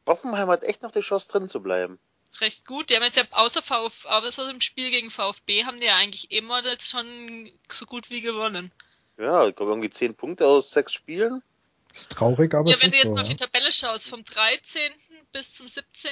Hoffenheim 0.06 0.48
hat 0.48 0.64
echt 0.64 0.82
noch 0.82 0.90
die 0.90 1.00
Chance 1.00 1.28
drin 1.28 1.48
zu 1.48 1.62
bleiben. 1.62 1.98
Recht 2.40 2.64
gut. 2.64 2.90
Die 2.90 2.96
haben 2.96 3.02
jetzt 3.02 3.16
ja 3.16 3.24
außer 3.30 3.62
Vf, 3.62 4.06
außer 4.06 4.48
dem 4.48 4.60
Spiel 4.60 4.90
gegen 4.90 5.10
VfB 5.10 5.64
haben 5.64 5.80
die 5.80 5.86
ja 5.86 5.96
eigentlich 5.96 6.30
immer 6.30 6.64
jetzt 6.64 6.90
schon 6.90 7.50
so 7.70 7.86
gut 7.86 8.10
wie 8.10 8.20
gewonnen. 8.20 8.72
Ja, 9.18 9.48
ich 9.48 9.56
glaube 9.56 9.72
irgendwie 9.72 9.90
10 9.90 10.14
Punkte 10.14 10.46
aus 10.46 10.70
sechs 10.70 10.92
Spielen. 10.92 11.42
Ist 11.94 12.12
traurig, 12.12 12.54
aber 12.54 12.70
Ja, 12.70 12.76
es 12.76 12.82
wenn 12.82 12.90
du 12.90 12.96
jetzt 12.98 13.08
so. 13.08 13.14
mal 13.14 13.22
auf 13.22 13.28
die 13.28 13.34
Tabelle 13.36 13.72
schaust, 13.72 14.08
vom 14.08 14.24
13. 14.24 14.92
bis 15.32 15.54
zum 15.54 15.66
17. 15.66 16.10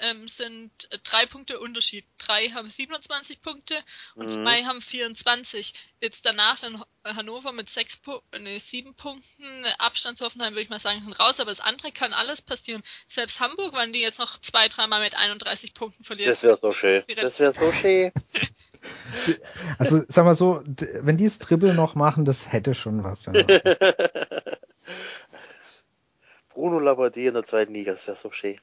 Ähm, 0.00 0.28
sind 0.28 0.70
äh, 0.90 0.98
drei 1.02 1.26
Punkte 1.26 1.58
Unterschied. 1.60 2.06
Drei 2.16 2.48
haben 2.50 2.68
27 2.68 3.42
Punkte 3.42 3.74
und 4.14 4.26
Mhm. 4.26 4.30
zwei 4.30 4.64
haben 4.64 4.80
24. 4.80 5.74
Jetzt 6.00 6.24
danach 6.24 6.60
dann 6.60 6.80
Ho- 6.80 6.86
Hannover 7.04 7.52
mit 7.52 7.68
sechs 7.68 7.96
Pu 7.96 8.20
nee, 8.38 8.58
sieben 8.58 8.94
Punkten. 8.94 9.64
Abstand 9.78 10.16
zu 10.16 10.24
Hoffenheim 10.24 10.54
würde 10.54 10.62
ich 10.62 10.70
mal 10.70 10.78
sagen, 10.80 11.02
sind 11.02 11.18
raus, 11.20 11.40
aber 11.40 11.50
das 11.50 11.60
andere 11.60 11.92
kann 11.92 12.12
alles 12.14 12.40
passieren. 12.40 12.82
Selbst 13.08 13.40
Hamburg, 13.40 13.74
wenn 13.74 13.92
die 13.92 14.00
jetzt 14.00 14.18
noch 14.20 14.38
zwei, 14.38 14.68
dreimal 14.68 15.00
mit 15.00 15.16
31 15.16 15.74
Punkten 15.74 16.04
verlieren. 16.04 16.30
Das 16.30 16.44
wäre 16.44 16.58
so 16.62 16.72
schön. 16.72 17.04
Das 17.16 17.38
wäre 17.40 17.52
so 17.52 17.72
schön. 17.72 18.12
Also, 19.78 20.02
sag 20.08 20.24
mal 20.24 20.34
so, 20.34 20.62
wenn 21.00 21.16
die 21.16 21.24
das 21.24 21.38
Dribbel 21.38 21.74
noch 21.74 21.94
machen, 21.94 22.24
das 22.24 22.52
hätte 22.52 22.74
schon 22.74 23.04
was. 23.04 23.26
Ja. 23.26 23.32
Bruno 26.48 26.78
Labbadia 26.78 27.28
in 27.28 27.34
der 27.34 27.42
zweiten 27.44 27.74
Liga, 27.74 27.92
das 27.92 28.06
wäre 28.06 28.16
so 28.16 28.30
schön. 28.32 28.58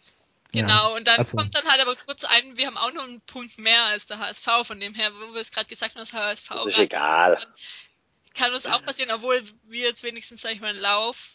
Genau, 0.52 0.96
und 0.96 1.08
dann 1.08 1.18
also- 1.18 1.38
kommt 1.38 1.56
dann 1.56 1.66
halt 1.66 1.82
aber 1.82 1.96
kurz 1.96 2.24
ein, 2.24 2.58
wir 2.58 2.68
haben 2.68 2.78
auch 2.78 2.94
noch 2.94 3.04
einen 3.04 3.22
Punkt 3.22 3.58
mehr 3.58 3.84
als 3.86 4.06
der 4.06 4.20
HSV, 4.20 4.48
von 4.64 4.80
dem 4.80 4.94
her, 4.94 5.12
wo 5.14 5.34
wir 5.34 5.42
es 5.42 5.52
gerade 5.52 5.68
gesagt 5.68 5.96
haben, 5.96 6.02
das 6.02 6.14
HSV 6.14 6.50
Das 6.50 6.66
ist 6.68 6.80
egal. 6.80 7.36
kann, 7.36 7.48
kann 8.36 8.54
uns 8.54 8.66
auch 8.66 8.84
passieren, 8.84 9.12
obwohl 9.12 9.42
wir 9.64 9.82
jetzt 9.82 10.04
wenigstens, 10.04 10.42
sag 10.42 10.52
ich 10.52 10.62
mal, 10.62 10.68
einen 10.70 10.80
Lauf 10.80 11.32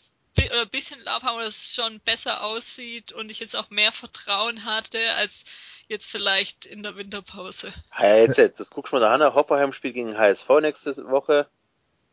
oder 0.47 0.63
ein 0.63 0.69
bisschen 0.69 1.03
Lauf 1.03 1.25
haben, 1.25 1.39
wo 1.39 1.41
es 1.43 1.75
schon 1.75 1.99
besser 2.01 2.45
aussieht 2.45 3.13
und 3.13 3.29
ich 3.31 3.41
jetzt 3.41 3.57
auch 3.57 3.71
mehr 3.71 3.91
Vertrauen 3.91 4.65
hatte 4.65 5.15
als 5.15 5.45
jetzt 5.89 6.11
vielleicht 6.11 6.67
in 6.67 6.83
der 6.83 6.97
Winterpause. 6.97 7.73
HLZ, 7.97 8.59
das 8.59 8.71
guckst 8.71 8.93
du 8.93 8.97
mal 8.97 9.01
nach 9.01 9.13
Hanna. 9.13 9.35
Hoffenheim 9.35 9.73
spielt 9.73 9.95
gegen 9.95 10.17
HSV 10.17 10.49
nächste 10.61 10.95
Woche. 11.09 11.49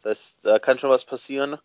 Das, 0.02 0.40
da 0.42 0.60
kann 0.60 0.80
schon 0.80 0.90
was 0.90 1.06
passieren. 1.06 1.58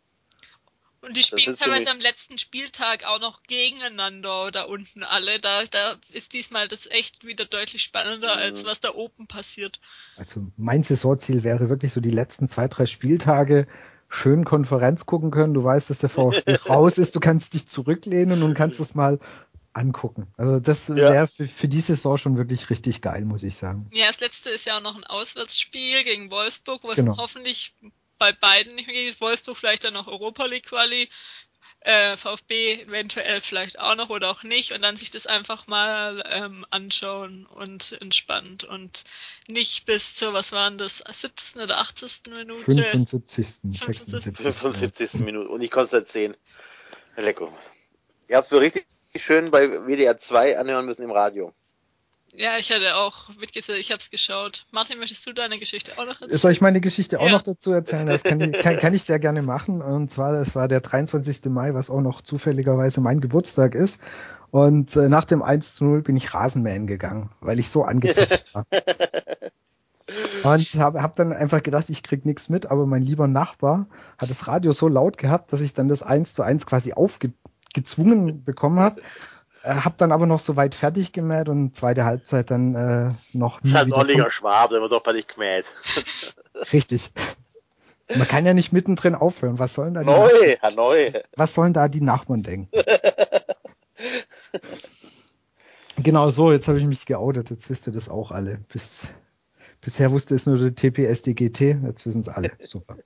Und 1.03 1.16
die 1.16 1.23
spielen 1.23 1.57
teilweise 1.57 1.90
am 1.90 2.01
letzten 2.01 2.37
Spieltag 2.37 3.05
auch 3.07 3.20
noch 3.20 3.42
gegeneinander 3.44 4.51
da 4.51 4.64
unten 4.64 5.03
alle. 5.03 5.40
Da, 5.40 5.62
da 5.70 5.96
ist 6.11 6.35
diesmal 6.35 6.68
das 6.68 6.87
echt 6.87 7.25
wieder 7.25 7.46
deutlich 7.46 7.83
spannender, 7.83 8.37
Mhm. 8.37 8.42
als 8.42 8.64
was 8.64 8.81
da 8.81 8.92
oben 8.92 9.27
passiert. 9.27 9.81
Also 10.16 10.46
mein 10.59 10.83
Saisonziel 10.83 11.42
wäre 11.42 11.70
wirklich 11.70 11.92
so 11.94 12.01
die 12.01 12.11
letzten 12.11 12.49
zwei, 12.49 12.68
drei 12.68 12.85
Spieltage 12.85 13.66
schön 14.11 14.44
Konferenz 14.44 15.07
gucken 15.07 15.31
können. 15.31 15.55
Du 15.55 15.64
weißt, 15.64 15.88
dass 15.88 16.01
der 16.01 16.11
VfB 16.11 16.57
raus 16.68 16.99
ist, 16.99 17.14
du 17.14 17.20
kannst 17.20 17.55
dich 17.55 17.66
zurücklehnen 17.66 18.42
und 18.42 18.55
kannst 18.55 18.79
es 18.81 18.94
mal 18.94 19.20
angucken. 19.72 20.26
Also 20.37 20.59
das 20.59 20.88
wäre 20.94 21.28
für, 21.28 21.46
für 21.46 21.68
die 21.68 21.80
Saison 21.80 22.18
schon 22.18 22.37
wirklich 22.37 22.70
richtig 22.70 23.02
geil, 23.02 23.24
muss 23.24 23.42
ich 23.42 23.56
sagen. 23.56 23.88
Ja, 23.92 24.09
das 24.09 24.20
letzte 24.20 24.50
ist 24.50 24.66
ja 24.66 24.78
auch 24.78 24.83
noch 24.83 24.96
ein 24.96 25.04
Auswärtsspiel 25.04 26.02
gegen 26.04 26.30
Wolfsburg, 26.30 26.83
wo 26.83 26.90
es 26.90 26.96
Genau. 26.96 27.16
hoffentlich 27.16 27.74
bei 28.18 28.33
beiden 28.33 28.74
nicht 28.74 28.87
mehr 28.87 28.96
geht. 28.96 29.20
Wolfsburg 29.20 29.56
vielleicht 29.56 29.85
dann 29.85 29.94
noch 29.94 30.09
Europa 30.09 30.44
League 30.46 30.66
Quali, 30.66 31.09
äh, 31.83 32.16
VfB 32.16 32.83
eventuell 32.83 33.40
vielleicht 33.40 33.78
auch 33.78 33.94
noch 33.94 34.11
oder 34.11 34.30
auch 34.30 34.42
nicht 34.42 34.72
und 34.72 34.83
dann 34.83 34.96
sich 34.96 35.11
das 35.11 35.26
einfach 35.26 35.66
mal 35.66 36.22
ähm, 36.30 36.66
anschauen 36.70 37.46
und 37.46 37.96
entspannt 38.00 38.64
und 38.64 39.04
nicht 39.48 39.87
bis 39.87 40.14
zur, 40.14 40.35
was 40.35 40.52
waren 40.52 40.76
das, 40.76 40.98
70. 40.98 41.62
oder 41.62 41.78
80. 41.78 42.22
Minute? 42.30 42.64
75., 42.64 43.61
75. 43.62 44.22
76. 44.22 44.61
75. 44.61 45.20
Minute. 45.20 45.48
Und 45.48 45.62
ich 45.62 45.70
konnte 45.70 45.96
es 45.98 46.12
sehen. 46.12 46.37
Lecker. 47.16 47.50
Ihr 48.28 48.37
habt 48.37 48.46
es 48.46 48.52
mir 48.52 48.61
richtig 48.61 48.87
schön 49.16 49.51
bei 49.51 49.68
WDR 49.68 50.18
2 50.18 50.59
anhören 50.59 50.87
müssen 50.87 51.03
im 51.03 51.11
Radio. 51.11 51.53
Ja, 52.37 52.59
ich 52.59 52.70
hatte 52.70 52.94
auch 52.94 53.29
mitgesehen, 53.40 53.79
ich 53.81 53.90
habe 53.90 53.99
es 53.99 54.09
geschaut. 54.11 54.64
Martin, 54.70 54.99
möchtest 55.01 55.27
du 55.27 55.33
deine 55.33 55.59
Geschichte 55.59 55.92
auch 55.96 56.07
noch 56.07 56.20
erzählen? 56.20 56.38
Soll 56.38 56.53
ich 56.53 56.61
meine 56.61 56.81
Geschichte 56.81 57.18
auch 57.18 57.27
Ja. 57.27 57.33
noch 57.33 57.42
dazu 57.42 57.73
erzählen? 57.73 58.07
Das 58.07 58.23
kann 58.23 58.40
ich, 58.40 58.53
kann, 58.53 58.77
kann 58.77 58.94
ich 58.94 59.03
sehr 59.03 59.18
gerne 59.18 59.42
machen. 59.42 59.83
Und 59.83 60.12
zwar, 60.12 60.33
das 60.33 60.55
war 60.55 60.68
der 60.68 60.81
23. 60.81 61.46
Mai, 61.46 61.75
was 61.75 61.90
auch 61.90 62.01
noch 62.01 62.23
zufälligerweise 62.23 63.01
mein 63.01 63.20
Geburtstag 63.20 63.75
ist. 63.75 64.01
Und 64.53 64.94
äh, 64.94 65.09
nach 65.09 65.25
dem 65.25 65.42
1 65.42 65.75
zu 65.75 65.85
0 65.85 66.03
bin 66.03 66.16
ich 66.16 66.33
Rasenmähen 66.33 66.87
gegangen, 66.87 67.31
weil 67.40 67.59
ich 67.59 67.68
so 67.68 67.83
angepisst 67.83 68.44
war. 68.55 68.64
Und 70.42 70.75
habe 70.75 71.03
hab 71.03 71.16
dann 71.16 71.33
einfach 71.33 71.62
gedacht, 71.62 71.88
ich 71.88 72.03
krieg 72.03 72.25
nichts 72.25 72.49
mit, 72.49 72.66
aber 72.66 72.87
mein 72.87 73.03
lieber 73.03 73.27
Nachbar 73.29 73.87
hat 74.18 74.31
das 74.31 74.49
Radio 74.49 74.73
so 74.73 74.88
laut 74.88 75.18
gehabt, 75.18 75.53
dass 75.53 75.61
ich 75.61 75.75
dann 75.75 75.88
das 75.88 76.03
1 76.03 76.35
zu 76.35 76.42
1 76.42 76.66
quasi 76.66 76.92
aufgezwungen 77.70 78.44
bekommen 78.44 78.80
habe. 78.80 79.02
Äh, 79.62 79.74
hab 79.74 79.98
dann 79.98 80.12
aber 80.12 80.26
noch 80.26 80.40
so 80.40 80.56
weit 80.56 80.74
fertig 80.74 81.12
gemäht 81.12 81.48
und 81.48 81.76
zweite 81.76 82.04
Halbzeit 82.04 82.50
dann 82.50 82.74
äh, 82.74 83.12
noch 83.37 83.62
Ein 83.62 83.87
wieder 83.87 83.96
ordentlicher 83.96 84.30
Schwab, 84.30 84.70
der 84.70 84.80
wird 84.80 84.92
doch 84.92 85.02
fertig 85.02 85.28
gemäht. 85.28 85.66
Richtig. 86.72 87.11
Man 88.16 88.26
kann 88.26 88.44
ja 88.44 88.54
nicht 88.54 88.72
mittendrin 88.72 89.14
aufhören. 89.14 89.59
Was 89.59 89.74
sollen 89.74 89.94
da 89.94 90.00
die, 90.00 90.06
Neu, 90.06 90.56
Hanoi. 90.62 91.12
was 91.37 91.54
sollen 91.54 91.72
da 91.72 91.87
die 91.88 92.00
Nachbarn 92.00 92.42
denken? 92.42 92.68
genau 95.96 96.30
so, 96.30 96.50
jetzt 96.50 96.66
habe 96.66 96.78
ich 96.78 96.87
mich 96.87 97.06
geoutet. 97.06 97.50
Jetzt 97.50 97.70
wisst 97.70 97.87
ihr 97.87 97.92
das 97.92 98.09
auch 98.09 98.33
alle. 98.33 98.59
Bis, 98.72 99.02
bisher 99.80 100.11
wusste 100.11 100.35
es 100.35 100.46
nur 100.46 100.59
der 100.59 100.74
TPSDGT, 100.74 101.61
jetzt 101.61 102.04
wissen 102.04 102.22
es 102.22 102.28
alle. 102.28 102.50
Super. 102.59 102.96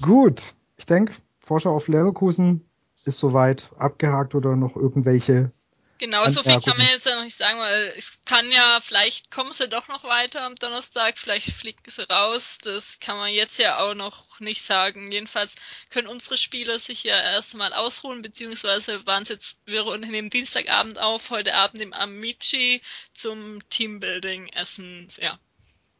Gut, 0.00 0.54
ich 0.78 0.86
denke, 0.86 1.12
Vorschau 1.38 1.74
auf 1.74 1.88
Leverkusen 1.88 2.67
ist 3.08 3.18
soweit 3.18 3.70
abgehakt 3.78 4.34
oder 4.34 4.54
noch 4.54 4.76
irgendwelche. 4.76 5.50
Genau, 5.98 6.28
so 6.28 6.44
viel 6.44 6.60
kann 6.60 6.78
man 6.78 6.86
jetzt 6.86 7.06
ja 7.06 7.16
noch 7.16 7.24
nicht 7.24 7.36
sagen, 7.36 7.58
weil 7.58 7.92
es 7.96 8.20
kann 8.24 8.48
ja, 8.52 8.78
vielleicht 8.80 9.32
kommen 9.32 9.52
sie 9.52 9.68
doch 9.68 9.88
noch 9.88 10.04
weiter 10.04 10.44
am 10.44 10.54
Donnerstag, 10.54 11.18
vielleicht 11.18 11.50
fliegen 11.50 11.82
sie 11.88 12.08
raus. 12.08 12.58
Das 12.62 13.00
kann 13.00 13.16
man 13.16 13.34
jetzt 13.34 13.58
ja 13.58 13.80
auch 13.80 13.94
noch 13.94 14.38
nicht 14.38 14.62
sagen. 14.62 15.10
Jedenfalls 15.10 15.56
können 15.90 16.06
unsere 16.06 16.36
Spieler 16.36 16.78
sich 16.78 17.02
ja 17.02 17.20
erstmal 17.20 17.72
ausruhen, 17.72 18.22
beziehungsweise 18.22 19.04
waren 19.08 19.24
es 19.24 19.28
jetzt, 19.30 19.58
wir 19.66 19.96
nehmen 19.96 20.30
Dienstagabend 20.30 21.00
auf, 21.00 21.30
heute 21.30 21.54
Abend 21.54 21.82
im 21.82 21.92
Amici 21.92 22.80
zum 23.12 23.58
Teambuilding 23.68 24.50
essen. 24.54 25.08
Ja. 25.20 25.36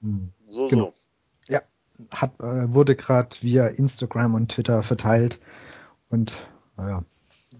Hm, 0.00 0.32
So, 0.48 0.68
Genau. 0.68 0.94
so. 0.94 1.08
hat, 2.12 2.38
äh, 2.38 2.72
wurde 2.72 2.94
gerade 2.94 3.36
via 3.40 3.66
Instagram 3.66 4.34
und 4.34 4.52
Twitter 4.52 4.84
verteilt 4.84 5.40
und 6.08 6.32
naja, 6.78 7.02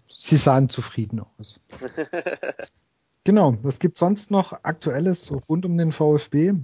sie 0.09 0.37
sahen 0.37 0.71
zufrieden 0.71 1.21
aus. 1.21 1.61
genau, 3.25 3.57
was 3.62 3.79
gibt 3.79 3.99
sonst 3.99 4.31
noch 4.31 4.64
Aktuelles 4.64 5.25
so 5.25 5.37
rund 5.37 5.66
um 5.66 5.77
den 5.77 5.93
VfB? 5.93 6.55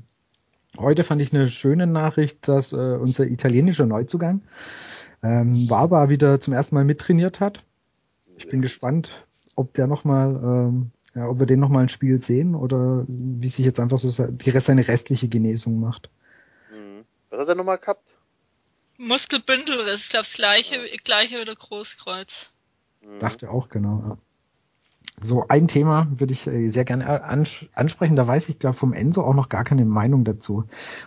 heute 0.78 1.04
fand 1.04 1.20
ich 1.22 1.32
eine 1.32 1.48
schöne 1.48 1.86
Nachricht, 1.86 2.48
dass 2.48 2.72
äh, 2.72 2.76
unser 2.76 3.26
italienischer 3.26 3.86
Neuzugang 3.86 4.42
ähm, 5.22 5.66
Barba 5.68 6.08
wieder 6.08 6.40
zum 6.40 6.52
ersten 6.52 6.74
Mal 6.74 6.84
mittrainiert 6.84 7.40
hat. 7.40 7.64
Ich 8.36 8.48
bin 8.48 8.62
gespannt, 8.62 9.24
ob 9.54 9.72
der 9.74 9.86
noch 9.86 10.04
mal, 10.04 10.40
ähm, 10.42 10.90
ja, 11.14 11.28
ob 11.28 11.38
wir 11.38 11.46
den 11.46 11.60
noch 11.60 11.68
mal 11.68 11.80
ein 11.80 11.88
Spiel 11.88 12.20
sehen 12.20 12.54
oder 12.54 13.04
wie 13.06 13.48
sich 13.48 13.64
jetzt 13.64 13.78
einfach 13.78 13.98
so 13.98 14.26
die 14.26 14.50
Rest, 14.50 14.66
seine 14.66 14.88
restliche 14.88 15.28
Genesung 15.28 15.78
macht. 15.78 16.10
Mhm. 16.70 17.04
Was 17.30 17.40
hat 17.40 17.48
er 17.48 17.54
noch 17.54 17.64
mal 17.64 17.76
gehabt? 17.76 18.16
Muskelbündel, 18.96 19.84
das 19.84 20.02
ist 20.02 20.10
glaube 20.10 20.22
ich 20.22 20.30
das 20.30 20.32
gleiche, 20.34 20.76
ja. 20.76 20.96
gleiche 21.02 21.40
wie 21.40 21.44
der 21.44 21.56
Großkreuz. 21.56 22.50
Mhm. 23.02 23.18
Dachte 23.18 23.50
auch, 23.50 23.68
genau. 23.68 24.02
Ja. 24.06 24.18
So, 25.20 25.44
ein 25.48 25.68
Thema 25.68 26.08
würde 26.16 26.32
ich 26.32 26.46
äh, 26.46 26.68
sehr 26.68 26.84
gerne 26.84 27.22
ansprechen. 27.22 28.16
Da 28.16 28.26
weiß 28.26 28.48
ich, 28.48 28.58
glaube 28.58 28.76
vom 28.76 28.92
Enzo 28.92 29.22
auch 29.22 29.34
noch 29.34 29.48
gar 29.48 29.62
keine 29.62 29.84
Meinung 29.84 30.24
dazu. 30.24 30.64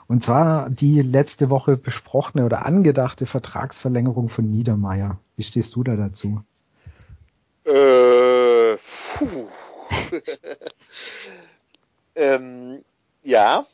Und 0.07 0.23
zwar 0.23 0.69
die 0.69 1.01
letzte 1.01 1.49
Woche 1.49 1.75
besprochene 1.75 2.45
oder 2.45 2.65
angedachte 2.65 3.25
Vertragsverlängerung 3.25 4.29
von 4.29 4.49
Niedermeyer. 4.49 5.19
Wie 5.35 5.43
stehst 5.43 5.75
du 5.75 5.83
da 5.83 5.95
dazu? 5.97 6.41
Äh, 7.65 8.77
puh. 9.17 9.49
ähm, 12.15 12.83
ja, 13.23 13.65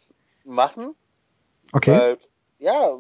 machen. 0.44 0.96
Okay. 1.72 1.92
Weil, 1.92 2.18
ja, 2.58 2.98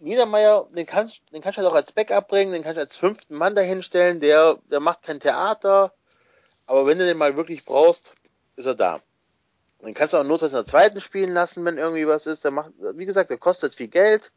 Niedermeyer, 0.00 0.66
den 0.74 0.86
kannst, 0.86 1.22
den 1.32 1.42
kannst 1.42 1.58
du 1.58 1.62
halt 1.62 1.70
auch 1.70 1.76
als 1.76 1.92
Backup 1.92 2.28
bringen, 2.28 2.52
den 2.52 2.62
kannst 2.62 2.78
du 2.78 2.80
als 2.80 2.96
fünften 2.96 3.36
Mann 3.36 3.54
dahinstellen, 3.54 4.20
der, 4.20 4.58
der 4.70 4.80
macht 4.80 5.02
kein 5.02 5.20
Theater, 5.20 5.92
aber 6.66 6.86
wenn 6.86 6.98
du 6.98 7.06
den 7.06 7.18
mal 7.18 7.36
wirklich 7.36 7.64
brauchst, 7.64 8.14
ist 8.56 8.66
er 8.66 8.74
da. 8.74 9.00
Den 9.82 9.94
kannst 9.94 10.12
du 10.12 10.18
auch 10.18 10.24
notfalls 10.24 10.52
in 10.52 10.58
der 10.58 10.66
zweiten 10.66 11.00
spielen 11.00 11.32
lassen, 11.32 11.64
wenn 11.64 11.78
irgendwie 11.78 12.06
was 12.06 12.26
ist. 12.26 12.44
Der 12.44 12.50
macht, 12.50 12.72
wie 12.94 13.06
gesagt, 13.06 13.30
der 13.30 13.38
kostet 13.38 13.74
viel 13.74 13.88
Geld. 13.88 14.30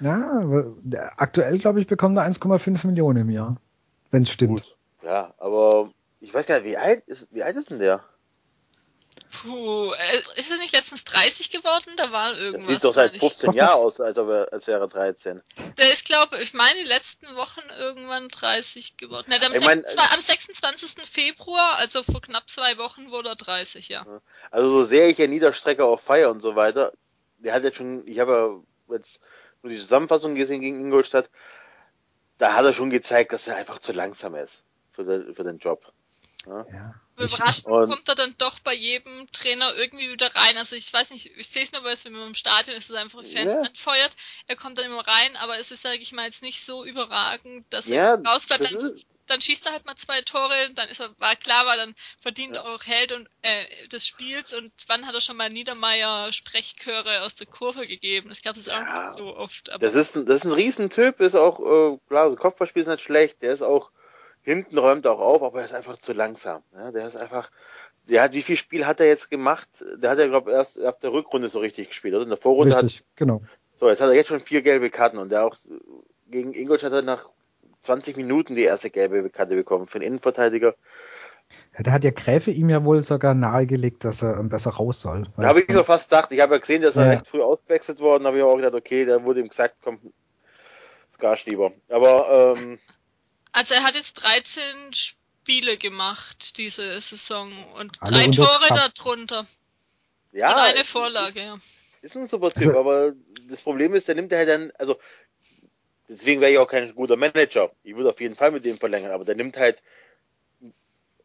Ja, 0.00 0.42
aktuell, 1.16 1.58
glaube 1.58 1.80
ich, 1.80 1.86
bekommt 1.86 2.16
er 2.16 2.24
1,5 2.24 2.86
Millionen 2.86 3.22
im 3.22 3.30
Jahr. 3.30 3.56
Wenn 4.10 4.22
es 4.24 4.30
stimmt. 4.30 4.62
Gut. 4.62 4.76
Ja, 5.02 5.34
aber 5.38 5.90
ich 6.20 6.32
weiß 6.32 6.46
gar 6.46 6.56
nicht, 6.60 6.66
wie 6.66 6.76
alt 6.76 7.02
ist, 7.06 7.28
wie 7.32 7.42
alt 7.42 7.56
ist 7.56 7.70
denn 7.70 7.78
der? 7.78 8.02
Puh, 9.42 9.92
äh, 9.92 10.22
ist 10.36 10.50
er 10.50 10.58
nicht 10.58 10.72
letztens 10.72 11.04
30 11.04 11.50
geworden? 11.50 11.92
Da 11.96 12.12
war 12.12 12.36
irgendwas. 12.36 12.66
Der 12.66 12.74
sieht 12.74 12.84
doch 12.84 12.94
seit 12.94 13.16
15 13.16 13.52
Jahren 13.52 13.78
aus, 13.78 14.00
als, 14.00 14.16
ob 14.18 14.28
er, 14.28 14.52
als 14.52 14.66
wäre 14.66 14.80
er 14.80 14.88
13. 14.88 15.42
Der 15.78 15.92
ist, 15.92 16.04
glaube 16.04 16.40
ich, 16.40 16.52
meine, 16.52 16.82
die 16.82 16.88
letzten 16.88 17.34
Wochen 17.34 17.62
irgendwann 17.78 18.28
30 18.28 18.96
geworden. 18.96 19.26
Na, 19.28 19.36
am, 19.44 19.54
ich 19.54 19.64
mein, 19.64 19.82
26, 19.82 20.12
am 20.12 20.20
26. 20.20 20.90
Februar, 21.10 21.76
also 21.76 22.02
vor 22.02 22.20
knapp 22.20 22.48
zwei 22.48 22.78
Wochen, 22.78 23.10
wurde 23.10 23.30
er 23.30 23.36
30, 23.36 23.88
ja. 23.88 24.06
Also 24.50 24.68
so 24.68 24.84
sehr 24.84 25.08
ich 25.08 25.18
ja 25.18 25.26
Niederstrecker 25.26 25.84
auf 25.84 26.02
Feier 26.02 26.30
und 26.30 26.40
so 26.40 26.54
weiter, 26.54 26.92
der 27.38 27.54
hat 27.54 27.64
jetzt 27.64 27.76
schon, 27.76 28.06
ich 28.06 28.20
habe 28.20 28.62
ja 28.88 28.94
jetzt 28.94 29.20
nur 29.62 29.70
die 29.70 29.78
Zusammenfassung 29.78 30.34
gesehen 30.34 30.60
gegen 30.60 30.78
Ingolstadt, 30.78 31.30
da 32.38 32.54
hat 32.54 32.64
er 32.64 32.72
schon 32.72 32.90
gezeigt, 32.90 33.32
dass 33.32 33.46
er 33.46 33.56
einfach 33.56 33.78
zu 33.78 33.92
langsam 33.92 34.34
ist 34.34 34.64
für 34.90 35.04
den, 35.04 35.34
für 35.34 35.44
den 35.44 35.58
Job. 35.58 35.92
Ja. 36.46 36.64
ja. 36.72 36.94
Überraschend 37.16 37.66
kommt 37.66 38.08
er 38.08 38.14
dann 38.14 38.34
doch 38.38 38.58
bei 38.60 38.74
jedem 38.74 39.30
Trainer 39.32 39.74
irgendwie 39.76 40.10
wieder 40.10 40.34
rein. 40.34 40.56
Also 40.56 40.76
ich 40.76 40.92
weiß 40.92 41.10
nicht, 41.10 41.30
ich 41.36 41.48
sehe 41.48 41.62
es 41.62 41.72
nur, 41.72 41.84
weil 41.84 41.94
es 41.94 42.04
wenn 42.04 42.12
man 42.12 42.28
im 42.28 42.34
Stadion 42.34 42.76
ist, 42.76 42.90
es 42.90 42.96
einfach 42.96 43.22
Fans 43.22 43.52
ja. 43.52 43.60
anfeuert. 43.60 44.16
Er 44.46 44.56
kommt 44.56 44.78
dann 44.78 44.86
immer 44.86 45.06
rein, 45.06 45.36
aber 45.36 45.58
es 45.58 45.70
ist, 45.70 45.82
sage 45.82 45.98
ich 45.98 46.12
mal, 46.12 46.24
jetzt 46.24 46.42
nicht 46.42 46.64
so 46.64 46.84
überragend, 46.84 47.66
dass 47.70 47.86
ja, 47.88 48.14
er 48.14 48.24
rausbleibt. 48.24 48.64
Dann, 48.64 48.90
dann, 49.26 49.40
schießt 49.40 49.66
er 49.66 49.72
halt 49.72 49.86
mal 49.86 49.94
zwei 49.96 50.22
Tore, 50.22 50.70
dann 50.74 50.88
ist 50.88 51.00
er, 51.00 51.14
war 51.18 51.36
klar, 51.36 51.66
weil 51.66 51.78
dann 51.78 51.94
verdient 52.20 52.56
er 52.56 52.66
auch 52.66 52.84
Held 52.84 53.12
und 53.12 53.28
äh, 53.42 53.88
des 53.88 54.06
Spiels 54.06 54.52
und 54.52 54.72
wann 54.88 55.06
hat 55.06 55.14
er 55.14 55.20
schon 55.20 55.36
mal 55.36 55.48
Niedermeier 55.48 56.32
Sprechchöre 56.32 57.22
aus 57.22 57.34
der 57.34 57.46
Kurve 57.46 57.86
gegeben? 57.86 58.30
Ich 58.32 58.42
glaube, 58.42 58.56
das 58.56 58.66
ist 58.66 58.74
auch 58.74 58.80
nicht 58.80 59.12
so 59.16 59.36
oft. 59.36 59.70
Aber 59.70 59.78
das 59.78 59.94
ist 59.94 60.16
ein, 60.16 60.26
das 60.26 60.40
ist 60.40 60.44
ein 60.44 60.52
Riesentyp, 60.52 61.20
ist 61.20 61.36
auch, 61.36 61.60
äh, 61.60 61.98
klar, 62.08 62.30
so 62.30 62.36
Kopfballspiel 62.36 62.82
ist 62.82 62.88
nicht 62.88 63.02
schlecht, 63.02 63.42
der 63.42 63.52
ist 63.52 63.62
auch 63.62 63.92
Hinten 64.42 64.78
räumt 64.78 65.06
auch 65.06 65.20
auf, 65.20 65.42
aber 65.42 65.60
er 65.60 65.66
ist 65.66 65.74
einfach 65.74 65.96
zu 65.96 66.12
langsam. 66.12 66.62
Ja, 66.74 66.90
der 66.90 67.06
ist 67.06 67.16
einfach, 67.16 67.50
der 68.08 68.22
hat, 68.22 68.34
wie 68.34 68.42
viel 68.42 68.56
Spiel 68.56 68.86
hat 68.86 69.00
er 69.00 69.06
jetzt 69.06 69.30
gemacht? 69.30 69.68
Der 69.96 70.10
hat 70.10 70.18
ja, 70.18 70.26
glaube 70.26 70.50
ich, 70.50 70.56
erst 70.56 70.82
ab 70.82 71.00
der 71.00 71.12
Rückrunde 71.12 71.48
so 71.48 71.60
richtig 71.60 71.88
gespielt, 71.88 72.14
oder? 72.14 72.24
In 72.24 72.28
der 72.28 72.38
Vorrunde 72.38 72.76
richtig, 72.76 72.98
hat, 72.98 73.16
genau. 73.16 73.42
So, 73.76 73.88
jetzt 73.88 74.00
hat 74.00 74.08
er 74.08 74.14
jetzt 74.14 74.28
schon 74.28 74.40
vier 74.40 74.62
gelbe 74.62 74.90
Karten 74.90 75.18
und 75.18 75.30
der 75.30 75.44
auch 75.44 75.56
gegen 76.28 76.54
Ingolstadt 76.54 76.92
hat 76.92 77.00
er 77.00 77.02
nach 77.02 77.28
20 77.80 78.16
Minuten 78.16 78.54
die 78.54 78.62
erste 78.62 78.90
gelbe 78.90 79.28
Karte 79.30 79.54
bekommen 79.54 79.86
für 79.86 79.98
den 79.98 80.08
Innenverteidiger. 80.08 80.74
Ja, 81.76 81.82
da 81.82 81.92
hat 81.92 82.04
ja 82.04 82.10
Gräfe 82.10 82.50
ihm 82.50 82.70
ja 82.70 82.84
wohl 82.84 83.04
sogar 83.04 83.34
nahegelegt, 83.34 84.04
dass 84.04 84.22
er 84.22 84.42
besser 84.44 84.70
raus 84.70 85.00
soll. 85.00 85.28
Da 85.36 85.48
habe 85.48 85.60
ich 85.60 85.68
mir 85.68 85.84
fast 85.84 86.10
gedacht, 86.10 86.32
ich 86.32 86.40
habe 86.40 86.54
ja 86.54 86.60
gesehen, 86.60 86.82
dass 86.82 86.96
er 86.96 87.04
ja. 87.04 87.10
recht 87.10 87.26
früh 87.26 87.42
ausgewechselt 87.42 88.00
worden, 88.00 88.26
habe 88.26 88.38
ich 88.38 88.42
auch 88.42 88.56
gedacht, 88.56 88.74
okay, 88.74 89.04
da 89.04 89.22
wurde 89.24 89.40
ihm 89.40 89.48
gesagt, 89.48 89.76
komm, 89.82 89.98
Skarsch 91.10 91.46
lieber. 91.46 91.72
Aber 91.90 92.56
ähm, 92.56 92.78
also 93.52 93.74
er 93.74 93.82
hat 93.82 93.94
jetzt 93.94 94.14
13 94.14 94.64
Spiele 94.92 95.76
gemacht 95.76 96.56
diese 96.58 97.00
Saison 97.00 97.52
und 97.74 98.00
Alle 98.00 98.12
drei 98.12 98.30
Tore 98.30 98.68
darunter. 98.68 99.46
Ja. 100.32 100.52
Und 100.54 100.60
eine 100.60 100.84
Vorlage, 100.84 101.40
ja. 101.40 101.58
Ist 102.00 102.16
ein 102.16 102.26
super 102.26 102.50
Typ, 102.50 102.68
also, 102.68 102.80
aber 102.80 103.12
das 103.48 103.62
Problem 103.62 103.94
ist, 103.94 104.08
der 104.08 104.14
nimmt 104.14 104.32
er 104.32 104.38
halt 104.38 104.48
dann, 104.48 104.72
also 104.78 104.98
deswegen 106.08 106.40
wäre 106.40 106.52
ich 106.52 106.58
auch 106.58 106.66
kein 106.66 106.94
guter 106.94 107.16
Manager. 107.16 107.70
Ich 107.84 107.96
würde 107.96 108.10
auf 108.10 108.20
jeden 108.20 108.34
Fall 108.34 108.50
mit 108.50 108.64
dem 108.64 108.78
verlängern, 108.78 109.12
aber 109.12 109.24
der 109.24 109.36
nimmt 109.36 109.56
halt, 109.56 109.82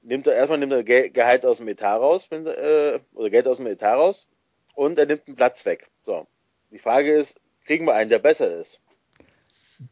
nimmt 0.02 0.28
er 0.28 0.36
erstmal 0.36 0.60
nimmt 0.60 0.74
er 0.74 0.84
Gehalt 0.84 1.46
aus 1.46 1.58
dem 1.58 1.68
Etat 1.68 1.98
raus, 1.98 2.28
wenn, 2.30 2.46
äh, 2.46 3.00
oder 3.14 3.30
Geld 3.30 3.48
aus 3.48 3.58
dem 3.58 3.68
Etat 3.68 3.96
raus 3.96 4.28
und 4.76 5.00
er 5.00 5.06
nimmt 5.06 5.28
einen 5.28 5.36
Platz 5.36 5.66
weg. 5.66 5.88
So. 5.98 6.28
Die 6.72 6.80
Frage 6.80 7.14
ist, 7.14 7.40
kriegen 7.66 7.86
wir 7.86 7.96
einen, 7.96 8.10
der 8.10 8.20
besser 8.20 8.54
ist? 8.60 8.82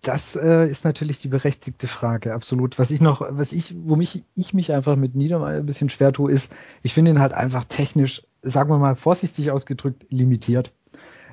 Das 0.02 0.36
äh, 0.36 0.68
ist 0.68 0.84
natürlich 0.84 1.20
die 1.20 1.28
berechtigte 1.28 1.88
Frage, 1.88 2.34
absolut. 2.34 2.80
Was 2.80 2.90
ich 2.90 3.02
noch, 3.02 3.22
was 3.30 3.52
ich, 3.52 3.76
wo 3.78 3.96
mich, 3.96 4.24
ich 4.34 4.54
mich 4.54 4.74
einfach 4.74 4.96
mit 4.96 5.14
Niedermeyer 5.14 5.60
ein 5.60 5.66
bisschen 5.66 5.90
schwer 5.90 6.12
tue, 6.12 6.32
ist, 6.32 6.52
ich 6.82 6.94
finde 6.94 7.12
ihn 7.12 7.20
halt 7.20 7.34
einfach 7.34 7.66
technisch, 7.66 8.24
sagen 8.42 8.72
wir 8.72 8.80
mal 8.80 8.96
vorsichtig 8.96 9.52
ausgedrückt, 9.52 10.08
limitiert. 10.10 10.72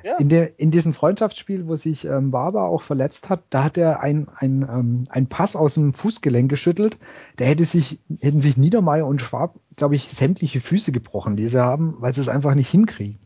Ja. 0.05 0.16
In, 0.18 0.28
der, 0.28 0.59
in 0.59 0.70
diesem 0.70 0.94
Freundschaftsspiel, 0.94 1.66
wo 1.66 1.76
sich 1.76 2.05
ähm, 2.05 2.30
Barber 2.30 2.64
auch 2.64 2.82
verletzt 2.82 3.30
hat, 3.30 3.44
da 3.50 3.64
hat 3.64 3.78
er 3.78 4.00
ein, 4.00 4.28
ein, 4.34 4.62
ähm, 4.62 5.07
ein 5.09 5.28
Pass 5.28 5.57
aus 5.57 5.74
dem 5.74 5.94
Fußgelenk 5.94 6.50
geschüttelt. 6.50 6.98
Da 7.36 7.44
hätte 7.44 7.64
sich, 7.64 8.00
hätten 8.20 8.40
sich 8.40 8.57
Niedermeyer 8.57 9.07
und 9.07 9.20
Schwab, 9.20 9.61
glaube 9.76 9.94
ich, 9.94 10.09
sämtliche 10.09 10.61
Füße 10.61 10.92
gebrochen, 10.92 11.36
die 11.36 11.46
sie 11.46 11.62
haben, 11.62 11.96
weil 12.00 12.14
sie 12.14 12.20
es 12.20 12.28
einfach 12.28 12.55
nicht 12.55 12.68
hinkriegen. 12.68 13.20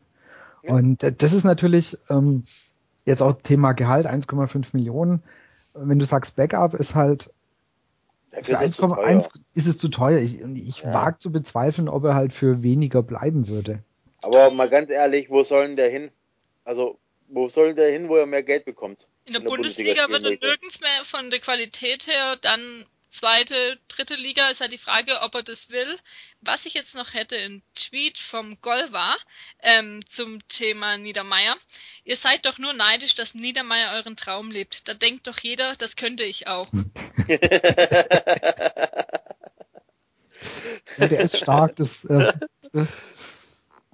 Ja. 0.63 0.75
Und 0.75 1.03
äh, 1.03 1.13
das 1.13 1.33
ist 1.33 1.45
natürlich, 1.45 1.99
ähm, 2.11 2.45
Jetzt 3.07 3.23
auch 3.23 3.33
Thema 3.41 3.73
Gehalt, 3.73 4.07
1,5 4.07 4.67
Millionen. 4.73 5.23
Wenn 5.75 5.99
du 5.99 6.05
sagst, 6.05 6.37
Backup 6.37 6.75
ist 6.75 6.95
halt 6.95 7.31
für 8.43 8.59
1,1 8.59 9.31
ist 9.55 9.67
es 9.67 9.79
zu 9.79 9.89
teuer. 9.89 10.19
Ich, 10.19 10.41
ich 10.41 10.83
ja. 10.83 10.93
wage 10.93 11.19
zu 11.19 11.33
bezweifeln, 11.33 11.89
ob 11.89 12.05
er 12.05 12.15
halt 12.15 12.33
für 12.33 12.63
weniger 12.63 13.03
bleiben 13.03 13.49
würde. 13.49 13.83
Aber 14.23 14.51
mal 14.51 14.69
ganz 14.69 14.91
ehrlich, 14.91 15.31
wo 15.31 15.43
soll 15.45 15.69
denn 15.69 15.77
der 15.77 15.89
hin? 15.89 16.11
Also, 16.65 16.99
wo 17.29 17.49
soll 17.49 17.75
der 17.75 17.93
hin, 17.93 18.09
wo 18.09 18.17
er 18.17 18.27
mehr 18.27 18.43
Geld 18.43 18.65
bekommt? 18.65 19.07
In 19.25 19.33
der, 19.33 19.41
in 19.41 19.45
der 19.45 19.51
Bundesliga, 19.51 20.07
Bundesliga 20.07 20.31
wird 20.31 20.43
er 20.43 20.49
nirgends 20.49 20.81
mehr 20.81 21.05
von 21.05 21.31
der 21.31 21.41
Qualität 21.41 22.07
her 22.07 22.37
dann 22.41 22.61
zweite, 23.17 23.79
dritte 23.89 24.15
Liga 24.15 24.49
ist 24.51 24.61
halt 24.61 24.73
die 24.73 24.79
Frage, 24.79 25.21
ob 25.23 25.35
er 25.35 25.43
das 25.43 25.71
will. 25.71 25.99
Was 26.41 26.67
ich 26.67 26.75
jetzt 26.75 26.95
noch 26.95 27.15
hätte, 27.15 27.37
ein 27.37 27.63
Tweet 27.75 28.19
vom 28.19 28.61
Golva 28.61 29.17
ähm, 29.63 30.01
zum 30.09 30.47
Thema 30.49 30.97
Niedermeier. 30.97 31.57
Ihr 32.05 32.17
seid 32.17 32.47
doch 32.47 32.59
nur 32.59 32.73
neidisch, 32.73 33.15
dass 33.15 33.35
Niedermeier 33.35 33.93
euren 33.95 34.17
Traum 34.17 34.51
lebt. 34.51 34.87
Da 34.89 34.95
denkt 34.95 35.27
doch 35.27 35.39
jeder, 35.39 35.75
das 35.77 35.97
könnte 35.97 36.25
ich 36.25 36.47
auch. 36.47 36.67
ja, 40.99 41.09
der 41.09 41.21
ist 41.21 41.39
stark, 41.39 41.77
das, 41.77 42.05
äh, 42.05 42.33
das 42.73 43.01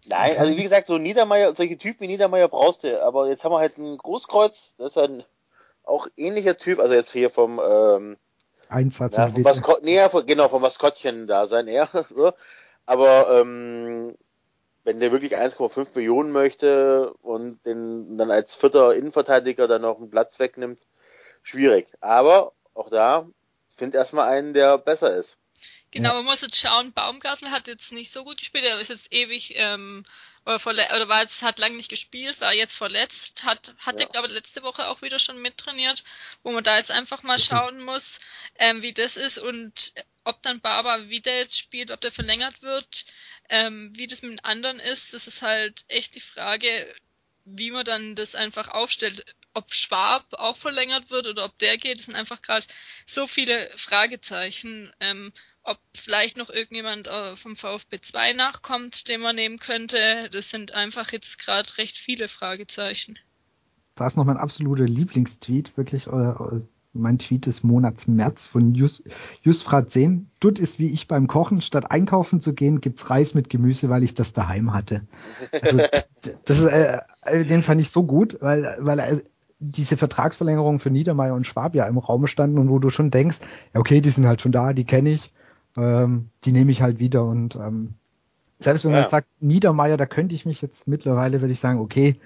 Nein, 0.04 0.36
also 0.36 0.56
wie 0.56 0.62
gesagt, 0.64 0.88
so 0.88 0.98
Niedermeier, 0.98 1.54
solche 1.54 1.78
Typen 1.78 2.00
wie 2.00 2.08
Niedermeier 2.08 2.48
brauchst 2.48 2.82
du, 2.82 3.02
aber 3.02 3.28
jetzt 3.28 3.44
haben 3.44 3.52
wir 3.52 3.60
halt 3.60 3.78
ein 3.78 3.96
Großkreuz, 3.96 4.74
das 4.76 4.88
ist 4.88 4.98
ein 4.98 5.24
auch 5.84 6.06
ähnlicher 6.16 6.56
Typ, 6.56 6.80
also 6.80 6.94
jetzt 6.94 7.12
hier 7.12 7.30
vom 7.30 7.60
ähm, 7.60 8.18
Einsatz. 8.72 9.16
Ja, 9.16 9.28
vom 9.28 9.42
Maskott, 9.42 9.82
nee, 9.82 10.00
genau, 10.26 10.48
vom 10.48 10.62
Maskottchen 10.62 11.26
da 11.26 11.46
sein 11.46 11.68
eher. 11.68 11.88
So. 12.14 12.32
Aber 12.84 13.40
ähm, 13.40 14.16
wenn 14.84 15.00
der 15.00 15.12
wirklich 15.12 15.36
1,5 15.36 15.94
Millionen 15.94 16.32
möchte 16.32 17.12
und 17.22 17.64
den 17.64 18.18
dann 18.18 18.30
als 18.30 18.54
vierter 18.54 18.94
Innenverteidiger 18.94 19.68
dann 19.68 19.82
noch 19.82 19.98
einen 19.98 20.10
Platz 20.10 20.38
wegnimmt, 20.38 20.80
schwierig. 21.42 21.86
Aber 22.00 22.52
auch 22.74 22.90
da, 22.90 23.28
find 23.68 23.94
erstmal 23.94 24.28
einen, 24.28 24.54
der 24.54 24.78
besser 24.78 25.16
ist. 25.16 25.38
Genau, 25.92 26.10
ja. 26.10 26.14
man 26.16 26.24
muss 26.24 26.40
jetzt 26.40 26.58
schauen, 26.58 26.92
Baumgartel 26.92 27.50
hat 27.50 27.68
jetzt 27.68 27.92
nicht 27.92 28.12
so 28.12 28.24
gut 28.24 28.38
gespielt, 28.38 28.64
er 28.64 28.80
ist 28.80 28.88
jetzt 28.88 29.12
ewig 29.12 29.54
ähm, 29.56 30.04
oder, 30.44 30.56
oder 30.66 31.08
war 31.08 31.22
jetzt, 31.22 31.42
hat 31.42 31.58
lange 31.58 31.76
nicht 31.76 31.88
gespielt, 31.88 32.40
war 32.40 32.52
jetzt 32.52 32.74
verletzt, 32.74 33.44
hat, 33.44 33.74
hat 33.78 34.00
ja. 34.00 34.06
glaube 34.06 34.28
letzte 34.28 34.62
Woche 34.62 34.88
auch 34.88 35.02
wieder 35.02 35.18
schon 35.18 35.40
mittrainiert, 35.40 36.04
wo 36.42 36.52
man 36.52 36.64
da 36.64 36.78
jetzt 36.78 36.90
einfach 36.90 37.22
mal 37.22 37.38
schauen 37.38 37.84
muss, 37.84 38.20
ähm, 38.58 38.82
wie 38.82 38.92
das 38.92 39.16
ist 39.16 39.38
und 39.38 39.92
ob 40.24 40.42
dann 40.42 40.60
Barber 40.60 41.10
wieder 41.10 41.36
jetzt 41.36 41.58
spielt, 41.58 41.90
ob 41.90 42.00
der 42.00 42.12
verlängert 42.12 42.62
wird, 42.62 43.06
ähm, 43.48 43.92
wie 43.96 44.06
das 44.06 44.22
mit 44.22 44.32
den 44.32 44.44
anderen 44.44 44.80
ist, 44.80 45.14
das 45.14 45.26
ist 45.26 45.42
halt 45.42 45.84
echt 45.88 46.14
die 46.14 46.20
Frage. 46.20 46.94
wie 47.44 47.70
man 47.72 47.84
dann 47.84 48.14
das 48.14 48.34
einfach 48.34 48.68
aufstellt. 48.68 49.24
Ob 49.54 49.74
Schwab 49.74 50.32
auch 50.34 50.56
verlängert 50.56 51.10
wird 51.10 51.26
oder 51.26 51.44
ob 51.44 51.58
der 51.58 51.76
geht, 51.76 51.98
das 51.98 52.06
sind 52.06 52.14
einfach 52.14 52.40
gerade 52.40 52.66
so 53.04 53.26
viele 53.26 53.70
Fragezeichen. 53.76 54.92
Ähm, 55.00 55.32
ob 55.64 55.78
vielleicht 55.94 56.36
noch 56.36 56.50
irgendjemand 56.50 57.06
äh, 57.06 57.36
vom 57.36 57.56
VfB 57.56 58.00
2 58.00 58.32
nachkommt, 58.32 59.08
den 59.08 59.20
man 59.20 59.36
nehmen 59.36 59.58
könnte, 59.58 60.28
das 60.32 60.50
sind 60.50 60.74
einfach 60.74 61.12
jetzt 61.12 61.38
gerade 61.38 61.78
recht 61.78 61.96
viele 61.96 62.28
Fragezeichen. 62.28 63.18
Da 63.94 64.06
ist 64.06 64.16
noch 64.16 64.24
mein 64.24 64.38
absoluter 64.38 64.84
Lieblingstweet, 64.84 65.76
wirklich 65.76 66.06
äh, 66.06 66.34
mein 66.92 67.18
Tweet 67.18 67.46
des 67.46 67.62
Monats 67.62 68.06
März 68.06 68.46
von 68.46 68.74
Just, 68.74 69.02
Just 69.42 69.64
Frazen. 69.64 70.30
Dutt 70.40 70.58
ist 70.58 70.78
wie 70.78 70.90
ich 70.90 71.08
beim 71.08 71.26
Kochen. 71.26 71.60
Statt 71.60 71.90
einkaufen 71.90 72.40
zu 72.40 72.52
gehen, 72.52 72.80
gibt's 72.80 73.08
Reis 73.08 73.34
mit 73.34 73.48
Gemüse, 73.48 73.88
weil 73.88 74.02
ich 74.02 74.14
das 74.14 74.32
daheim 74.32 74.74
hatte. 74.74 75.06
Also, 75.60 75.78
das 76.44 76.58
ist, 76.58 76.64
äh, 76.66 77.00
den 77.44 77.62
fand 77.62 77.80
ich 77.80 77.90
so 77.90 78.04
gut, 78.04 78.38
weil, 78.40 78.76
weil 78.80 78.98
er, 78.98 79.22
diese 79.58 79.96
Vertragsverlängerung 79.96 80.80
für 80.80 80.90
Niedermeyer 80.90 81.34
und 81.34 81.46
Schwab 81.46 81.74
ja 81.74 81.86
im 81.86 81.98
Raum 81.98 82.26
standen 82.26 82.58
und 82.58 82.68
wo 82.68 82.78
du 82.78 82.90
schon 82.90 83.10
denkst, 83.10 83.38
ja 83.72 83.80
okay, 83.80 84.00
die 84.00 84.10
sind 84.10 84.26
halt 84.26 84.42
schon 84.42 84.52
da, 84.52 84.72
die 84.72 84.84
kenne 84.84 85.10
ich, 85.10 85.32
ähm, 85.76 86.28
die 86.44 86.52
nehme 86.52 86.70
ich 86.70 86.82
halt 86.82 86.98
wieder 86.98 87.24
und 87.24 87.56
ähm, 87.56 87.94
selbst 88.58 88.84
wenn 88.84 88.92
man 88.92 89.00
jetzt 89.00 89.10
sagt, 89.10 89.28
Niedermeyer, 89.40 89.96
da 89.96 90.06
könnte 90.06 90.34
ich 90.34 90.46
mich 90.46 90.62
jetzt 90.62 90.86
mittlerweile, 90.86 91.40
würde 91.40 91.52
ich 91.52 91.60
sagen, 91.60 91.80
okay, 91.80 92.16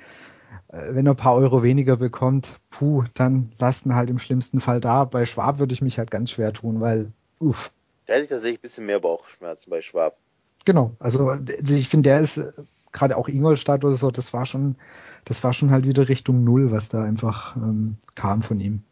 äh, 0.69 0.95
wenn 0.95 1.07
er 1.07 1.15
ein 1.15 1.17
paar 1.17 1.35
Euro 1.35 1.63
weniger 1.63 1.97
bekommt, 1.97 2.49
puh, 2.71 3.05
dann 3.15 3.53
lasst 3.59 3.87
ihn 3.87 3.95
halt 3.95 4.11
im 4.11 4.19
schlimmsten 4.19 4.61
Fall 4.61 4.81
da. 4.81 5.05
Bei 5.05 5.27
Schwab 5.27 5.59
würde 5.59 5.73
ich 5.73 5.83
mich 5.83 5.99
halt 5.99 6.11
ganz 6.11 6.31
schwer 6.31 6.53
tun, 6.53 6.81
weil, 6.81 7.13
uff. 7.39 7.71
Da 8.07 8.15
hätte 8.15 8.25
ich 8.25 8.31
tatsächlich 8.31 8.59
ein 8.59 8.63
bisschen 8.63 8.87
mehr 8.87 9.01
Bauchschmerzen 9.01 9.71
bei 9.71 9.83
Schwab. 9.83 10.17
Genau, 10.65 10.93
also, 10.99 11.29
also 11.29 11.75
ich 11.75 11.89
finde, 11.89 12.11
der 12.11 12.21
ist 12.21 12.37
äh, 12.37 12.53
gerade 12.93 13.17
auch 13.17 13.29
Ingolstadt 13.29 13.85
oder 13.85 13.95
so, 13.95 14.11
das 14.11 14.33
war 14.33 14.47
schon, 14.47 14.77
das 15.25 15.43
war 15.43 15.53
schon 15.53 15.71
halt 15.71 15.87
wieder 15.87 16.09
Richtung 16.09 16.45
Null, 16.45 16.71
was 16.71 16.89
da 16.89 17.03
einfach 17.03 17.57
ähm, 17.57 17.97
kam 18.15 18.43
von 18.43 18.61
ihm. 18.61 18.83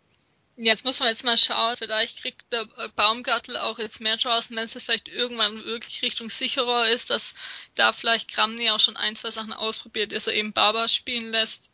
Jetzt 0.57 0.85
muss 0.85 1.01
man 1.01 1.09
jetzt 1.09 1.25
mal 1.25 1.37
schauen, 1.37 1.77
vielleicht 1.77 2.21
kriegt 2.23 2.53
der 2.53 2.67
Baumgartel 2.95 3.57
auch 3.57 3.79
jetzt 3.79 4.01
mehr 4.01 4.17
Chancen, 4.19 4.57
wenn 4.57 4.65
es 4.65 4.73
vielleicht 4.73 5.09
irgendwann 5.09 5.65
wirklich 5.65 6.03
Richtung 6.03 6.31
sicherer 6.31 6.89
ist, 6.89 7.11
dass 7.11 7.35
da 7.75 7.93
vielleicht 7.93 8.31
Kramny 8.31 8.71
auch 8.71 8.79
schon 8.79 8.97
ein, 8.97 9.17
zwei 9.17 9.33
Sachen 9.33 9.53
ausprobiert, 9.53 10.13
dass 10.13 10.29
er 10.29 10.35
eben 10.35 10.53
Barber 10.53 10.87
spielen 10.87 11.31
lässt 11.31 11.71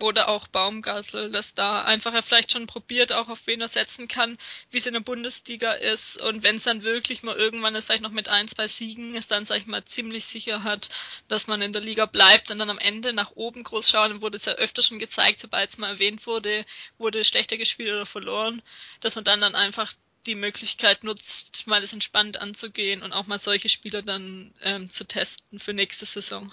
oder 0.00 0.28
auch 0.28 0.46
Baumgartel, 0.48 1.30
dass 1.32 1.54
da 1.54 1.82
einfach 1.82 2.14
er 2.14 2.22
vielleicht 2.22 2.52
schon 2.52 2.66
probiert, 2.66 3.12
auch 3.12 3.28
auf 3.28 3.46
wen 3.46 3.60
er 3.60 3.68
setzen 3.68 4.06
kann, 4.06 4.38
wie 4.70 4.78
es 4.78 4.86
in 4.86 4.94
der 4.94 5.00
Bundesliga 5.00 5.72
ist. 5.72 6.20
Und 6.22 6.42
wenn 6.44 6.56
es 6.56 6.64
dann 6.64 6.84
wirklich 6.84 7.22
mal 7.22 7.36
irgendwann 7.36 7.74
ist, 7.74 7.86
vielleicht 7.86 8.02
noch 8.02 8.12
mit 8.12 8.28
ein, 8.28 8.46
zwei 8.46 8.68
Siegen 8.68 9.14
ist, 9.16 9.30
dann, 9.32 9.44
sag 9.44 9.58
ich 9.58 9.66
mal, 9.66 9.84
ziemlich 9.84 10.24
sicher 10.26 10.62
hat, 10.62 10.90
dass 11.26 11.48
man 11.48 11.62
in 11.62 11.72
der 11.72 11.82
Liga 11.82 12.06
bleibt 12.06 12.50
und 12.50 12.58
dann 12.58 12.70
am 12.70 12.78
Ende 12.78 13.12
nach 13.12 13.32
oben 13.34 13.64
groß 13.64 13.90
schauen, 13.90 14.22
wurde 14.22 14.36
es 14.36 14.44
ja 14.44 14.52
öfter 14.54 14.82
schon 14.82 14.98
gezeigt, 15.00 15.40
sobald 15.40 15.70
es 15.70 15.78
mal 15.78 15.90
erwähnt 15.90 16.26
wurde, 16.26 16.64
wurde 16.98 17.24
schlechter 17.24 17.56
gespielt 17.56 17.92
oder 17.92 18.06
verloren, 18.06 18.62
dass 19.00 19.16
man 19.16 19.24
dann 19.24 19.40
dann 19.40 19.54
einfach 19.56 19.92
die 20.26 20.34
Möglichkeit 20.34 21.04
nutzt, 21.04 21.66
mal 21.66 21.80
das 21.80 21.92
entspannt 21.92 22.40
anzugehen 22.40 23.02
und 23.02 23.12
auch 23.12 23.26
mal 23.26 23.38
solche 23.38 23.68
Spieler 23.68 24.02
dann 24.02 24.52
ähm, 24.62 24.90
zu 24.90 25.04
testen 25.06 25.58
für 25.58 25.72
nächste 25.72 26.06
Saison. 26.06 26.52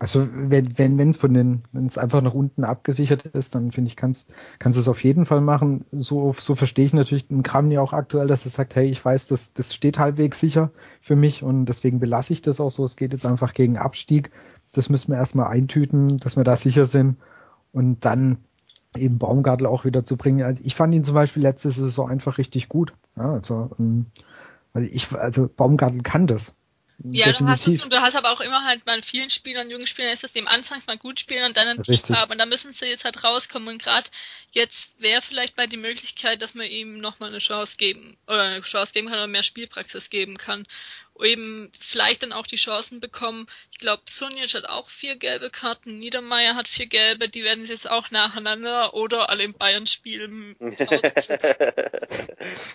Also 0.00 0.26
wenn 0.32 0.78
wenn 0.78 0.96
wenn 0.96 1.10
es 1.10 1.18
von 1.18 1.34
den 1.34 1.62
wenn 1.72 1.84
es 1.84 1.98
einfach 1.98 2.22
nach 2.22 2.32
unten 2.32 2.64
abgesichert 2.64 3.26
ist, 3.26 3.54
dann 3.54 3.70
finde 3.70 3.88
ich 3.88 3.96
kannst 3.96 4.32
kannst 4.58 4.78
es 4.78 4.88
auf 4.88 5.04
jeden 5.04 5.26
Fall 5.26 5.42
machen. 5.42 5.84
So 5.92 6.34
so 6.38 6.54
verstehe 6.54 6.86
ich 6.86 6.94
natürlich 6.94 7.28
den 7.28 7.42
Kram 7.42 7.70
ja 7.70 7.82
auch 7.82 7.92
aktuell, 7.92 8.26
dass 8.26 8.46
er 8.46 8.50
sagt, 8.50 8.74
hey, 8.74 8.88
ich 8.88 9.04
weiß, 9.04 9.28
das 9.28 9.52
das 9.52 9.74
steht 9.74 9.98
halbwegs 9.98 10.40
sicher 10.40 10.70
für 11.02 11.16
mich 11.16 11.42
und 11.42 11.66
deswegen 11.66 12.00
belasse 12.00 12.32
ich 12.32 12.40
das 12.40 12.60
auch 12.60 12.70
so. 12.70 12.82
Es 12.84 12.96
geht 12.96 13.12
jetzt 13.12 13.26
einfach 13.26 13.52
gegen 13.52 13.76
Abstieg. 13.76 14.30
Das 14.72 14.88
müssen 14.88 15.12
wir 15.12 15.18
erstmal 15.18 15.48
eintüten, 15.48 16.16
dass 16.16 16.36
wir 16.36 16.44
da 16.44 16.56
sicher 16.56 16.86
sind 16.86 17.18
und 17.72 18.04
dann 18.06 18.38
eben 18.96 19.18
Baumgartel 19.18 19.66
auch 19.66 19.84
wieder 19.84 20.02
zu 20.04 20.16
bringen. 20.16 20.42
Also 20.42 20.64
ich 20.64 20.74
fand 20.74 20.94
ihn 20.94 21.04
zum 21.04 21.14
Beispiel 21.14 21.42
letzte 21.42 21.70
Saison 21.70 22.08
einfach 22.08 22.38
richtig 22.38 22.70
gut. 22.70 22.94
Ja, 23.16 23.32
also 23.32 23.70
weil 24.72 24.84
ich 24.84 25.12
also 25.12 25.46
Baumgartel 25.46 26.00
kann 26.02 26.26
das. 26.26 26.54
Ja, 27.02 27.32
du 27.32 27.46
hast 27.46 27.66
es 27.66 27.82
und 27.82 27.90
du 27.92 28.00
hast 28.00 28.14
aber 28.14 28.30
auch 28.30 28.40
immer 28.40 28.64
halt 28.64 28.84
bei 28.84 29.00
vielen 29.00 29.30
Spielern, 29.30 29.70
jungen 29.70 29.86
Spielern 29.86 30.12
ist 30.12 30.22
es, 30.22 30.32
die 30.32 30.40
am 30.40 30.48
Anfang 30.48 30.82
mal 30.86 30.98
gut 30.98 31.18
spielen 31.18 31.46
und 31.46 31.56
dann 31.56 31.68
einen 31.68 31.82
Tief 31.82 32.10
haben. 32.10 32.32
Und 32.32 32.38
da 32.38 32.44
müssen 32.44 32.74
sie 32.74 32.86
jetzt 32.86 33.04
halt 33.04 33.24
rauskommen. 33.24 33.68
Und 33.68 33.82
gerade 33.82 34.06
jetzt 34.52 34.92
wäre 34.98 35.22
vielleicht 35.22 35.56
mal 35.56 35.66
die 35.66 35.78
Möglichkeit, 35.78 36.42
dass 36.42 36.54
man 36.54 36.66
ihm 36.66 36.98
nochmal 36.98 37.30
eine 37.30 37.38
Chance 37.38 37.76
geben 37.78 38.18
oder 38.26 38.42
eine 38.42 38.60
Chance 38.60 38.92
geben 38.92 39.08
kann 39.08 39.16
oder 39.16 39.28
mehr 39.28 39.42
Spielpraxis 39.42 40.10
geben 40.10 40.36
kann. 40.36 40.66
Eben 41.22 41.70
vielleicht 41.78 42.22
dann 42.22 42.32
auch 42.32 42.46
die 42.46 42.56
Chancen 42.56 43.00
bekommen. 43.00 43.46
Ich 43.70 43.78
glaube, 43.78 44.02
Sunic 44.06 44.54
hat 44.54 44.64
auch 44.66 44.88
vier 44.88 45.16
gelbe 45.16 45.50
Karten, 45.50 45.98
Niedermeyer 45.98 46.54
hat 46.54 46.66
vier 46.66 46.86
gelbe, 46.86 47.28
die 47.28 47.44
werden 47.44 47.66
jetzt 47.66 47.90
auch 47.90 48.10
nacheinander 48.10 48.94
oder 48.94 49.28
alle 49.28 49.42
im 49.44 49.52
Bayern-Spiel 49.52 50.56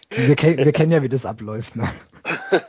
wir, 0.10 0.36
kennen, 0.36 0.64
wir 0.64 0.72
kennen 0.72 0.92
ja, 0.92 1.02
wie 1.02 1.10
das 1.10 1.26
abläuft. 1.26 1.76
Ne? 1.76 1.92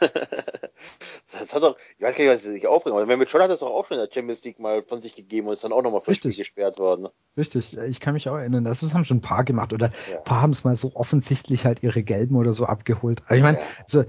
Das 1.32 1.52
hat 1.52 1.62
doch, 1.62 1.76
ich 1.98 2.04
weiß 2.04 2.05
gar 2.16 2.24
nicht, 2.24 2.34
was 2.34 2.42
sich 2.42 2.66
aufregen, 2.66 2.96
aber 2.96 3.06
Mehmet 3.06 3.30
Scholl 3.30 3.42
hat 3.42 3.50
das 3.50 3.60
doch 3.60 3.70
auch 3.70 3.86
schon 3.86 3.98
in 3.98 4.04
der 4.04 4.12
Champions 4.12 4.44
League 4.44 4.58
mal 4.58 4.82
von 4.82 5.02
sich 5.02 5.14
gegeben 5.14 5.46
und 5.46 5.52
ist 5.52 5.64
dann 5.64 5.72
auch 5.72 5.82
nochmal 5.82 6.00
für 6.00 6.14
Spiel 6.14 6.34
gesperrt 6.34 6.78
worden. 6.78 7.08
Richtig, 7.36 7.76
ich 7.76 8.00
kann 8.00 8.14
mich 8.14 8.28
auch 8.28 8.36
erinnern, 8.36 8.64
das 8.64 8.82
haben 8.94 9.04
schon 9.04 9.18
ein 9.18 9.22
paar 9.22 9.44
gemacht 9.44 9.72
oder 9.72 9.92
ja. 10.10 10.18
ein 10.18 10.24
paar 10.24 10.42
haben 10.42 10.52
es 10.52 10.64
mal 10.64 10.76
so 10.76 10.92
offensichtlich 10.94 11.64
halt 11.64 11.82
ihre 11.82 12.02
Gelben 12.02 12.36
oder 12.36 12.52
so 12.52 12.66
abgeholt. 12.66 13.22
Also 13.26 13.36
ich 13.36 13.42
meine, 13.42 13.58
ja. 13.58 13.64
so, 13.86 14.04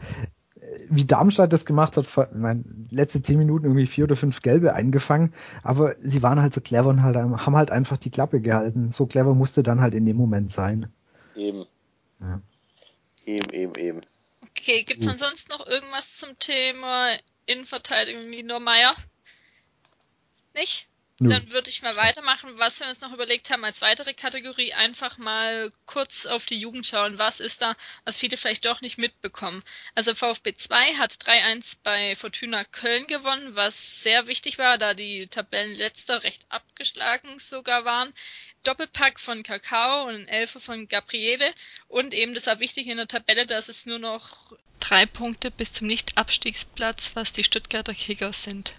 wie 0.90 1.06
Darmstadt 1.06 1.54
das 1.54 1.66
gemacht 1.66 1.98
hat, 1.98 2.08
mein, 2.34 2.88
letzte 2.92 3.22
zehn 3.22 3.38
Minuten 3.38 3.66
irgendwie 3.66 3.88
vier 3.88 4.06
oder 4.06 4.16
fünf 4.16 4.42
Gelbe 4.42 4.74
eingefangen, 4.74 5.34
aber 5.64 5.96
sie 6.02 6.24
waren 6.24 6.42
halt 6.42 6.54
so 6.54 6.62
clever 6.62 6.90
und 6.90 7.04
halt, 7.04 7.16
haben 7.16 7.56
halt 7.56 7.72
einfach 7.72 7.98
die 7.98 8.10
Klappe 8.10 8.42
gehalten. 8.42 8.92
So 8.92 9.06
clever 9.06 9.34
musste 9.34 9.64
dann 9.64 9.82
halt 9.82 9.94
in 9.94 10.06
dem 10.06 10.18
Moment 10.18 10.52
sein. 10.52 10.92
Eben. 11.36 11.66
Ja. 12.20 12.42
Eben, 13.26 13.54
eben, 13.54 13.76
eben. 13.76 14.02
Okay, 14.50 14.84
gibt 14.84 15.06
es 15.06 15.12
ansonsten 15.12 15.52
noch 15.52 15.68
irgendwas 15.68 16.16
zum 16.16 16.38
Thema 16.40 17.10
Innenverteidigung 17.48 18.30
Niedermeier? 18.30 18.96
Nicht? 20.54 20.88
Nö. 21.20 21.30
Dann 21.30 21.52
würde 21.52 21.72
ich 21.72 21.82
mal 21.82 21.96
weitermachen, 21.96 22.60
was 22.60 22.80
wir 22.80 22.88
uns 22.88 23.02
noch 23.02 23.12
überlegt 23.12 23.50
haben 23.50 23.66
als 23.66 23.82
weitere 23.82 24.14
Kategorie, 24.14 24.74
einfach 24.74 25.18
mal 25.18 25.72
kurz 25.88 26.28
auf 26.28 26.46
die 26.46 26.60
Jugend 26.60 26.86
schauen. 26.86 27.18
Was 27.18 27.40
ist 27.40 27.64
da, 27.64 27.76
was 28.06 28.20
viele 28.20 28.38
vielleicht 28.38 28.66
doch 28.66 28.82
nicht 28.82 29.00
mitbekommen? 29.00 29.64
Also 29.96 30.14
VfB 30.14 30.54
2 30.54 30.94
hat 30.94 31.14
3-1 31.14 31.78
bei 31.82 32.16
Fortuna 32.16 32.64
Köln 32.66 33.08
gewonnen, 33.08 33.56
was 33.56 34.04
sehr 34.04 34.28
wichtig 34.28 34.60
war, 34.60 34.78
da 34.78 34.94
die 34.94 35.26
Tabellenletzter 35.26 36.22
recht 36.22 36.46
abgeschlagen 36.50 37.40
sogar 37.40 37.84
waren. 37.84 38.14
Doppelpack 38.62 39.20
von 39.20 39.42
Kakao 39.42 40.04
und 40.04 40.14
ein 40.14 40.28
Elfer 40.28 40.60
von 40.60 40.88
Gabriele 40.88 41.52
und 41.88 42.14
eben, 42.14 42.36
das 42.36 42.46
war 42.46 42.60
wichtig 42.60 42.86
in 42.86 42.98
der 42.98 43.08
Tabelle, 43.08 43.48
dass 43.48 43.70
es 43.70 43.88
nur 43.88 43.98
noch 43.98 44.54
drei 44.80 45.08
Punkte 45.08 45.50
bis 45.50 45.72
zum 45.72 45.88
Nicht-Abstiegsplatz, 45.88 47.16
was 47.16 47.34
die 47.34 47.44
Stuttgarter 47.44 47.96
Kickers 47.96 48.44
sind 48.44 48.76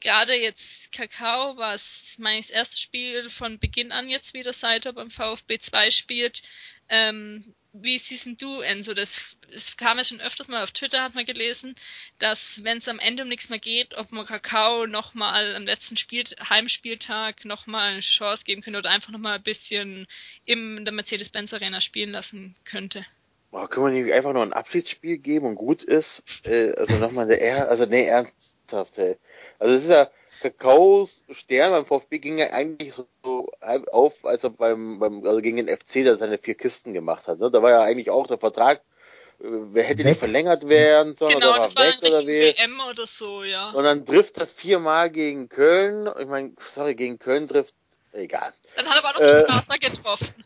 gerade 0.00 0.34
jetzt 0.34 0.92
Kakao 0.92 1.56
war 1.56 1.74
es 1.74 2.16
mein 2.18 2.36
erstes 2.36 2.80
Spiel 2.80 3.30
von 3.30 3.58
Beginn 3.58 3.92
an 3.92 4.08
jetzt 4.08 4.34
wieder, 4.34 4.52
seit 4.52 4.86
er 4.86 4.92
beim 4.92 5.10
VfB 5.10 5.58
2 5.58 5.90
spielt. 5.90 6.42
Ähm, 6.88 7.54
wie 7.72 7.98
siehst 7.98 8.28
du, 8.38 8.60
Enzo? 8.60 8.94
Das, 8.94 9.36
das 9.52 9.76
kam 9.76 9.98
ja 9.98 10.04
schon 10.04 10.20
öfters 10.20 10.48
mal 10.48 10.62
auf 10.62 10.72
Twitter, 10.72 11.02
hat 11.02 11.14
man 11.14 11.26
gelesen, 11.26 11.74
dass 12.18 12.64
wenn 12.64 12.78
es 12.78 12.88
am 12.88 12.98
Ende 12.98 13.22
um 13.22 13.28
nichts 13.28 13.50
mehr 13.50 13.58
geht, 13.58 13.96
ob 13.96 14.10
man 14.10 14.26
Kakao 14.26 14.86
nochmal 14.86 15.54
am 15.54 15.64
letzten 15.64 15.96
Spiel, 15.96 16.24
Heimspieltag 16.48 17.44
nochmal 17.44 17.90
eine 17.90 18.00
Chance 18.00 18.44
geben 18.44 18.62
könnte 18.62 18.78
oder 18.78 18.90
einfach 18.90 19.10
nochmal 19.10 19.36
ein 19.36 19.42
bisschen 19.42 20.06
in 20.44 20.84
der 20.84 20.94
Mercedes-Benz 20.94 21.52
Arena 21.52 21.80
spielen 21.80 22.10
lassen 22.10 22.54
könnte. 22.64 23.04
Boah, 23.50 23.68
können 23.68 23.94
wir 23.94 24.02
nicht 24.02 24.12
einfach 24.12 24.32
nur 24.32 24.42
ein 24.42 24.52
Abschiedsspiel 24.52 25.18
geben 25.18 25.46
und 25.46 25.54
gut 25.54 25.82
ist? 25.82 26.22
Äh, 26.46 26.74
also 26.76 26.98
nochmal 26.98 27.30
eine 27.30 27.68
also 27.68 27.86
nee, 27.86 28.06
ernst, 28.06 28.34
ernsthaft, 28.72 28.98
ey. 28.98 29.16
Also 29.58 29.74
es 29.74 29.84
ist 29.84 29.90
ja, 29.90 30.08
Kakaos 30.40 31.24
Stern 31.30 31.72
beim 31.72 31.86
VfB 31.86 32.18
ging 32.18 32.38
ja 32.38 32.52
eigentlich 32.52 32.94
so 32.94 33.50
auf, 33.90 34.24
als 34.24 34.44
er 34.44 34.50
beim, 34.50 35.00
beim 35.00 35.24
also 35.26 35.40
gegen 35.40 35.56
den 35.56 35.76
FC 35.76 36.04
da 36.04 36.16
seine 36.16 36.38
vier 36.38 36.54
Kisten 36.54 36.94
gemacht 36.94 37.26
hat. 37.26 37.40
Ne? 37.40 37.50
Da 37.50 37.60
war 37.60 37.70
ja 37.70 37.82
eigentlich 37.82 38.10
auch 38.10 38.26
der 38.28 38.38
Vertrag, 38.38 38.78
äh, 39.40 39.46
wer 39.46 39.82
hätte 39.82 40.00
weg. 40.00 40.06
nicht 40.06 40.18
verlängert 40.18 40.68
werden 40.68 41.14
sollen 41.14 41.34
genau, 41.34 41.50
oder 41.50 41.62
das 41.62 41.74
war 41.74 41.86
weg 41.86 41.96
oder 42.02 42.26
wie. 42.26 42.54
WM 42.56 42.80
oder 42.88 43.06
so, 43.06 43.42
ja. 43.42 43.70
Und 43.70 43.84
dann 43.84 44.06
trifft 44.06 44.38
er 44.38 44.46
viermal 44.46 45.10
gegen 45.10 45.48
Köln. 45.48 46.08
Ich 46.20 46.26
meine, 46.26 46.52
sorry, 46.60 46.94
gegen 46.94 47.18
Köln 47.18 47.48
trifft, 47.48 47.74
egal. 48.12 48.52
Dann 48.76 48.86
hat 48.86 48.94
er 48.94 49.04
aber 49.04 49.16
auch 49.16 49.20
noch 49.20 49.26
äh, 49.26 49.44
Barca 49.48 49.74
getroffen. 49.74 50.44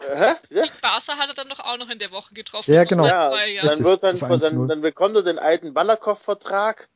Hä? 0.00 0.34
Ja? 0.50 0.64
Barca 0.80 1.16
hat 1.16 1.28
er 1.28 1.34
dann 1.34 1.48
doch 1.48 1.60
auch 1.60 1.76
noch 1.76 1.90
in 1.90 1.98
der 2.00 2.10
Woche 2.10 2.34
getroffen. 2.34 2.72
Ja, 2.72 2.82
genau. 2.84 3.06
Ja, 3.06 3.30
dann, 3.62 3.84
wird 3.84 4.02
dann, 4.02 4.18
dann, 4.18 4.68
dann 4.68 4.80
bekommt 4.80 5.14
er 5.16 5.22
den 5.22 5.38
alten 5.38 5.74
Balakow-Vertrag 5.74 6.88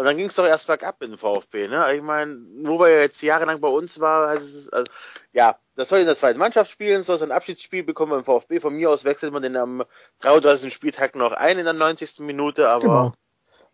und 0.00 0.06
dann 0.06 0.16
ging 0.16 0.28
es 0.28 0.36
doch 0.36 0.46
erst 0.46 0.66
bergab 0.66 1.02
in 1.02 1.10
den 1.10 1.18
VfB, 1.18 1.68
ne? 1.68 1.84
Ich 1.94 2.00
meine, 2.00 2.34
nur 2.34 2.78
weil 2.78 2.92
er 2.92 3.02
jetzt 3.02 3.20
jahrelang 3.20 3.60
bei 3.60 3.68
uns 3.68 4.00
war, 4.00 4.34
es, 4.34 4.66
also, 4.72 4.90
ja, 5.34 5.56
das 5.74 5.90
soll 5.90 5.98
in 5.98 6.06
der 6.06 6.16
zweiten 6.16 6.38
Mannschaft 6.38 6.70
spielen, 6.70 7.02
soll 7.02 7.18
sein 7.18 7.30
Abschiedsspiel 7.30 7.82
bekommen 7.82 8.12
beim 8.12 8.24
VfB. 8.24 8.60
Von 8.60 8.76
mir 8.76 8.88
aus 8.88 9.04
wechselt 9.04 9.34
man 9.34 9.42
den 9.42 9.58
am 9.58 9.84
33. 10.20 10.72
Spieltag 10.72 11.16
noch 11.16 11.32
ein 11.32 11.58
in 11.58 11.64
der 11.64 11.74
90. 11.74 12.20
Minute, 12.20 12.70
aber 12.70 12.80
genau. 12.82 13.12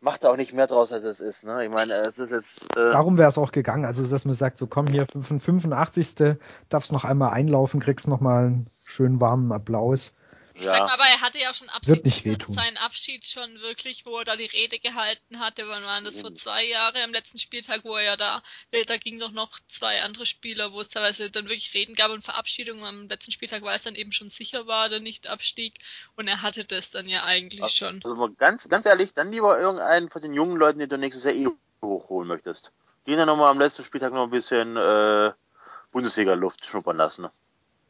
macht 0.01 0.25
er 0.25 0.33
auch 0.33 0.37
nicht 0.37 0.53
mehr 0.53 0.67
draus, 0.67 0.91
als 0.91 1.05
es 1.05 1.21
ist. 1.21 1.45
Ne? 1.45 1.65
Ich 1.65 1.71
meine, 1.71 1.95
es 1.95 2.19
ist 2.19 2.33
jetzt. 2.33 2.77
Äh, 2.77 2.91
Darum 2.91 3.19
wäre 3.19 3.29
es 3.29 3.39
auch 3.39 3.53
gegangen. 3.53 3.85
Also, 3.85 4.05
dass 4.05 4.25
man 4.25 4.35
sagt, 4.35 4.59
so 4.59 4.67
komm 4.67 4.89
hier, 4.89 5.07
85. 5.07 6.39
darfst 6.69 6.91
noch 6.91 7.05
einmal 7.05 7.31
einlaufen, 7.35 7.79
kriegst 7.79 8.09
noch 8.09 8.21
mal 8.21 8.47
einen 8.47 8.71
schönen 8.83 9.21
warmen 9.21 9.53
Applaus. 9.53 10.13
Ich 10.59 10.65
ja. 10.65 10.71
sag 10.71 10.87
mal, 10.87 10.95
aber 10.95 11.05
er 11.05 11.21
hatte 11.21 11.39
ja 11.39 11.53
schon 11.53 11.69
absichtlich 11.69 12.23
seinen 12.47 12.79
Abschied 12.79 13.27
schon 13.27 13.61
wirklich, 13.61 14.07
wo 14.07 14.19
er 14.19 14.25
da 14.25 14.37
die 14.37 14.47
Rede 14.47 14.79
gehalten 14.79 15.39
hatte. 15.39 15.69
Wann 15.69 15.85
waren 15.85 16.03
das 16.03 16.17
vor 16.17 16.35
zwei 16.35 16.65
Jahren 16.65 16.97
am 17.03 17.13
letzten 17.13 17.39
Spieltag, 17.39 17.85
wo 17.85 17.95
er 17.97 18.03
ja 18.03 18.17
da, 18.17 18.43
da 18.87 18.97
ging 18.97 19.19
doch 19.19 19.33
noch 19.33 19.59
zwei 19.69 20.01
andere 20.01 20.25
Spieler, 20.25 20.73
wo 20.73 20.81
es 20.81 20.89
teilweise 20.89 21.31
dann 21.31 21.45
wirklich 21.45 21.75
Reden 21.75 21.95
gab 21.95 22.11
und 22.11 22.25
Verabschiedungen 22.25 22.85
am 22.85 23.07
letzten 23.07 23.33
Spieltag, 23.33 23.63
weil 23.65 23.77
es 23.77 23.83
dann 23.83 23.97
eben 23.97 24.13
schon 24.13 24.31
sicher 24.31 24.67
war, 24.67 24.89
der 24.89 25.01
Nicht-Abstieg. 25.01 25.75
Und 26.17 26.27
er 26.27 26.41
hatte 26.41 26.65
das 26.65 26.91
dann 26.91 27.07
ja 27.07 27.25
eigentlich 27.25 27.63
also, 27.63 27.75
schon. 27.75 28.01
Also 28.03 28.31
ganz, 28.39 28.67
ganz 28.67 28.87
ehrlich, 28.87 29.13
dann 29.13 29.31
lieber 29.31 29.61
irgendeinen 29.61 30.09
von 30.09 30.23
den 30.23 30.33
jungen 30.33 30.57
Leuten, 30.57 30.79
den 30.79 30.89
du 30.89 30.97
nächstes 30.97 31.25
Jahr 31.25 31.35
eh 31.35 31.49
hochholen 31.85 32.29
möchtest. 32.29 32.73
Den 33.07 33.19
dann 33.19 33.27
nochmal 33.27 33.51
am 33.51 33.59
letzten 33.59 33.85
Spieltag 33.85 34.15
noch 34.15 34.25
ein 34.25 34.31
bisschen 34.31 34.79
äh, 34.79 35.33
Bundesliga-Luft 35.93 36.65
schnuppern 36.65 36.97
lassen. 36.97 37.23
Ne? 37.23 37.31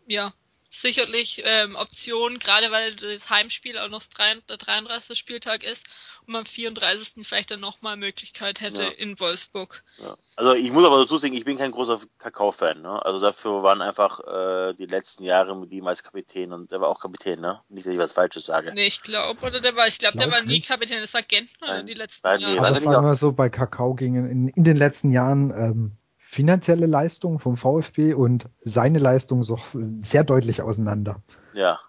Ja, 0.08 0.32
sicherlich 0.68 1.42
ähm, 1.44 1.76
Option, 1.76 2.38
gerade 2.38 2.70
weil 2.70 2.96
das 2.96 3.30
Heimspiel 3.30 3.78
auch 3.78 3.88
noch 3.88 4.02
der 4.48 4.56
33. 4.56 5.18
Spieltag 5.18 5.62
ist 5.62 5.86
und 6.26 6.32
man 6.32 6.40
am 6.40 6.46
34. 6.46 7.26
vielleicht 7.26 7.50
dann 7.50 7.60
nochmal 7.60 7.96
Möglichkeit 7.96 8.60
hätte 8.60 8.84
ja. 8.84 8.90
in 8.90 9.18
Wolfsburg. 9.20 9.82
Ja. 9.98 10.16
Also 10.36 10.52
ich 10.54 10.70
muss 10.70 10.84
aber 10.84 10.98
dazu 10.98 11.16
sagen, 11.16 11.34
ich 11.34 11.44
bin 11.44 11.56
kein 11.56 11.70
großer 11.70 12.00
Kakao-Fan. 12.18 12.82
Ne? 12.82 13.04
Also 13.04 13.20
dafür 13.20 13.62
waren 13.62 13.80
einfach 13.80 14.20
äh, 14.20 14.74
die 14.74 14.86
letzten 14.86 15.24
Jahre 15.24 15.56
mit 15.56 15.72
ihm 15.72 15.86
als 15.86 16.02
Kapitän 16.02 16.52
und 16.52 16.72
der 16.72 16.80
war 16.80 16.88
auch 16.88 17.00
Kapitän, 17.00 17.40
ne? 17.40 17.60
Nicht, 17.68 17.86
dass 17.86 17.92
ich 17.92 17.98
was 17.98 18.12
Falsches 18.12 18.46
sage. 18.46 18.72
Nee, 18.74 18.86
ich 18.86 19.02
glaube, 19.02 19.46
oder 19.46 19.60
der 19.60 19.74
war, 19.76 19.86
ich 19.86 19.98
glaube, 19.98 20.18
glaub, 20.18 20.30
der 20.30 20.40
war 20.40 20.46
nie 20.46 20.60
Kapitän, 20.60 21.00
das 21.00 21.14
war 21.14 21.22
Gentner 21.22 21.68
Nein. 21.68 21.86
die 21.86 21.94
letzten 21.94 22.26
Nein, 22.26 22.40
nee, 22.40 22.54
Jahre. 22.54 22.68
Aber 22.68 22.80
sagen 22.80 23.06
wir 23.06 23.14
so, 23.14 23.32
bei 23.32 23.48
Kakao 23.48 23.94
gingen 23.94 24.28
in, 24.28 24.48
in 24.48 24.64
den 24.64 24.76
letzten 24.76 25.10
Jahren 25.10 25.50
ähm, 25.50 25.96
finanzielle 26.36 26.84
Leistung 26.84 27.40
vom 27.40 27.56
VfB 27.56 28.12
und 28.12 28.50
seine 28.58 28.98
Leistung 28.98 29.42
so 29.42 29.58
sehr 30.02 30.22
deutlich 30.22 30.60
auseinander. 30.60 31.22
Ja. 31.54 31.80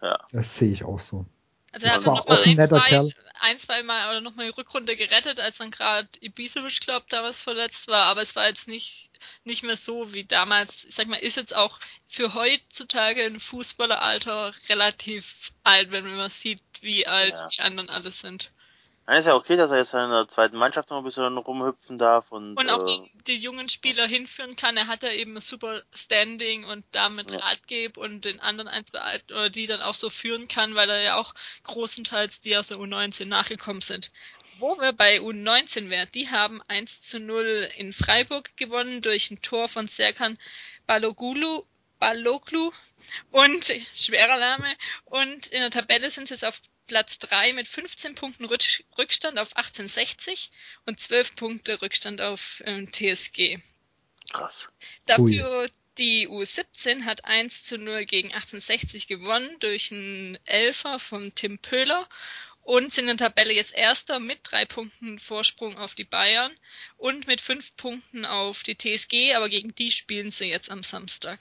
Ja. 0.00 0.16
Das 0.30 0.56
sehe 0.56 0.70
ich 0.70 0.84
auch 0.84 1.00
so. 1.00 1.26
Also 1.72 1.88
er 1.88 1.94
hat 1.94 2.06
noch 2.06 2.28
mal 2.28 2.40
ein, 2.44 2.66
zwei, 2.68 3.12
ein, 3.40 3.58
zwei 3.58 3.82
Mal 3.82 4.10
oder 4.10 4.20
noch 4.20 4.36
mal 4.36 4.44
die 4.46 4.56
Rückrunde 4.56 4.94
gerettet, 4.94 5.40
als 5.40 5.58
dann 5.58 5.72
gerade 5.72 6.08
Ibisevic, 6.20 6.80
glaube 6.82 7.06
damals 7.08 7.40
verletzt 7.40 7.88
war, 7.88 8.04
aber 8.04 8.22
es 8.22 8.36
war 8.36 8.46
jetzt 8.46 8.68
nicht, 8.68 9.10
nicht 9.42 9.64
mehr 9.64 9.76
so 9.76 10.14
wie 10.14 10.22
damals. 10.22 10.84
Ich 10.84 10.94
sag 10.94 11.08
mal, 11.08 11.16
ist 11.16 11.36
jetzt 11.36 11.56
auch 11.56 11.80
für 12.06 12.34
heutzutage 12.34 13.24
ein 13.24 13.40
Fußballeralter 13.40 14.52
relativ 14.68 15.50
alt, 15.64 15.90
wenn 15.90 16.04
man 16.14 16.30
sieht, 16.30 16.62
wie 16.80 17.08
alt 17.08 17.40
ja. 17.40 17.46
die 17.46 17.60
anderen 17.62 17.90
alle 17.90 18.12
sind. 18.12 18.52
Dann 19.10 19.18
ist 19.18 19.26
ja 19.26 19.34
okay, 19.34 19.56
dass 19.56 19.72
er 19.72 19.78
jetzt 19.78 19.92
in 19.92 20.08
der 20.08 20.28
zweiten 20.28 20.56
Mannschaft 20.56 20.90
noch 20.90 20.98
ein 20.98 21.02
bisschen 21.02 21.36
rumhüpfen 21.36 21.98
darf 21.98 22.30
und, 22.30 22.54
und 22.56 22.70
auch 22.70 22.82
äh, 22.82 22.84
die, 22.84 23.24
die, 23.24 23.38
jungen 23.38 23.68
Spieler 23.68 24.06
hinführen 24.06 24.54
kann. 24.54 24.76
Er 24.76 24.86
hat 24.86 25.02
ja 25.02 25.10
eben 25.10 25.36
ein 25.36 25.40
super 25.40 25.82
Standing 25.92 26.62
und 26.62 26.84
damit 26.92 27.32
ja. 27.32 27.38
Ratgeb 27.38 27.96
und 27.96 28.24
den 28.24 28.38
anderen 28.38 28.68
ein, 28.68 28.84
zwei 28.84 29.20
oder 29.32 29.50
die 29.50 29.66
dann 29.66 29.82
auch 29.82 29.94
so 29.94 30.10
führen 30.10 30.46
kann, 30.46 30.76
weil 30.76 30.88
er 30.90 31.02
ja 31.02 31.16
auch 31.16 31.34
großenteils 31.64 32.40
die 32.40 32.56
aus 32.56 32.68
der 32.68 32.76
U19 32.76 33.24
nachgekommen 33.26 33.80
sind. 33.80 34.12
Wo 34.58 34.78
wir 34.78 34.92
bei 34.92 35.18
U19 35.18 35.90
wären, 35.90 36.08
die 36.14 36.30
haben 36.30 36.62
1 36.68 37.02
zu 37.02 37.18
0 37.18 37.68
in 37.78 37.92
Freiburg 37.92 38.56
gewonnen 38.56 39.02
durch 39.02 39.32
ein 39.32 39.42
Tor 39.42 39.66
von 39.66 39.88
Serkan 39.88 40.38
Balogulu, 40.86 41.64
Baloglu 41.98 42.70
und 43.32 43.72
schwerer 43.92 44.38
Name 44.38 44.68
und 45.06 45.48
in 45.48 45.62
der 45.62 45.70
Tabelle 45.70 46.12
sind 46.12 46.28
sie 46.28 46.34
jetzt 46.34 46.44
auf 46.44 46.62
Platz 46.90 47.20
3 47.20 47.52
mit 47.52 47.68
15 47.68 48.16
Punkten 48.16 48.46
Rückstand 48.46 49.38
auf 49.38 49.56
1860 49.56 50.50
und 50.86 50.98
12 50.98 51.36
Punkte 51.36 51.80
Rückstand 51.82 52.20
auf 52.20 52.64
ähm, 52.66 52.90
TSG. 52.90 53.58
Krass. 54.32 54.66
Dafür 55.06 55.60
Ui. 55.60 55.68
die 55.98 56.28
U17 56.28 57.04
hat 57.04 57.24
1 57.26 57.62
zu 57.62 57.78
0 57.78 58.06
gegen 58.06 58.32
1860 58.32 59.06
gewonnen 59.06 59.48
durch 59.60 59.92
einen 59.92 60.36
Elfer 60.46 60.98
von 60.98 61.32
Tim 61.36 61.60
Pöhler 61.60 62.08
und 62.62 62.92
sind 62.92 63.08
in 63.08 63.18
der 63.18 63.28
Tabelle 63.28 63.54
jetzt 63.54 63.72
Erster 63.72 64.18
mit 64.18 64.40
drei 64.42 64.64
Punkten 64.64 65.20
Vorsprung 65.20 65.78
auf 65.78 65.94
die 65.94 66.02
Bayern 66.02 66.50
und 66.96 67.28
mit 67.28 67.40
fünf 67.40 67.76
Punkten 67.76 68.24
auf 68.24 68.64
die 68.64 68.76
TSG, 68.76 69.34
aber 69.36 69.48
gegen 69.48 69.76
die 69.76 69.92
spielen 69.92 70.32
sie 70.32 70.46
jetzt 70.46 70.72
am 70.72 70.82
Samstag. 70.82 71.38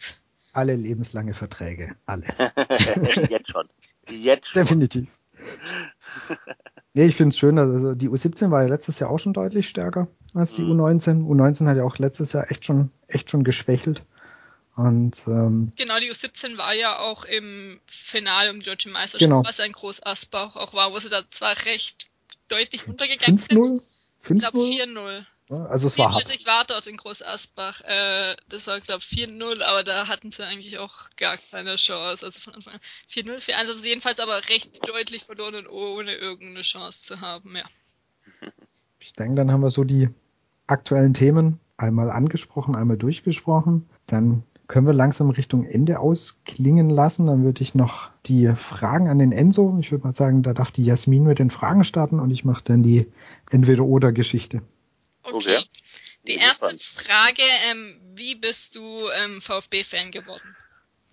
Alle 0.54 0.76
lebenslange 0.76 1.34
Verträge, 1.34 1.96
alle. 2.06 2.28
jetzt 3.32 3.50
schon. 3.50 3.68
Jetzt 4.12 4.50
schon. 4.50 4.62
Definitiv. 4.62 5.08
nee, 6.94 7.06
ich 7.06 7.16
finde 7.16 7.30
es 7.30 7.38
schön, 7.38 7.58
also 7.58 7.94
die 7.94 8.10
U17 8.10 8.52
war 8.52 8.64
ja 8.64 8.68
letztes 8.68 9.00
Jahr 9.00 9.10
auch 9.10 9.20
schon 9.20 9.34
deutlich 9.34 9.70
stärker 9.70 10.08
als 10.34 10.56
die 10.56 10.62
mhm. 10.62 10.80
U19. 10.82 11.26
U19 11.26 11.68
hat 11.68 11.78
ja 11.78 11.84
auch 11.84 11.98
letztes 11.98 12.34
Jahr 12.34 12.50
echt 12.52 12.66
schon, 12.66 12.92
echt 13.08 13.30
schon 13.30 13.44
geschwächelt. 13.44 14.04
Und, 14.76 15.24
ähm, 15.28 15.74
genau, 15.76 16.00
die 16.00 16.10
U17 16.10 16.58
war 16.58 16.74
ja 16.74 17.00
auch 17.00 17.26
im 17.26 17.82
Finale 17.86 18.52
um 18.52 18.60
die 18.60 18.66
deutsche 18.66 18.90
Meisterschaft, 18.90 19.30
genau. 19.30 19.44
was 19.44 19.60
ein 19.60 19.74
Groß 19.74 20.06
Asbach 20.06 20.56
auch 20.56 20.74
war, 20.74 20.94
wo 20.94 21.00
sie 21.00 21.10
da 21.10 21.22
zwar 21.30 21.56
recht 21.66 22.10
deutlich 22.48 22.88
untergegangen 22.88 23.38
sind. 23.38 23.58
5-0? 23.58 23.82
Ich 24.30 24.40
glaube 24.40 24.58
4-0. 24.58 25.26
Also 25.50 25.88
es 25.88 25.98
war 25.98 26.14
hart. 26.14 26.30
Ich 26.32 26.46
war 26.46 26.64
dort 26.66 26.86
in 26.86 26.96
Groß 26.96 27.24
Asbach. 27.24 27.82
Äh, 27.82 28.36
das 28.50 28.68
war, 28.68 28.80
glaube 28.82 29.02
ich, 29.02 29.18
4-0, 29.18 29.64
aber 29.64 29.84
da 29.84 30.08
hatten 30.08 30.30
sie 30.30 30.46
eigentlich 30.46 30.78
auch 30.78 31.10
gar 31.18 31.38
keine 31.38 31.76
Chance. 31.76 32.24
Also 32.24 32.40
von 32.40 32.54
Anfang 32.54 32.76
an 32.76 32.80
4-0, 33.10 33.50
4-1. 33.50 33.54
Also 33.56 33.86
jedenfalls 33.86 34.20
aber 34.20 34.38
recht 34.50 34.88
deutlich 34.88 35.24
verloren, 35.24 35.66
ohne 35.66 36.14
irgendeine 36.14 36.62
Chance 36.62 37.04
zu 37.04 37.22
haben, 37.22 37.56
ja. 37.56 37.64
Ich 39.02 39.14
denke, 39.14 39.36
dann 39.36 39.50
haben 39.50 39.62
wir 39.62 39.72
so 39.72 39.86
die 39.86 40.10
aktuellen 40.68 41.14
Themen 41.14 41.58
einmal 41.78 42.12
angesprochen, 42.12 42.76
einmal 42.76 42.98
durchgesprochen. 42.98 43.88
Dann 44.08 44.44
können 44.68 44.86
wir 44.86 44.94
langsam 44.94 45.30
Richtung 45.30 45.64
Ende 45.64 46.00
ausklingen 46.00 46.90
lassen. 46.90 47.26
Dann 47.26 47.44
würde 47.46 47.64
ich 47.64 47.74
noch 47.74 48.10
die 48.26 48.54
Fragen 48.56 49.08
an 49.08 49.18
den 49.18 49.32
Enzo. 49.32 49.78
Ich 49.80 49.92
würde 49.92 50.04
mal 50.04 50.14
sagen, 50.14 50.44
da 50.44 50.54
darf 50.54 50.72
die 50.72 50.84
Jasmin 50.84 51.24
mit 51.24 51.40
den 51.40 51.50
Fragen 51.50 51.86
starten 51.86 52.20
und 52.20 52.30
ich 52.30 52.44
mache 52.44 52.64
dann 52.66 52.84
die 52.84 53.08
Entweder-Oder-Geschichte. 53.50 54.62
Okay. 55.34 55.58
okay. 55.58 55.70
Die 56.28 56.36
erste 56.36 56.78
Frage, 56.78 57.42
ähm, 57.70 58.00
wie 58.14 58.36
bist 58.36 58.76
du 58.76 59.10
ähm, 59.10 59.42
VfB-Fan 59.42 60.12
geworden? 60.12 60.56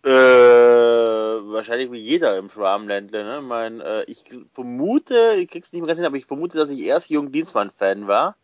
Äh, 0.04 0.10
wahrscheinlich 0.10 1.90
wie 1.90 1.98
jeder 1.98 2.36
im 2.38 2.48
Schwarmländle. 2.48 3.24
Ne? 3.24 3.40
Mein, 3.42 3.80
äh, 3.80 4.04
ich 4.04 4.24
vermute, 4.52 5.34
ich 5.34 5.48
krieg's 5.48 5.72
nicht 5.72 5.80
mehr 5.80 5.88
ganz 5.88 5.98
hin, 5.98 6.06
aber 6.06 6.16
ich 6.16 6.26
vermute, 6.26 6.58
dass 6.58 6.70
ich 6.70 6.80
erst 6.80 7.10
Jung 7.10 7.32
Dienstmann-Fan 7.32 8.06
war. 8.06 8.36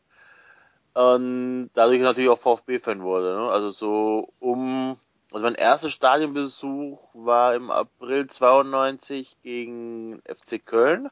Und 0.94 1.70
dadurch 1.74 2.00
natürlich 2.00 2.30
auch 2.30 2.38
VfB-Fan 2.38 3.02
wurde. 3.02 3.36
Ne? 3.36 3.50
Also 3.50 3.70
so 3.70 4.32
um, 4.40 4.96
also 5.32 5.44
mein 5.44 5.54
erster 5.54 5.90
Stadionbesuch 5.90 7.10
war 7.14 7.54
im 7.54 7.70
April 7.70 8.26
92 8.26 9.36
gegen 9.42 10.20
FC 10.26 10.64
Köln. 10.64 11.08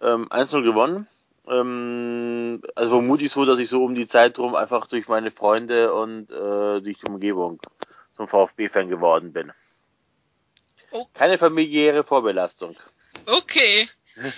Ähm, 0.00 0.28
1-0 0.28 0.62
gewonnen. 0.62 1.06
Ähm, 1.50 2.60
also 2.74 2.96
vermutlich 2.96 3.30
so, 3.30 3.44
dass 3.44 3.58
ich 3.58 3.68
so 3.68 3.84
um 3.84 3.94
die 3.94 4.06
Zeit 4.06 4.38
rum 4.38 4.54
einfach 4.54 4.86
durch 4.86 5.08
meine 5.08 5.30
Freunde 5.30 5.92
und 5.94 6.30
äh, 6.30 6.80
durch 6.80 6.98
die 6.98 7.06
Umgebung 7.06 7.60
zum 8.16 8.28
VfB-Fan 8.28 8.88
geworden 8.88 9.32
bin. 9.32 9.52
Oh. 10.90 11.06
Keine 11.14 11.38
familiäre 11.38 12.04
Vorbelastung. 12.04 12.76
Okay. 13.26 13.88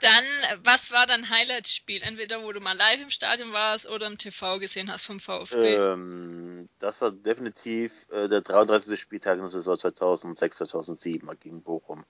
dann, 0.00 0.24
was 0.62 0.90
war 0.90 1.06
dein 1.06 1.30
Highlight-Spiel? 1.30 2.02
Entweder 2.02 2.42
wo 2.42 2.52
du 2.52 2.60
mal 2.60 2.76
live 2.76 3.00
im 3.00 3.10
Stadion 3.10 3.52
warst 3.52 3.88
oder 3.88 4.06
im 4.06 4.18
TV 4.18 4.58
gesehen 4.58 4.92
hast 4.92 5.06
vom 5.06 5.20
VfB? 5.20 5.74
Ähm, 5.74 6.68
das 6.78 7.00
war 7.00 7.12
definitiv 7.12 8.06
äh, 8.10 8.28
der 8.28 8.42
33. 8.42 9.00
Spieltag 9.00 9.34
in 9.34 9.40
der 9.40 9.48
Saison 9.48 9.76
2006-2007 9.76 11.34
gegen 11.36 11.62
Bochum. 11.62 12.04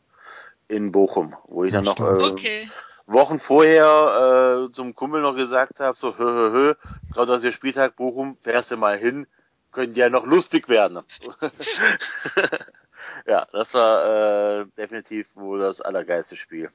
In 0.66 0.90
Bochum, 0.90 1.36
wo 1.44 1.64
ich 1.64 1.72
dann 1.72 1.84
noch 1.84 2.00
äh, 2.00 2.02
okay. 2.02 2.68
Wochen 3.06 3.40
vorher 3.40 4.66
äh, 4.68 4.72
zum 4.72 4.94
Kumpel 4.94 5.20
noch 5.22 5.34
gesagt 5.34 5.80
habe, 5.80 5.96
so 5.96 6.16
hö 6.16 6.24
hö 6.24 6.50
hö, 6.52 6.74
gerade 7.12 7.32
aus 7.32 7.42
der 7.42 7.52
Spieltag 7.52 7.96
Bochum, 7.96 8.36
fährst 8.36 8.70
du 8.70 8.76
mal 8.76 8.96
hin, 8.96 9.26
könnte 9.72 9.98
ja 9.98 10.08
noch 10.08 10.24
lustig 10.24 10.68
werden. 10.68 11.02
ja, 13.26 13.46
das 13.52 13.74
war 13.74 14.60
äh, 14.60 14.66
definitiv 14.76 15.34
wohl 15.34 15.60
das 15.60 15.80
allergeiste 15.80 16.36
Spiel. 16.36 16.70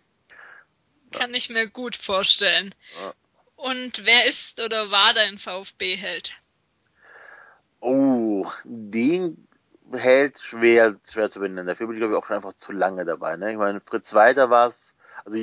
Kann 1.11 1.33
ich 1.33 1.49
mir 1.49 1.67
gut 1.67 1.95
vorstellen. 1.95 2.75
Ja. 3.01 3.13
Und 3.55 4.05
wer 4.05 4.25
ist 4.27 4.59
oder 4.59 4.91
war 4.91 5.13
dein 5.13 5.37
VfB-Held? 5.37 6.31
Oh, 7.79 8.45
den 8.65 9.47
Held 9.91 10.39
schwer, 10.39 10.99
schwer 11.09 11.29
zu 11.29 11.39
benennen. 11.39 11.67
Dafür 11.67 11.87
bin 11.87 11.95
ich, 11.95 12.01
glaube 12.01 12.13
ich, 12.13 12.17
auch 12.17 12.25
schon 12.25 12.35
einfach 12.35 12.53
zu 12.53 12.71
lange 12.71 13.05
dabei. 13.05 13.37
Ne? 13.37 13.51
Ich 13.51 13.57
meine, 13.57 13.79
Fritz 13.79 14.13
Walter 14.13 14.49
war 14.49 14.67
es, 14.67 14.95
also 15.23 15.37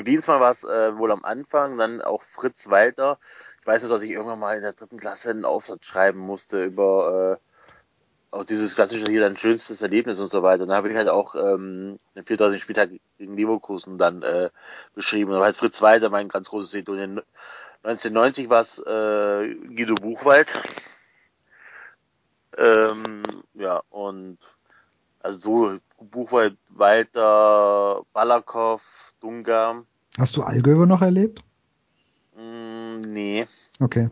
Dienstmal 0.00 0.40
war 0.40 0.50
es 0.50 0.64
äh, 0.64 0.96
wohl 0.96 1.12
am 1.12 1.24
Anfang, 1.24 1.78
dann 1.78 2.00
auch 2.00 2.22
Fritz 2.22 2.70
Walter. 2.70 3.18
Ich 3.60 3.66
weiß 3.66 3.82
nicht, 3.82 3.92
dass 3.92 4.02
ich 4.02 4.10
irgendwann 4.10 4.38
mal 4.38 4.56
in 4.56 4.62
der 4.62 4.72
dritten 4.72 4.98
Klasse 4.98 5.30
einen 5.30 5.44
Aufsatz 5.44 5.86
schreiben 5.86 6.18
musste 6.18 6.64
über 6.64 7.38
auch 8.32 8.44
dieses 8.44 8.74
klassische 8.74 9.04
hier 9.10 9.20
dein 9.20 9.36
schönstes 9.36 9.82
Erlebnis 9.82 10.18
und 10.18 10.30
so 10.30 10.42
weiter. 10.42 10.62
Und 10.62 10.70
da 10.70 10.76
habe 10.76 10.88
ich 10.88 10.96
halt 10.96 11.08
auch 11.08 11.34
ähm, 11.34 11.98
den 12.16 12.24
4000 12.24 12.60
Spieltag 12.60 12.90
gegen 13.18 13.36
Leverkusen 13.36 13.98
dann 13.98 14.22
äh, 14.22 14.48
beschrieben. 14.94 15.30
Und 15.30 15.34
da 15.34 15.40
war 15.40 15.46
halt 15.46 15.56
Fritz 15.56 15.82
Walter 15.82 16.08
mein 16.08 16.28
ganz 16.28 16.48
großes 16.48 16.72
Idol. 16.74 16.98
1990 17.82 18.48
war 18.48 18.62
es 18.62 18.78
äh, 18.78 19.54
Guido 19.54 19.94
Buchwald. 19.96 20.48
Ähm, 22.56 23.22
ja, 23.52 23.82
und 23.90 24.38
also 25.20 25.40
so 25.40 25.78
Buchwald, 26.02 26.56
Walter, 26.70 28.02
Balakow, 28.12 28.82
Dunga. 29.20 29.84
Hast 30.18 30.36
du 30.36 30.42
Allgöwe 30.42 30.86
noch 30.86 31.02
erlebt? 31.02 31.40
Mm, 32.34 33.00
nee. 33.00 33.46
Okay. 33.80 34.10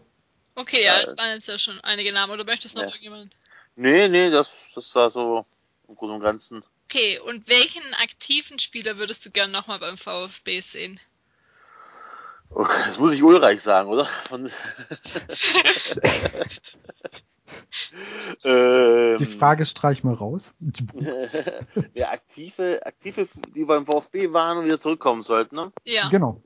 Okay, 0.55 0.85
ja, 0.85 1.01
das 1.01 1.17
waren 1.17 1.35
jetzt 1.35 1.49
ja 1.49 1.59
schon 1.59 1.81
einige 1.81 2.13
Namen. 2.13 2.33
Oder 2.33 2.45
möchtest 2.45 2.75
du 2.75 2.79
noch 2.79 2.87
Ja. 2.87 2.91
irgendjemanden? 2.91 3.31
Nee, 3.77 4.09
nee, 4.09 4.31
das, 4.31 4.53
das 4.75 4.95
war 4.95 5.11
so 5.11 5.45
im 5.89 5.97
Großen 5.97 6.15
und 6.15 6.21
Ganzen. 6.21 6.63
Okay, 6.85 7.19
und 7.19 7.49
welchen 7.49 7.83
aktiven 8.03 8.59
Spieler 8.59 8.99
würdest 8.99 9.25
du 9.25 9.31
gern 9.31 9.51
nochmal 9.51 9.79
beim 9.79 9.97
VfB 9.97 10.61
sehen? 10.61 11.01
Oh, 12.51 12.67
Das 12.87 12.99
muss 12.99 13.13
ich 13.13 13.23
Ulreich 13.23 13.63
sagen, 13.63 13.89
oder? 13.89 14.09
Von 18.41 18.51
ähm, 18.51 19.19
Die 19.19 19.27
Frage 19.27 19.65
streich 19.67 20.03
mal 20.05 20.15
raus. 20.15 20.51
Wer 21.93 22.11
aktive, 22.13 22.81
aktive, 22.85 23.29
die 23.55 23.65
beim 23.65 23.87
VfB 23.87 24.33
waren 24.33 24.59
und 24.59 24.65
wieder 24.65 24.81
zurückkommen 24.81 25.23
sollten, 25.23 25.57
ne? 25.57 25.73
Ja, 25.85 26.09
Genau. 26.09 26.43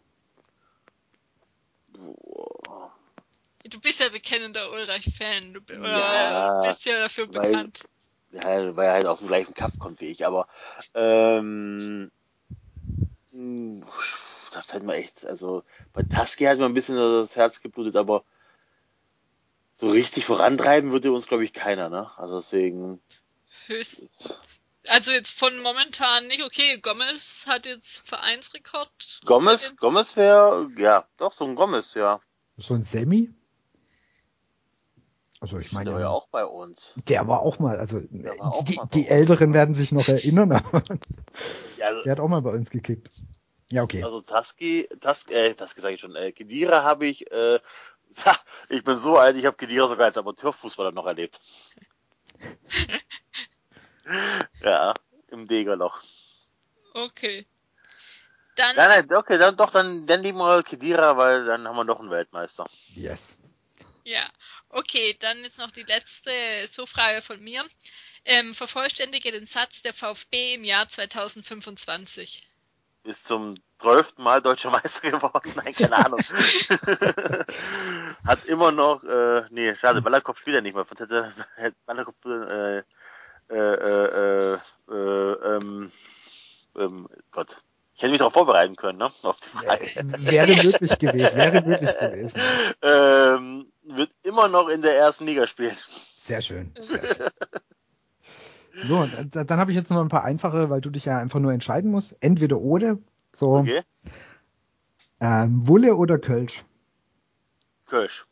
Boah. 1.96 2.92
du 3.68 3.80
bist 3.80 4.00
ja 4.00 4.08
bekennender 4.08 4.70
Ulreich-Fan. 4.72 5.54
Du 5.54 5.60
Ja, 5.74 6.60
bist 6.62 6.84
ja 6.84 6.98
dafür 6.98 7.32
weil- 7.34 7.42
bekannt. 7.50 7.84
Ja, 8.32 8.76
weil 8.76 8.86
er 8.88 8.92
halt 8.94 9.06
auf 9.06 9.20
dem 9.20 9.28
gleichen 9.28 9.54
Kaff 9.54 9.78
kommt 9.78 10.00
wie 10.00 10.06
ich, 10.06 10.26
aber 10.26 10.48
ähm, 10.94 12.10
mh, 13.30 13.86
da 14.52 14.60
fällt 14.60 14.82
mir 14.82 14.94
echt, 14.94 15.24
also 15.24 15.62
bei 15.92 16.02
Taski 16.02 16.42
hat 16.44 16.58
mir 16.58 16.64
ein 16.64 16.74
bisschen 16.74 16.96
das 16.96 17.36
Herz 17.36 17.60
geblutet, 17.62 17.94
aber 17.94 18.24
so 19.74 19.90
richtig 19.90 20.24
vorantreiben 20.24 20.92
würde 20.92 21.12
uns, 21.12 21.26
glaube 21.26 21.44
ich, 21.44 21.52
keiner, 21.52 21.88
ne? 21.88 22.10
Also 22.16 22.36
deswegen, 22.36 23.00
Höchst. 23.66 24.60
Also 24.88 25.10
jetzt 25.12 25.30
von 25.30 25.58
momentan 25.60 26.26
nicht. 26.26 26.42
Okay, 26.42 26.78
Gomez 26.78 27.46
hat 27.48 27.64
jetzt 27.66 28.06
Vereinsrekord. 28.06 29.20
Gomez, 29.24 29.74
Gomez 29.78 30.16
wäre, 30.16 30.68
ja, 30.76 31.06
doch, 31.16 31.32
so 31.32 31.44
ein 31.46 31.54
Gomez, 31.54 31.94
ja. 31.94 32.20
So 32.58 32.74
ein 32.74 32.82
Semi? 32.82 33.30
Also 35.40 35.58
ich 35.58 35.70
Der 35.70 35.78
meine, 35.78 35.92
war 35.94 36.00
ja 36.00 36.08
auch 36.10 36.28
bei 36.28 36.44
uns. 36.44 36.94
der 37.08 37.26
war 37.26 37.40
auch 37.40 37.58
mal, 37.58 37.78
also 37.78 38.02
auch 38.38 38.64
die, 38.64 38.76
mal 38.76 38.86
die 38.92 39.00
uns. 39.00 39.08
Älteren 39.08 39.52
werden 39.54 39.74
sich 39.74 39.90
noch 39.92 40.08
erinnern, 40.08 40.52
aber 40.52 40.82
Ja, 41.78 41.86
also, 41.86 42.02
der 42.02 42.12
hat 42.12 42.20
auch 42.20 42.28
mal 42.28 42.40
bei 42.42 42.50
uns 42.50 42.70
gekickt. 42.70 43.10
Ja, 43.70 43.82
okay. 43.82 44.02
Also 44.02 44.20
Taski, 44.20 44.88
Taski, 45.00 45.34
äh, 45.34 45.54
Taski 45.54 45.80
sage 45.80 45.94
ich 45.94 46.00
schon, 46.00 46.14
äh, 46.14 46.32
Kedira 46.32 46.82
habe 46.82 47.06
ich, 47.06 47.30
äh, 47.32 47.58
ha, 48.24 48.38
ich 48.68 48.84
bin 48.84 48.96
so 48.96 49.18
alt, 49.18 49.36
ich 49.36 49.46
habe 49.46 49.56
Kedira 49.56 49.88
sogar 49.88 50.06
als 50.06 50.18
Amateurfußballer 50.18 50.92
noch 50.92 51.06
erlebt. 51.06 51.40
ja, 54.62 54.94
im 55.28 55.46
Degerloch. 55.46 56.00
Okay. 56.94 57.46
Dann, 58.56 58.76
Nein, 58.76 59.06
nein, 59.08 59.16
okay, 59.16 59.36
dann 59.36 59.56
doch, 59.56 59.70
dann, 59.70 60.06
dann 60.06 60.22
lieben 60.22 60.38
wir 60.38 60.62
Kedira, 60.62 61.16
weil 61.16 61.44
dann 61.44 61.66
haben 61.66 61.76
wir 61.76 61.84
noch 61.84 61.98
einen 61.98 62.10
Weltmeister. 62.10 62.66
Yes. 62.94 63.36
ja. 64.04 64.24
Okay, 64.68 65.16
dann 65.20 65.42
jetzt 65.44 65.58
noch 65.58 65.70
die 65.70 65.84
letzte 65.84 66.32
So-Frage 66.70 67.22
von 67.22 67.40
mir. 67.40 67.64
Ähm, 68.24 68.54
vervollständige 68.54 69.30
den 69.30 69.46
Satz 69.46 69.82
der 69.82 69.94
VfB 69.94 70.54
im 70.54 70.64
Jahr 70.64 70.88
2025. 70.88 72.44
Ist 73.05 73.26
zum 73.26 73.55
zwölften 73.80 74.22
Mal 74.22 74.40
deutscher 74.40 74.70
Meister 74.70 75.11
geworden, 75.11 75.52
nein, 75.57 75.74
keine 75.74 75.96
Ahnung. 75.96 76.20
Hat 78.26 78.44
immer 78.46 78.72
noch, 78.72 79.05
äh, 79.05 79.42
nee, 79.50 79.74
schade, 79.74 80.02
Ballerkopf 80.02 80.38
spielt 80.38 80.57
er 80.57 80.62
nicht 80.62 80.74
mehr, 80.74 80.84
sonst 80.84 81.00
hätte, 81.00 81.32
hätte 81.57 81.76
Ballerkopf, 81.86 82.24
äh, 82.24 82.82
äh, 83.50 83.55
äh, 83.55 84.55
äh, 84.55 84.59
ähm, 84.90 85.90
ähm, 86.76 87.09
Gott. 87.30 87.59
Ich 87.94 88.02
hätte 88.02 88.11
mich 88.11 88.18
darauf 88.18 88.32
vorbereiten 88.32 88.74
können, 88.74 88.98
ne, 88.98 89.05
auf 89.05 89.38
die 89.38 89.48
Frage. 89.48 89.88
Wäre 90.18 90.64
möglich 90.64 90.98
gewesen, 90.98 91.36
wäre 91.36 91.62
möglich 91.62 91.96
gewesen. 91.96 92.40
ähm, 92.82 93.72
wird 93.84 94.11
immer 94.22 94.48
noch 94.48 94.68
in 94.68 94.82
der 94.82 94.96
ersten 94.96 95.26
Liga 95.26 95.46
spielen. 95.46 95.76
Sehr 95.86 96.42
schön. 96.42 96.74
Sehr 96.80 97.02
schön. 97.14 97.28
So, 98.82 99.06
da- 99.06 99.44
dann 99.44 99.58
habe 99.58 99.70
ich 99.70 99.76
jetzt 99.76 99.90
noch 99.90 100.00
ein 100.00 100.08
paar 100.08 100.24
einfache, 100.24 100.68
weil 100.70 100.80
du 100.80 100.90
dich 100.90 101.04
ja 101.04 101.18
einfach 101.18 101.40
nur 101.40 101.52
entscheiden 101.52 101.90
musst. 101.90 102.16
Entweder 102.20 102.58
oder. 102.58 102.98
So, 103.34 103.58
Okay? 103.58 103.82
ähm, 105.20 105.66
Wulle 105.66 105.96
oder 105.96 106.18
Kölsch. 106.18 106.64
Kölsch. 107.86 108.26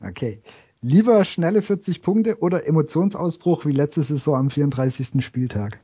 Okay. 0.00 0.42
Lieber 0.80 1.24
schnelle 1.24 1.60
40 1.62 2.02
Punkte 2.02 2.38
oder 2.38 2.66
Emotionsausbruch 2.66 3.66
wie 3.66 3.72
letzte 3.72 4.02
Saison 4.02 4.36
am 4.36 4.50
34. 4.50 5.22
Spieltag. 5.24 5.80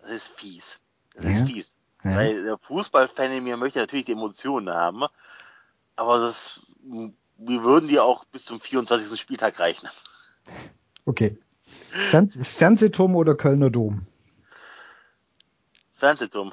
Das 0.00 0.12
ist 0.12 0.28
fies. 0.28 0.80
Das 1.14 1.24
Ja. 1.24 1.30
ist 1.30 1.42
fies. 1.50 1.78
Ja. 2.04 2.16
Weil 2.16 2.44
der 2.44 2.58
Fußballfan 2.58 3.32
in 3.32 3.44
mir 3.44 3.56
möchte 3.56 3.80
natürlich 3.80 4.04
die 4.04 4.12
Emotionen 4.12 4.70
haben, 4.70 5.02
aber 5.96 6.18
das, 6.18 6.60
wir 6.82 7.64
würden 7.64 7.88
die 7.88 7.98
auch 7.98 8.24
bis 8.26 8.44
zum 8.44 8.60
24. 8.60 9.18
Spieltag 9.20 9.58
reichen. 9.58 9.88
Okay. 11.04 11.36
Fernseh 12.10 12.44
Fernsehturm 12.44 13.16
oder 13.16 13.34
Kölner 13.34 13.70
Dom? 13.70 14.06
Fernsehturm, 15.92 16.52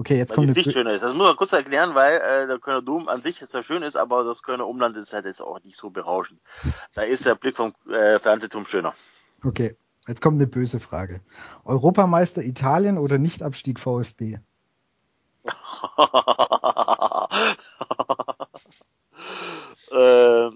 Okay, 0.00 0.16
jetzt 0.16 0.30
weil 0.30 0.36
die 0.36 0.42
kommt 0.44 0.54
Sicht 0.54 0.68
eine, 0.68 0.72
schöner 0.72 0.92
ist. 0.92 1.02
Das 1.02 1.12
muss 1.12 1.26
man 1.26 1.34
kurz 1.36 1.52
erklären, 1.52 1.96
weil 1.96 2.20
äh, 2.20 2.46
der 2.46 2.60
Kölner 2.60 2.82
Dom 2.82 3.08
an 3.08 3.20
sich 3.20 3.40
zwar 3.40 3.64
schön 3.64 3.82
ist, 3.82 3.96
aber 3.96 4.22
das 4.22 4.44
Kölner 4.44 4.68
Umland 4.68 4.96
ist 4.96 5.12
halt 5.12 5.24
jetzt 5.24 5.42
auch 5.42 5.60
nicht 5.64 5.76
so 5.76 5.90
berauschend. 5.90 6.40
Da 6.94 7.02
ist 7.02 7.26
der 7.26 7.34
Blick 7.34 7.56
vom 7.56 7.72
äh, 7.90 8.20
Fernsehturm 8.20 8.64
schöner. 8.64 8.94
okay, 9.42 9.76
jetzt 10.06 10.22
kommt 10.22 10.36
eine 10.36 10.46
böse 10.46 10.78
Frage. 10.78 11.20
Europameister 11.64 12.42
Italien 12.42 12.96
oder 12.96 13.18
Nichtabstieg 13.18 13.80
VfB? 13.80 14.38
äh, 19.90 20.50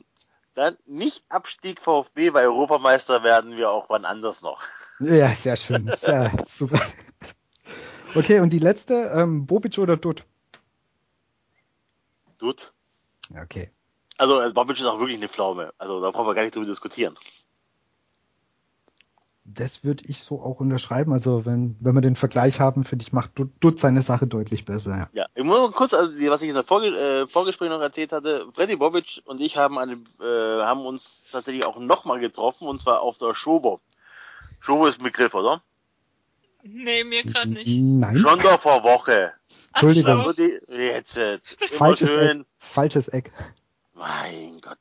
dann 0.55 0.77
nicht 1.05 1.23
Abstieg 1.29 1.81
VfB, 1.81 2.33
weil 2.33 2.47
Europameister 2.47 3.23
werden 3.23 3.57
wir 3.57 3.71
auch 3.71 3.89
wann 3.89 4.05
anders 4.05 4.43
noch. 4.43 4.63
Ja, 5.01 5.35
sehr 5.35 5.57
schön. 5.57 5.91
Sehr 6.01 6.31
super. 6.49 6.81
Okay, 8.15 8.41
und 8.41 8.51
die 8.51 8.59
letzte, 8.59 9.11
ähm, 9.15 9.47
Bobic 9.47 9.79
oder 9.79 9.97
Dutt? 9.97 10.25
Dutt. 12.39 12.73
Okay. 13.35 13.71
Also 14.19 14.41
äh, 14.41 14.53
Bobic 14.53 14.79
ist 14.79 14.87
auch 14.87 14.99
wirklich 14.99 15.19
eine 15.19 15.29
Pflaume. 15.29 15.73
Also 15.79 16.01
da 16.01 16.11
brauchen 16.11 16.27
wir 16.27 16.35
gar 16.35 16.43
nicht 16.43 16.55
drüber 16.55 16.67
diskutieren. 16.67 17.17
Das 19.45 19.83
würde 19.83 20.05
ich 20.07 20.23
so 20.23 20.41
auch 20.41 20.61
unterschreiben. 20.61 21.13
Also 21.13 21.45
wenn, 21.45 21.77
wenn 21.81 21.95
wir 21.95 22.01
den 22.01 22.15
Vergleich 22.15 22.61
haben, 22.61 22.85
finde 22.85 23.05
ich, 23.05 23.13
macht 23.13 23.33
Dutt, 23.61 23.81
seine 23.81 24.03
Sache 24.03 24.27
deutlich 24.27 24.65
besser. 24.65 24.97
Ja. 24.97 25.09
Ja, 25.13 25.27
ich 25.35 25.43
muss 25.43 25.59
mal 25.59 25.73
kurz, 25.73 25.93
also 25.95 26.13
was 26.31 26.43
ich 26.43 26.49
in 26.49 26.55
der 26.55 26.63
Vorge 26.63 26.89
äh, 26.89 27.27
Vorgespräch 27.27 27.69
noch 27.69 27.81
erzählt 27.81 28.13
hatte, 28.13 28.47
Freddy 28.55 28.77
Bobic 28.77 29.21
und 29.25 29.41
ich 29.41 29.57
haben, 29.57 29.79
eine, 29.79 29.95
äh, 30.21 30.63
haben 30.63 30.87
uns 30.87 31.25
tatsächlich 31.33 31.65
auch 31.65 31.79
nochmal 31.81 32.21
getroffen 32.21 32.69
und 32.69 32.81
zwar 32.81 33.01
auf 33.01 33.19
der 33.19 33.35
Schobo. 33.35 33.81
Schobo 34.61 34.87
ist 34.87 35.01
ein 35.01 35.05
Begriff, 35.05 35.35
oder? 35.35 35.61
Nee, 36.63 37.03
mir 37.03 37.25
gerade 37.25 37.51
nicht. 37.51 37.81
Nein, 37.81 38.19
Schon 38.19 38.39
doch 38.39 38.61
vor 38.61 38.85
Woche. 38.85 39.33
Entschuldigung. 39.71 40.23
so. 40.37 40.43
Jetzt, 40.73 41.17
immer 41.17 41.41
falsches 41.77 42.09
schön. 42.09 42.41
Eck. 42.43 42.47
Falsches 42.59 43.09
Eck. 43.09 43.33
Mein 43.95 44.61
Gott. 44.61 44.79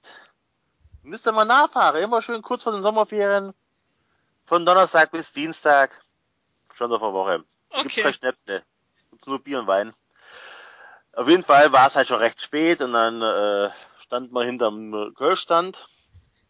Müsst 1.02 1.28
ihr 1.28 1.32
mal 1.32 1.46
nachfahren. 1.46 2.02
Immer 2.04 2.22
schön 2.22 2.44
kurz 2.44 2.64
vor 2.64 2.74
den 2.74 2.84
Sommerferien. 2.84 3.54
Von 4.52 4.66
Donnerstag 4.66 5.12
bis 5.12 5.32
Dienstag. 5.32 5.98
Schon 6.76 6.90
doch 6.90 7.00
vor 7.00 7.14
Woche. 7.14 7.46
Gibt's 7.70 7.86
Okay. 7.86 8.02
kein 8.02 8.14
Schnäpsle. 8.14 8.62
Gibt's 9.10 9.26
nur 9.26 9.40
Bier 9.40 9.60
und 9.60 9.68
Wein. 9.68 9.94
Auf 11.14 11.30
jeden 11.30 11.44
Fall 11.44 11.72
war 11.72 11.88
es 11.88 11.96
halt 11.96 12.10
schon 12.10 12.18
recht 12.20 12.42
spät 12.42 12.82
und 12.82 12.92
dann 12.92 13.22
äh, 13.22 13.70
stand 13.98 14.34
man 14.34 14.46
hinterm 14.46 15.14
Kölstand. 15.16 15.88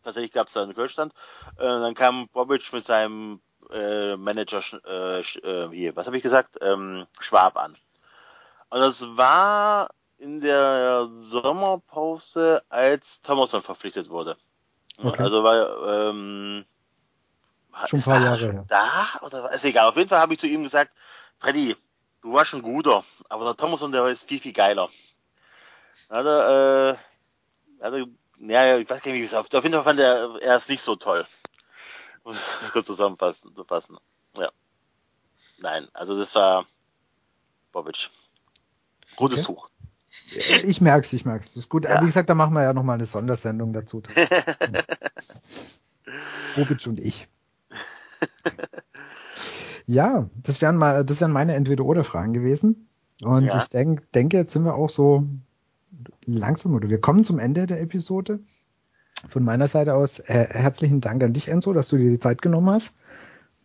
Tatsächlich 0.03 0.31
gab 0.31 0.47
es 0.47 0.53
da 0.53 0.63
einen 0.63 0.73
Kölstand. 0.73 1.13
Äh, 1.57 1.65
dann 1.65 1.93
kam 1.93 2.27
Bobic 2.29 2.73
mit 2.73 2.83
seinem 2.83 3.39
äh, 3.69 4.15
Manager, 4.15 4.63
äh, 4.83 5.19
äh, 5.19 5.69
hier, 5.69 5.95
was 5.95 6.07
habe 6.07 6.17
ich 6.17 6.23
gesagt? 6.23 6.57
Ähm, 6.59 7.05
Schwab 7.19 7.55
an. 7.55 7.77
Und 8.71 8.79
das 8.79 9.15
war 9.15 9.91
in 10.17 10.41
der 10.41 11.07
Sommerpause, 11.13 12.63
als 12.67 13.21
Thomasson 13.21 13.61
verpflichtet 13.61 14.09
wurde. 14.09 14.37
Okay. 14.97 15.21
Also 15.21 15.43
war 15.43 16.09
ähm, 16.09 16.65
Schon 17.87 17.97
ein 17.97 17.99
ist 17.99 18.05
paar 18.05 18.21
Jahre 18.21 18.37
schon 18.37 18.51
her. 18.51 18.65
Da 18.67 19.07
oder? 19.21 19.51
Ist 19.51 19.65
egal. 19.65 19.87
Auf 19.87 19.97
jeden 19.97 20.09
Fall 20.09 20.19
habe 20.19 20.33
ich 20.33 20.39
zu 20.39 20.47
ihm 20.47 20.63
gesagt, 20.63 20.93
Freddy, 21.39 21.75
du 22.21 22.33
warst 22.33 22.51
schon 22.51 22.61
guter, 22.61 23.03
aber 23.29 23.45
der 23.45 23.55
Thomasson, 23.55 23.91
der 23.91 24.05
ist 24.05 24.27
viel 24.27 24.39
viel 24.39 24.53
geiler. 24.53 24.89
Hat 26.09 26.25
er, 26.25 26.97
äh, 27.79 27.83
hat 27.83 27.93
er, 27.93 28.05
ja, 28.39 28.77
ich 28.77 28.89
weiß 28.89 29.01
gar 29.01 29.11
nicht, 29.11 29.21
wie 29.21 29.25
es 29.25 29.33
auf, 29.33 29.47
auf 29.53 29.63
jeden 29.63 29.75
Fall 29.75 29.83
fand 29.83 29.99
er 29.99 30.41
er 30.41 30.55
es 30.55 30.67
nicht 30.67 30.81
so 30.81 30.95
toll. 30.95 31.25
kurz 32.73 32.85
zusammenfassen, 32.85 33.55
zu 33.55 33.63
fassen. 33.63 33.97
Ja. 34.37 34.51
Nein, 35.59 35.87
also 35.93 36.17
das 36.17 36.35
war 36.35 36.65
Bobic. 37.71 38.09
Rotes 39.19 39.39
okay. 39.39 39.45
Tuch. 39.45 39.69
Ich 40.63 40.81
merk's, 40.81 41.13
ich 41.13 41.25
merk's. 41.25 41.47
Das 41.47 41.57
ist 41.57 41.69
gut. 41.69 41.85
Ja. 41.85 42.01
Wie 42.01 42.05
gesagt, 42.05 42.29
da 42.29 42.35
machen 42.35 42.53
wir 42.53 42.63
ja 42.63 42.73
nochmal 42.73 42.95
eine 42.95 43.05
Sondersendung 43.05 43.73
dazu. 43.73 44.01
Bobic 46.55 46.87
und 46.87 46.99
ich. 46.99 47.27
Ja, 49.85 50.29
das 50.41 50.61
wären 50.61 50.77
mal, 50.77 51.03
das 51.03 51.19
wären 51.19 51.31
meine 51.31 51.55
Entweder-Oder-Fragen 51.55 52.31
gewesen. 52.31 52.87
Und 53.21 53.43
ja. 53.43 53.59
ich 53.59 53.67
denk, 53.67 54.09
denke, 54.13 54.37
jetzt 54.37 54.53
sind 54.53 54.63
wir 54.63 54.75
auch 54.75 54.89
so 54.89 55.27
langsam 56.25 56.73
oder 56.73 56.87
wir 56.87 57.01
kommen 57.01 57.23
zum 57.23 57.39
Ende 57.39 57.67
der 57.67 57.81
Episode. 57.81 58.39
Von 59.27 59.43
meiner 59.43 59.67
Seite 59.67 59.93
aus 59.93 60.19
äh, 60.19 60.47
herzlichen 60.49 61.01
Dank 61.01 61.21
an 61.23 61.33
dich, 61.33 61.49
Enzo, 61.49 61.73
dass 61.73 61.89
du 61.89 61.97
dir 61.97 62.09
die 62.09 62.19
Zeit 62.19 62.41
genommen 62.41 62.69
hast, 62.69 62.95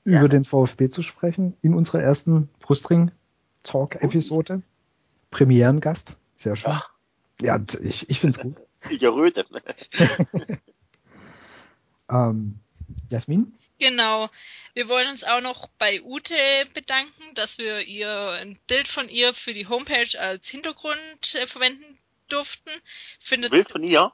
ja. 0.05 0.19
über 0.19 0.29
den 0.29 0.45
VfB 0.45 0.91
zu 0.91 1.03
sprechen 1.03 1.57
in 1.63 1.75
unserer 1.75 2.03
ersten 2.03 2.51
Brustring-Talk-Episode. 2.61 4.63
Premierengast. 5.31 6.15
Sehr 6.35 6.57
schön. 6.57 6.73
Ach. 6.75 6.91
Ja, 7.41 7.59
ich, 7.83 8.11
ich 8.11 8.21
finde 8.21 8.37
es 8.37 8.43
gut. 8.43 8.57
Ich 8.91 9.03
erröte. 9.03 9.45
ähm, 12.11 12.61
Jasmin? 13.09 13.55
Genau. 13.79 14.31
Wir 14.74 14.89
wollen 14.89 15.09
uns 15.11 15.24
auch 15.24 15.41
noch 15.41 15.68
bei 15.79 16.03
Ute 16.03 16.35
bedanken, 16.72 17.35
dass 17.35 17.59
wir 17.59 17.81
ihr 17.81 18.31
ein 18.31 18.59
Bild 18.66 18.89
von 18.89 19.09
ihr 19.09 19.35
für 19.35 19.53
die 19.53 19.66
Homepage 19.68 20.18
als 20.18 20.49
Hintergrund 20.49 21.35
äh, 21.35 21.47
verwenden 21.47 21.99
durften. 22.29 22.70
Findet, 23.20 23.51
Bild 23.51 23.68
von 23.68 23.83
ihr? 23.83 24.12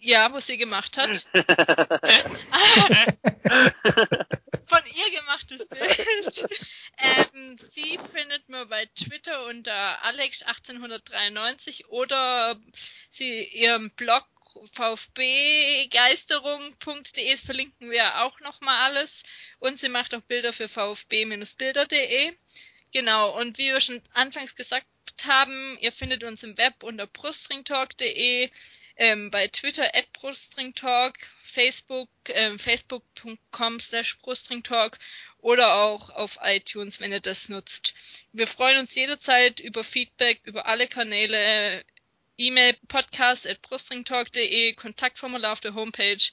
Ja, 0.00 0.32
was 0.32 0.46
sie 0.46 0.56
gemacht 0.56 0.96
hat. 0.96 1.26
von 4.70 4.82
ihr 4.86 5.10
gemachtes 5.18 5.66
Bild. 5.66 6.46
Ähm, 6.98 7.58
sie 7.58 7.98
findet 8.12 8.48
man 8.48 8.68
bei 8.68 8.86
Twitter 8.86 9.46
unter 9.46 10.04
Alex1893 10.04 11.86
oder 11.88 12.56
sie 13.10 13.42
ihrem 13.44 13.90
Blog 13.90 14.24
vfbgeisterung.de 14.72 17.36
verlinken 17.36 17.90
wir 17.90 18.22
auch 18.22 18.38
nochmal 18.40 18.90
alles. 18.90 19.24
Und 19.58 19.78
sie 19.78 19.88
macht 19.88 20.14
auch 20.14 20.22
Bilder 20.22 20.52
für 20.52 20.68
vfb-bilder.de. 20.68 22.32
Genau, 22.92 23.36
und 23.38 23.58
wie 23.58 23.72
wir 23.72 23.80
schon 23.80 24.00
anfangs 24.14 24.54
gesagt 24.54 24.86
haben, 25.24 25.78
ihr 25.80 25.92
findet 25.92 26.24
uns 26.24 26.42
im 26.42 26.58
Web 26.58 26.82
unter 26.82 27.06
brustringtalk.de, 27.06 28.50
ähm, 29.00 29.30
bei 29.30 29.48
Twitter 29.48 29.94
at 29.94 30.12
brustringtalk, 30.12 31.16
Facebook, 31.42 32.10
ähm, 32.28 32.58
facebook.com 32.58 33.80
slash 33.80 34.18
brustringtalk 34.18 34.98
oder 35.38 35.74
auch 35.76 36.10
auf 36.10 36.38
iTunes, 36.42 37.00
wenn 37.00 37.10
ihr 37.10 37.20
das 37.20 37.48
nutzt. 37.48 37.94
Wir 38.32 38.46
freuen 38.46 38.78
uns 38.78 38.94
jederzeit 38.94 39.58
über 39.58 39.82
Feedback 39.84 40.42
über 40.44 40.66
alle 40.66 40.86
Kanäle, 40.86 41.82
E-Mail 42.36 42.74
podcast 42.88 43.46
at 43.46 43.62
brustringtalk.de, 43.62 44.74
Kontaktformular 44.74 45.52
auf 45.52 45.60
der 45.60 45.74
Homepage, 45.74 46.30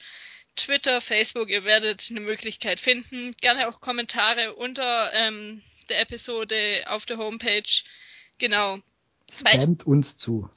Twitter, 0.57 0.99
Facebook, 0.99 1.49
ihr 1.49 1.63
werdet 1.63 2.07
eine 2.09 2.19
Möglichkeit 2.19 2.81
finden. 2.81 3.31
Gerne 3.39 3.69
auch 3.69 3.79
Kommentare 3.79 4.55
unter 4.55 5.13
ähm, 5.13 5.63
der 5.87 6.01
Episode 6.01 6.83
auf 6.87 7.05
der 7.05 7.17
Homepage. 7.17 7.83
Genau. 8.39 8.79
Spamt 9.31 9.87
uns 9.87 10.17
zu. 10.17 10.49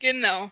Genau. 0.00 0.50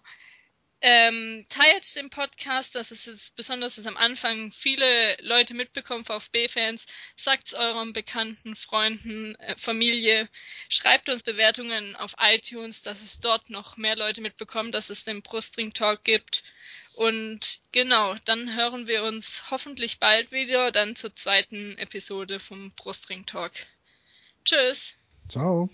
Ähm, 0.89 1.45
teilt 1.49 1.97
den 1.97 2.11
Podcast, 2.11 2.77
das 2.77 2.93
ist 2.93 3.07
jetzt 3.07 3.35
besonders 3.35 3.75
dass 3.75 3.87
am 3.87 3.97
Anfang 3.97 4.53
viele 4.53 5.17
Leute 5.21 5.53
mitbekommen, 5.53 6.05
VfB-Fans. 6.05 6.87
Sagt's 7.17 7.55
euren 7.55 7.93
Bekannten, 7.93 8.55
Freunden, 8.55 9.35
äh, 9.41 9.57
Familie. 9.59 10.29
Schreibt 10.69 11.09
uns 11.09 11.25
Bewertungen 11.25 11.97
auf 11.97 12.15
iTunes, 12.21 12.83
dass 12.83 13.03
es 13.03 13.19
dort 13.19 13.51
noch 13.51 13.77
mehr 13.77 13.97
Leute 13.97 14.21
mitbekommen, 14.21 14.71
dass 14.71 14.89
es 14.89 15.03
den 15.03 15.23
Brustring 15.23 15.73
Talk 15.73 16.05
gibt. 16.05 16.45
Und 16.95 17.59
genau, 17.73 18.15
dann 18.25 18.55
hören 18.55 18.87
wir 18.87 19.03
uns 19.03 19.51
hoffentlich 19.51 19.99
bald 19.99 20.31
wieder, 20.31 20.71
dann 20.71 20.95
zur 20.95 21.13
zweiten 21.17 21.77
Episode 21.79 22.39
vom 22.39 22.71
Brustring 22.77 23.27
Talk. 23.27 23.51
Tschüss. 24.45 24.95
Ciao. 25.29 25.69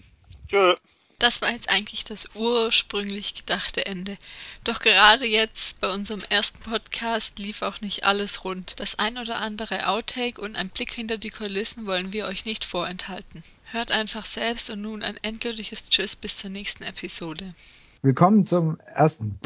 Tschüss. 0.48 0.78
Das 1.22 1.40
war 1.40 1.52
jetzt 1.52 1.68
eigentlich 1.68 2.02
das 2.02 2.28
ursprünglich 2.34 3.36
gedachte 3.36 3.86
Ende. 3.86 4.18
Doch 4.64 4.80
gerade 4.80 5.24
jetzt 5.24 5.80
bei 5.80 5.88
unserem 5.88 6.24
ersten 6.28 6.58
Podcast 6.64 7.38
lief 7.38 7.62
auch 7.62 7.80
nicht 7.80 8.04
alles 8.04 8.42
rund. 8.42 8.80
Das 8.80 8.98
ein 8.98 9.16
oder 9.16 9.38
andere 9.38 9.86
Outtake 9.86 10.40
und 10.40 10.56
ein 10.56 10.68
Blick 10.68 10.92
hinter 10.92 11.18
die 11.18 11.30
Kulissen 11.30 11.86
wollen 11.86 12.12
wir 12.12 12.26
euch 12.26 12.44
nicht 12.44 12.64
vorenthalten. 12.64 13.44
Hört 13.70 13.92
einfach 13.92 14.24
selbst 14.24 14.68
und 14.70 14.82
nun 14.82 15.04
ein 15.04 15.16
endgültiges 15.22 15.88
Tschüss 15.90 16.16
bis 16.16 16.38
zur 16.38 16.50
nächsten 16.50 16.82
Episode. 16.82 17.54
Willkommen 18.02 18.44
zum 18.44 18.80
ersten. 18.80 19.38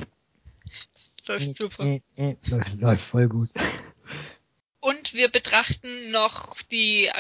Läuft 1.27 1.59
super. 1.59 2.01
Läuft 2.79 3.05
voll 3.05 3.29
gut. 3.29 3.51
Und 4.81 5.12
wir 5.12 5.29
betrachten 5.29 6.11
noch 6.11 6.57
die 6.70 7.11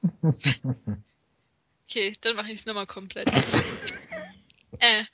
Okay, 1.90 2.12
dann 2.20 2.36
mache 2.36 2.52
ich 2.52 2.60
es 2.60 2.66
nochmal 2.66 2.86
komplett. 2.86 3.30
äh. 4.78 5.04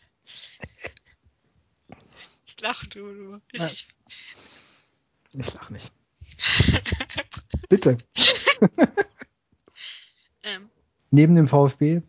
Ich 2.46 2.60
lach 2.60 2.84
du 2.86 3.06
nur. 3.06 3.40
Ich, 3.52 3.86
ich 5.34 5.54
lach 5.54 5.70
nicht. 5.70 5.92
Bitte. 7.68 7.98
ähm. 10.42 10.68
Neben 11.12 11.36
dem 11.36 11.46
VfB, 11.46 12.02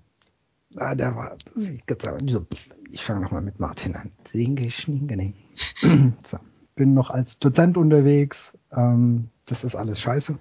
ah, 0.78 0.96
der 0.96 1.16
war, 1.16 1.38
ich 2.92 3.04
fange 3.04 3.22
nochmal 3.22 3.44
mit 3.44 3.60
Martin 3.60 3.96
an. 3.96 4.12
so, 6.24 6.40
bin 6.74 6.96
noch 6.96 7.12
als 7.12 7.38
Dozent 7.38 7.78
unterwegs. 7.78 8.54
Ähm, 8.72 9.30
das 9.46 9.64
ist 9.64 9.76
alles 9.76 10.02
scheiße. 10.02 10.40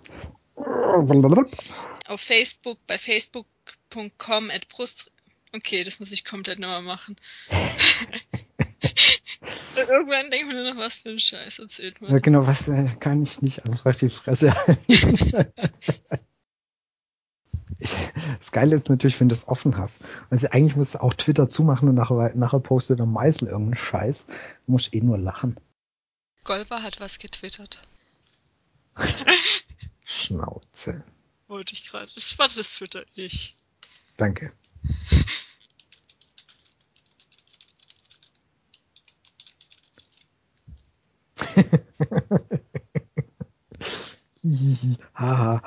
Auf 2.06 2.22
Facebook, 2.22 2.78
bei 2.86 2.96
Facebook 2.96 3.46
facebook.com 3.64 4.50
at 4.50 4.68
brust. 4.68 5.10
Okay, 5.52 5.84
das 5.84 6.00
muss 6.00 6.10
ich 6.12 6.24
komplett 6.24 6.58
nochmal 6.58 6.82
machen. 6.82 7.16
Irgendwann 9.76 10.30
denkt 10.30 10.46
man 10.46 10.56
nur 10.56 10.72
noch, 10.74 10.80
was 10.80 10.98
für 10.98 11.10
ein 11.10 11.18
Scheiß 11.18 11.58
erzählt 11.58 12.00
man. 12.00 12.10
Ja, 12.10 12.18
genau, 12.18 12.46
was 12.46 12.68
äh, 12.68 12.88
kann 13.00 13.22
ich 13.22 13.42
nicht 13.42 13.64
einfach 13.64 13.94
die 13.94 14.08
Fresse 14.10 14.54
ich, 14.88 15.16
Das 18.38 18.52
Geile 18.52 18.74
ist 18.74 18.88
natürlich, 18.88 19.20
wenn 19.20 19.28
du 19.28 19.34
es 19.34 19.46
offen 19.48 19.76
hast. 19.76 20.00
Also 20.30 20.48
eigentlich 20.48 20.76
musst 20.76 20.94
du 20.94 21.02
auch 21.02 21.14
Twitter 21.14 21.48
zumachen 21.48 21.88
und 21.88 21.94
nachher, 21.96 22.32
nachher 22.34 22.60
postet 22.60 22.98
der 22.98 23.06
Meißel 23.06 23.48
irgendeinen 23.48 23.76
Scheiß. 23.76 24.26
Du 24.66 24.72
musst 24.72 24.94
eh 24.94 25.00
nur 25.00 25.18
lachen. 25.18 25.56
Golver 26.44 26.82
hat 26.82 27.00
was 27.00 27.18
getwittert. 27.18 27.80
Schnauze. 30.04 31.04
Wollte 31.55 31.74
ich 31.74 31.88
gerade. 31.88 32.11
Das 32.16 32.36
war 32.36 32.48
das 32.48 32.74
Twitter 32.74 33.05
ich. 33.14 33.57
Danke. 34.16 34.52
Haha. 45.14 45.62